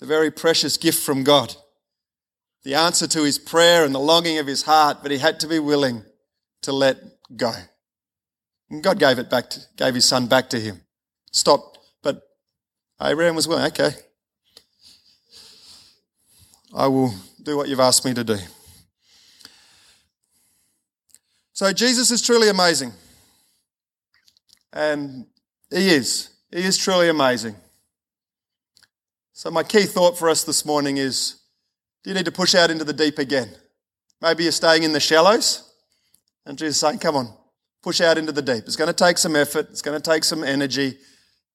the 0.01 0.07
very 0.07 0.31
precious 0.31 0.77
gift 0.77 1.01
from 1.01 1.23
God, 1.23 1.55
the 2.65 2.75
answer 2.75 3.07
to 3.07 3.23
his 3.23 3.39
prayer 3.39 3.85
and 3.85 3.95
the 3.95 4.01
longing 4.01 4.39
of 4.39 4.49
his 4.49 4.63
heart, 4.63 4.99
but 5.03 5.13
he 5.13 5.19
had 5.19 5.39
to 5.41 5.47
be 5.47 5.61
willing 5.61 6.05
to 6.63 6.73
let 6.73 6.97
go. 7.37 7.53
And 8.71 8.83
God 8.83 8.99
gave 8.99 9.21
it 9.21 9.31
back 9.31 9.51
to, 9.51 9.61
gave 9.77 9.95
his 9.95 10.05
son 10.05 10.27
back 10.27 10.51
to 10.51 10.59
him. 10.59 10.81
Stopped, 11.31 11.79
but 12.03 12.23
Abraham 13.01 13.37
was 13.37 13.47
willing, 13.47 13.67
okay. 13.67 13.93
I 16.75 16.89
will 16.89 17.15
do 17.41 17.57
what 17.57 17.69
you've 17.69 17.81
asked 17.81 18.05
me 18.05 18.15
to 18.15 18.25
do. 18.25 18.39
So 21.53 21.73
Jesus 21.73 22.11
is 22.11 22.21
truly 22.21 22.49
amazing. 22.49 22.93
And 24.73 25.27
he 25.71 25.89
is. 25.89 26.32
He 26.53 26.63
is 26.63 26.77
truly 26.77 27.09
amazing. 27.09 27.57
So, 29.33 29.51
my 29.51 29.63
key 29.63 29.85
thought 29.85 30.19
for 30.19 30.29
us 30.29 30.45
this 30.45 30.67
morning 30.67 30.99
is 30.99 31.41
do 32.05 32.11
you 32.11 32.15
need 32.15 32.27
to 32.27 32.33
push 32.33 32.55
out 32.55 32.71
into 32.71 32.85
the 32.85 32.93
deep 32.93 33.19
again? 33.19 33.49
Maybe 34.21 34.43
you're 34.43 34.53
staying 34.53 34.83
in 34.83 34.93
the 34.93 35.01
shallows, 35.01 35.73
and 36.45 36.59
Jesus 36.59 36.77
is 36.77 36.81
saying, 36.81 36.99
Come 36.99 37.17
on, 37.17 37.33
push 37.83 38.01
out 38.03 38.19
into 38.19 38.33
the 38.33 38.43
deep. 38.43 38.65
It's 38.67 38.77
going 38.77 38.89
to 38.89 38.95
take 38.95 39.17
some 39.17 39.35
effort, 39.35 39.69
it's 39.71 39.83
going 39.83 40.01
to 40.01 40.11
take 40.11 40.25
some 40.25 40.45
energy, 40.45 40.99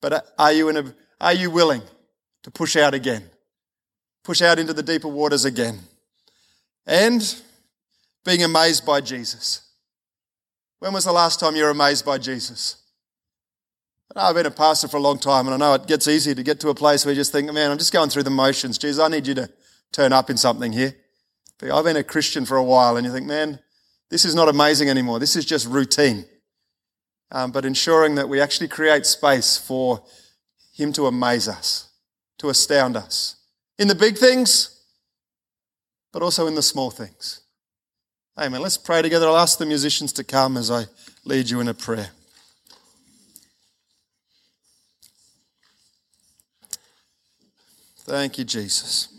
but 0.02 0.34
are 0.38 0.52
you, 0.52 0.70
in 0.70 0.78
a, 0.78 0.96
are 1.22 1.34
you 1.34 1.52
willing 1.52 1.84
to 2.44 2.52
push 2.52 2.76
out 2.76 2.94
again? 2.94 3.24
Push 4.24 4.42
out 4.42 4.58
into 4.58 4.74
the 4.74 4.84
deeper 4.84 5.08
waters 5.08 5.46
again. 5.46 5.80
And 6.86 7.22
being 8.26 8.44
amazed 8.44 8.86
by 8.86 9.02
Jesus. 9.02 9.62
When 10.80 10.94
was 10.94 11.06
the 11.06 11.12
last 11.12 11.40
time 11.40 11.56
you 11.56 11.64
were 11.64 11.70
amazed 11.70 12.06
by 12.06 12.18
Jesus? 12.18 12.87
I've 14.16 14.36
been 14.36 14.46
a 14.46 14.52
pastor 14.52 14.88
for 14.88 14.98
a 14.98 15.02
long 15.02 15.20
time, 15.20 15.48
and 15.48 15.54
I 15.54 15.58
know 15.58 15.74
it 15.74 15.88
gets 15.88 16.08
easy 16.08 16.34
to 16.34 16.44
get 16.44 16.60
to 16.62 16.70
a 16.70 16.76
place 16.76 17.06
where 17.06 17.14
you 17.14 17.20
just 17.20 17.32
think, 17.32 17.52
man, 17.52 17.72
I'm 17.72 17.78
just 17.78 17.94
going 17.94 18.10
through 18.10 18.24
the 18.24 18.30
motions. 18.30 18.78
Jesus, 18.78 19.04
I 19.04 19.10
need 19.10 19.28
you 19.28 19.36
to 19.36 19.50
turn 19.92 20.14
up 20.14 20.30
in 20.30 20.38
something 20.38 20.72
here. 20.72 20.96
But 21.60 21.72
I've 21.72 21.84
been 21.84 21.98
a 21.98 22.04
Christian 22.04 22.46
for 22.46 22.58
a 22.58 22.64
while, 22.64 22.98
and 22.98 23.06
you 23.06 23.12
think, 23.12 23.28
man, 23.28 23.60
this 24.10 24.26
is 24.26 24.34
not 24.34 24.48
amazing 24.48 24.90
anymore. 24.90 25.20
This 25.20 25.36
is 25.36 25.46
just 25.46 25.68
routine. 25.68 26.26
Um, 27.32 27.52
but 27.52 27.66
ensuring 27.66 28.16
that 28.16 28.30
we 28.30 28.40
actually 28.40 28.70
create 28.70 29.06
space 29.06 29.58
for 29.58 30.04
Him 30.74 30.94
to 30.94 31.08
amaze 31.08 31.48
us, 31.50 31.90
to 32.38 32.50
astound 32.50 32.96
us 32.96 33.36
in 33.78 33.88
the 33.88 33.96
big 33.96 34.18
things, 34.18 34.82
but 36.14 36.22
also 36.22 36.48
in 36.48 36.56
the 36.56 36.62
small 36.62 36.90
things. 36.90 37.42
Amen. 38.40 38.62
Let's 38.62 38.78
pray 38.78 39.02
together. 39.02 39.28
I'll 39.28 39.38
ask 39.38 39.60
the 39.60 39.66
musicians 39.66 40.14
to 40.14 40.24
come 40.24 40.58
as 40.58 40.72
I 40.72 40.86
lead 41.26 41.50
you 41.50 41.60
in 41.60 41.68
a 41.68 41.74
prayer. 41.74 42.12
Thank 48.08 48.38
you, 48.38 48.46
Jesus. 48.46 49.10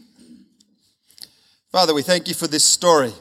Father, 1.70 1.92
we 1.92 2.00
thank 2.00 2.26
you 2.26 2.32
for 2.32 2.46
this 2.46 2.64
story, 2.64 3.12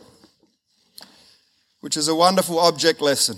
which 1.82 1.97
is 1.97 2.07
a 2.07 2.15
wonderful 2.15 2.57
object 2.57 3.01
lesson 3.01 3.38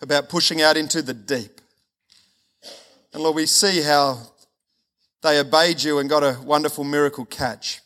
about 0.00 0.28
pushing 0.28 0.60
out 0.60 0.76
into 0.76 1.02
the 1.02 1.14
deep. 1.14 1.60
And 3.12 3.22
Lord, 3.22 3.36
we 3.36 3.46
see 3.46 3.80
how 3.80 4.22
they 5.22 5.38
obeyed 5.38 5.84
you 5.84 6.00
and 6.00 6.10
got 6.10 6.24
a 6.24 6.36
wonderful 6.42 6.82
miracle 6.82 7.24
catch. 7.24 7.80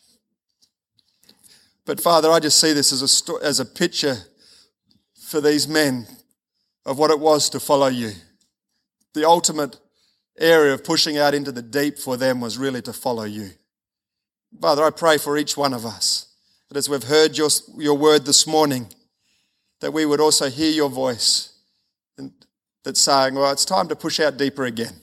But 1.85 2.01
Father, 2.01 2.31
I 2.31 2.39
just 2.39 2.59
see 2.59 2.73
this 2.73 2.91
as 2.91 3.03
a, 3.03 3.07
sto- 3.07 3.37
as 3.37 3.59
a 3.59 3.65
picture 3.65 4.17
for 5.21 5.39
these 5.39 5.67
men 5.67 6.07
of 6.83 6.97
what 6.97 7.11
it 7.11 7.19
was 7.19 7.47
to 7.51 7.59
follow 7.59 7.89
you. 7.89 8.13
The 9.13 9.25
ultimate 9.25 9.77
area 10.39 10.73
of 10.73 10.83
pushing 10.83 11.17
out 11.17 11.33
into 11.33 11.51
the 11.51 11.61
deep 11.61 11.97
for 11.97 12.17
them 12.17 12.39
was 12.39 12.57
really 12.57 12.81
to 12.83 12.93
follow 12.93 13.23
you. 13.23 13.51
Father, 14.61 14.83
I 14.83 14.89
pray 14.89 15.17
for 15.17 15.37
each 15.37 15.55
one 15.55 15.73
of 15.73 15.85
us 15.85 16.27
that 16.69 16.77
as 16.77 16.89
we've 16.89 17.03
heard 17.03 17.37
your, 17.37 17.49
your 17.77 17.97
word 17.97 18.25
this 18.25 18.47
morning, 18.47 18.87
that 19.81 19.91
we 19.91 20.05
would 20.05 20.19
also 20.19 20.49
hear 20.49 20.71
your 20.71 20.89
voice 20.89 21.53
and 22.17 22.31
that's 22.83 23.01
saying, 23.01 23.35
well, 23.35 23.51
it's 23.51 23.65
time 23.65 23.87
to 23.87 23.95
push 23.95 24.19
out 24.19 24.37
deeper 24.37 24.65
again. 24.65 24.95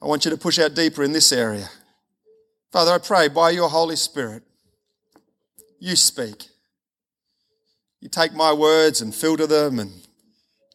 I 0.00 0.06
want 0.06 0.24
you 0.24 0.30
to 0.30 0.36
push 0.36 0.58
out 0.58 0.74
deeper 0.74 1.02
in 1.02 1.12
this 1.12 1.32
area. 1.32 1.68
Father, 2.72 2.92
I 2.92 2.98
pray 2.98 3.28
by 3.28 3.50
your 3.50 3.68
Holy 3.68 3.96
Spirit, 3.96 4.42
you 5.78 5.96
speak. 5.96 6.48
You 8.00 8.08
take 8.08 8.34
my 8.34 8.52
words 8.52 9.00
and 9.00 9.14
filter 9.14 9.46
them 9.46 9.78
and 9.78 10.03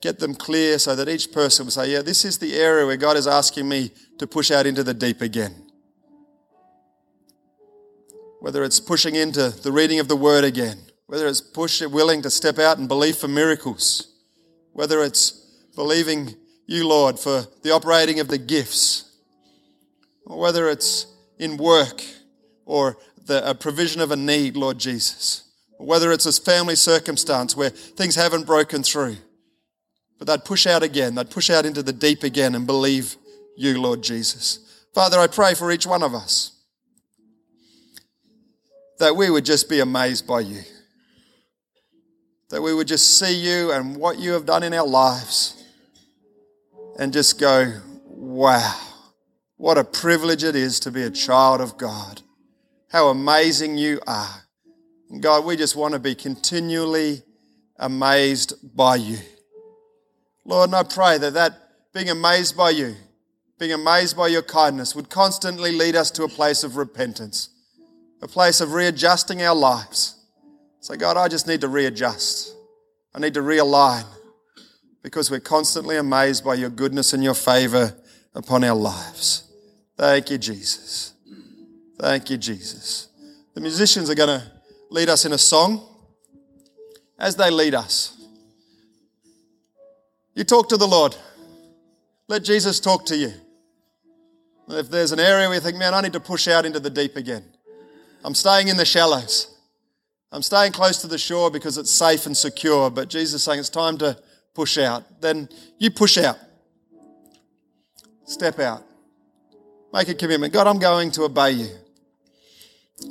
get 0.01 0.19
them 0.19 0.33
clear 0.33 0.79
so 0.79 0.95
that 0.95 1.09
each 1.09 1.31
person 1.31 1.65
will 1.65 1.71
say, 1.71 1.91
Yeah, 1.91 2.01
this 2.01 2.25
is 2.25 2.37
the 2.37 2.55
area 2.55 2.85
where 2.85 2.97
God 2.97 3.17
is 3.17 3.27
asking 3.27 3.67
me 3.67 3.91
to 4.17 4.27
push 4.27 4.51
out 4.51 4.65
into 4.65 4.83
the 4.83 4.93
deep 4.93 5.21
again. 5.21 5.53
Whether 8.39 8.63
it's 8.63 8.79
pushing 8.79 9.15
into 9.15 9.49
the 9.49 9.71
reading 9.71 9.99
of 9.99 10.07
the 10.07 10.15
word 10.15 10.43
again, 10.43 10.77
whether 11.07 11.27
it's 11.27 11.41
push 11.41 11.81
willing 11.81 12.21
to 12.21 12.29
step 12.29 12.57
out 12.59 12.77
and 12.77 12.87
believe 12.87 13.17
for 13.17 13.27
miracles, 13.27 14.13
whether 14.71 15.03
it's 15.03 15.31
believing 15.75 16.35
you, 16.65 16.87
Lord, 16.87 17.19
for 17.19 17.47
the 17.63 17.71
operating 17.71 18.19
of 18.19 18.27
the 18.27 18.37
gifts, 18.37 19.11
or 20.25 20.39
whether 20.39 20.69
it's 20.69 21.07
in 21.37 21.57
work 21.57 22.03
or 22.65 22.97
the 23.25 23.55
provision 23.59 24.01
of 24.01 24.11
a 24.11 24.15
need, 24.15 24.55
Lord 24.55 24.77
Jesus, 24.77 25.49
or 25.77 25.87
whether 25.87 26.11
it's 26.11 26.25
a 26.25 26.41
family 26.41 26.75
circumstance 26.75 27.57
where 27.57 27.69
things 27.69 28.15
haven't 28.15 28.45
broken 28.45 28.83
through. 28.83 29.17
But 30.19 30.27
they'd 30.27 30.45
push 30.45 30.67
out 30.67 30.83
again. 30.83 31.15
They'd 31.15 31.31
push 31.31 31.49
out 31.49 31.65
into 31.65 31.81
the 31.81 31.93
deep 31.93 32.23
again 32.23 32.53
and 32.53 32.67
believe 32.67 33.15
you, 33.55 33.81
Lord 33.81 34.03
Jesus. 34.03 34.83
Father, 34.93 35.17
I 35.17 35.27
pray 35.27 35.55
for 35.55 35.71
each 35.71 35.87
one 35.87 36.03
of 36.03 36.13
us 36.13 36.51
that 38.99 39.15
we 39.15 39.29
would 39.29 39.45
just 39.45 39.69
be 39.69 39.79
amazed 39.79 40.27
by 40.27 40.41
you. 40.41 40.61
That 42.49 42.61
we 42.61 42.73
would 42.73 42.87
just 42.87 43.17
see 43.17 43.33
you 43.33 43.71
and 43.71 43.95
what 43.95 44.19
you 44.19 44.33
have 44.33 44.45
done 44.45 44.63
in 44.63 44.73
our 44.73 44.85
lives 44.85 45.63
and 46.97 47.13
just 47.13 47.39
go, 47.39 47.79
wow, 48.05 48.75
what 49.55 49.77
a 49.77 49.83
privilege 49.83 50.43
it 50.43 50.55
is 50.55 50.79
to 50.81 50.91
be 50.91 51.03
a 51.03 51.09
child 51.09 51.61
of 51.61 51.77
God. 51.77 52.21
How 52.91 53.07
amazing 53.07 53.77
you 53.77 54.01
are. 54.05 54.43
And 55.09 55.21
God, 55.21 55.45
we 55.45 55.55
just 55.55 55.75
want 55.75 55.93
to 55.93 55.99
be 55.99 56.15
continually 56.15 57.23
amazed 57.77 58.53
by 58.75 58.97
you. 58.97 59.17
Lord, 60.49 60.69
and 60.69 60.75
I 60.75 60.81
pray 60.81 61.19
that 61.19 61.35
that 61.35 61.53
being 61.93 62.09
amazed 62.09 62.57
by 62.57 62.71
you, 62.71 62.95
being 63.59 63.71
amazed 63.71 64.17
by 64.17 64.29
your 64.29 64.41
kindness, 64.41 64.95
would 64.95 65.07
constantly 65.07 65.71
lead 65.71 65.95
us 65.95 66.09
to 66.09 66.23
a 66.23 66.27
place 66.27 66.63
of 66.63 66.75
repentance, 66.75 67.49
a 68.23 68.27
place 68.27 68.59
of 68.59 68.73
readjusting 68.73 69.43
our 69.43 69.53
lives. 69.53 70.15
Say, 70.79 70.97
God, 70.97 71.17
I 71.17 71.27
just 71.27 71.45
need 71.45 71.61
to 71.61 71.67
readjust. 71.67 72.55
I 73.13 73.19
need 73.19 73.35
to 73.35 73.41
realign 73.41 74.05
because 75.03 75.29
we're 75.29 75.39
constantly 75.39 75.97
amazed 75.97 76.43
by 76.43 76.55
your 76.55 76.71
goodness 76.71 77.13
and 77.13 77.23
your 77.23 77.35
favor 77.35 77.95
upon 78.33 78.63
our 78.63 78.75
lives. 78.75 79.43
Thank 79.97 80.31
you, 80.31 80.39
Jesus. 80.39 81.13
Thank 81.99 82.31
you, 82.31 82.37
Jesus. 82.37 83.09
The 83.53 83.61
musicians 83.61 84.09
are 84.09 84.15
going 84.15 84.39
to 84.39 84.51
lead 84.89 85.09
us 85.09 85.25
in 85.25 85.31
a 85.31 85.37
song. 85.37 85.85
As 87.19 87.35
they 87.35 87.51
lead 87.51 87.75
us, 87.75 88.18
you 90.39 90.45
talk 90.45 90.69
to 90.69 90.77
the 90.77 90.87
Lord. 90.87 91.17
Let 92.29 92.45
Jesus 92.45 92.79
talk 92.79 93.05
to 93.07 93.17
you. 93.17 93.33
If 94.69 94.89
there's 94.89 95.11
an 95.11 95.19
area 95.19 95.49
where 95.49 95.55
you 95.55 95.61
think, 95.61 95.75
man, 95.75 95.93
I 95.93 95.99
need 95.99 96.13
to 96.13 96.21
push 96.21 96.47
out 96.47 96.65
into 96.65 96.79
the 96.79 96.89
deep 96.89 97.17
again, 97.17 97.43
I'm 98.23 98.33
staying 98.33 98.69
in 98.69 98.77
the 98.77 98.85
shallows. 98.85 99.53
I'm 100.31 100.41
staying 100.41 100.71
close 100.71 101.01
to 101.01 101.07
the 101.07 101.17
shore 101.17 101.51
because 101.51 101.77
it's 101.77 101.91
safe 101.91 102.25
and 102.25 102.37
secure, 102.37 102.89
but 102.89 103.09
Jesus 103.09 103.33
is 103.35 103.43
saying 103.43 103.59
it's 103.59 103.69
time 103.69 103.97
to 103.97 104.17
push 104.53 104.77
out. 104.77 105.03
Then 105.19 105.49
you 105.77 105.91
push 105.91 106.17
out. 106.17 106.37
Step 108.23 108.59
out. 108.59 108.83
Make 109.91 110.07
a 110.07 110.13
commitment. 110.13 110.53
God, 110.53 110.67
I'm 110.67 110.79
going 110.79 111.11
to 111.11 111.23
obey 111.23 111.51
you. 111.51 111.69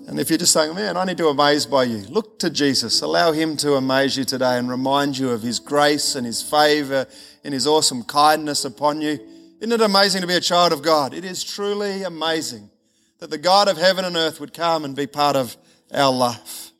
And 0.06 0.20
if 0.20 0.30
you're 0.30 0.38
just 0.38 0.52
saying, 0.52 0.74
man, 0.74 0.96
I 0.96 1.04
need 1.04 1.16
to 1.18 1.24
be 1.24 1.30
amazed 1.30 1.70
by 1.70 1.84
you, 1.84 1.98
look 2.08 2.38
to 2.40 2.50
Jesus. 2.50 3.02
Allow 3.02 3.32
him 3.32 3.56
to 3.58 3.74
amaze 3.74 4.16
you 4.16 4.24
today 4.24 4.58
and 4.58 4.68
remind 4.68 5.16
you 5.16 5.30
of 5.30 5.42
his 5.42 5.58
grace 5.58 6.14
and 6.14 6.26
his 6.26 6.42
favor 6.42 7.06
and 7.44 7.54
his 7.54 7.66
awesome 7.66 8.02
kindness 8.02 8.64
upon 8.64 9.00
you. 9.00 9.18
Isn't 9.60 9.72
it 9.72 9.80
amazing 9.80 10.20
to 10.20 10.26
be 10.26 10.34
a 10.34 10.40
child 10.40 10.72
of 10.72 10.82
God? 10.82 11.14
It 11.14 11.24
is 11.24 11.42
truly 11.42 12.02
amazing 12.02 12.70
that 13.18 13.30
the 13.30 13.38
God 13.38 13.68
of 13.68 13.76
heaven 13.76 14.04
and 14.04 14.16
earth 14.16 14.40
would 14.40 14.52
come 14.52 14.84
and 14.84 14.94
be 14.94 15.06
part 15.06 15.36
of 15.36 15.56
our 15.92 16.12
life. 16.12 16.70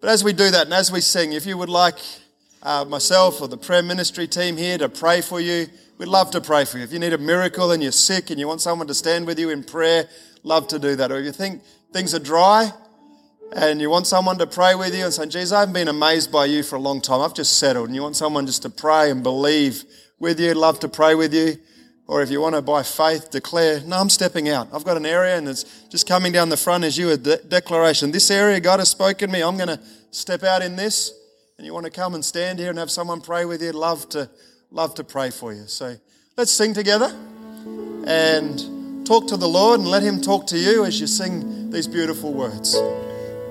But 0.00 0.10
as 0.10 0.24
we 0.24 0.32
do 0.32 0.50
that 0.50 0.66
and 0.66 0.74
as 0.74 0.90
we 0.90 1.00
sing, 1.00 1.32
if 1.32 1.46
you 1.46 1.56
would 1.56 1.68
like 1.68 1.98
uh, 2.62 2.84
myself 2.84 3.40
or 3.40 3.48
the 3.48 3.56
prayer 3.56 3.82
ministry 3.82 4.26
team 4.26 4.56
here 4.56 4.78
to 4.78 4.88
pray 4.88 5.20
for 5.20 5.40
you. 5.40 5.66
We'd 5.98 6.08
love 6.08 6.30
to 6.32 6.40
pray 6.40 6.64
for 6.64 6.78
you. 6.78 6.84
If 6.84 6.92
you 6.92 6.98
need 6.98 7.12
a 7.12 7.18
miracle 7.18 7.72
and 7.72 7.82
you're 7.82 7.92
sick 7.92 8.30
and 8.30 8.38
you 8.38 8.46
want 8.46 8.60
someone 8.60 8.86
to 8.88 8.94
stand 8.94 9.26
with 9.26 9.38
you 9.38 9.50
in 9.50 9.64
prayer, 9.64 10.08
love 10.42 10.68
to 10.68 10.78
do 10.78 10.96
that. 10.96 11.10
Or 11.12 11.18
if 11.18 11.24
you 11.24 11.32
think 11.32 11.62
things 11.92 12.14
are 12.14 12.20
dry 12.20 12.72
and 13.52 13.80
you 13.80 13.90
want 13.90 14.06
someone 14.06 14.38
to 14.38 14.46
pray 14.46 14.74
with 14.74 14.94
you 14.94 15.04
and 15.04 15.12
say, 15.12 15.26
Jesus, 15.26 15.52
I 15.52 15.60
haven't 15.60 15.74
been 15.74 15.88
amazed 15.88 16.30
by 16.30 16.46
you 16.46 16.62
for 16.62 16.76
a 16.76 16.80
long 16.80 17.00
time. 17.00 17.20
I've 17.20 17.34
just 17.34 17.58
settled. 17.58 17.86
And 17.86 17.94
you 17.94 18.02
want 18.02 18.16
someone 18.16 18.46
just 18.46 18.62
to 18.62 18.70
pray 18.70 19.10
and 19.10 19.22
believe 19.22 19.84
with 20.18 20.38
you, 20.38 20.54
love 20.54 20.78
to 20.80 20.88
pray 20.88 21.14
with 21.14 21.34
you. 21.34 21.56
Or 22.06 22.22
if 22.22 22.30
you 22.30 22.40
want 22.40 22.56
to, 22.56 22.62
by 22.62 22.82
faith, 22.82 23.30
declare, 23.30 23.80
No, 23.82 23.98
I'm 23.98 24.10
stepping 24.10 24.48
out. 24.48 24.68
I've 24.72 24.84
got 24.84 24.96
an 24.96 25.06
area 25.06 25.36
and 25.38 25.48
it's 25.48 25.64
just 25.88 26.08
coming 26.08 26.32
down 26.32 26.48
the 26.48 26.56
front 26.56 26.82
as 26.82 26.98
you 26.98 27.10
a 27.10 27.16
de- 27.16 27.42
declaration. 27.44 28.10
This 28.10 28.30
area, 28.30 28.58
God 28.58 28.80
has 28.80 28.88
spoken 28.88 29.30
me. 29.30 29.42
I'm 29.42 29.56
going 29.56 29.68
to 29.68 29.80
step 30.10 30.42
out 30.42 30.62
in 30.62 30.76
this. 30.76 31.12
And 31.56 31.66
you 31.66 31.74
want 31.74 31.84
to 31.84 31.92
come 31.92 32.14
and 32.14 32.24
stand 32.24 32.58
here 32.58 32.70
and 32.70 32.78
have 32.78 32.90
someone 32.90 33.20
pray 33.20 33.44
with 33.44 33.62
you, 33.62 33.72
love 33.72 34.08
to, 34.10 34.30
love 34.70 34.94
to 34.94 35.04
pray 35.04 35.30
for 35.30 35.52
you. 35.52 35.66
So 35.66 35.94
let's 36.36 36.50
sing 36.50 36.72
together 36.72 37.14
and 38.06 38.79
talk 39.10 39.26
to 39.26 39.36
the 39.36 39.48
Lord 39.48 39.80
and 39.80 39.88
let 39.88 40.04
Him 40.04 40.20
talk 40.20 40.46
to 40.46 40.56
you 40.56 40.84
as 40.84 41.00
you 41.00 41.08
sing 41.08 41.68
these 41.72 41.88
beautiful 41.88 42.32
words. 42.32 42.76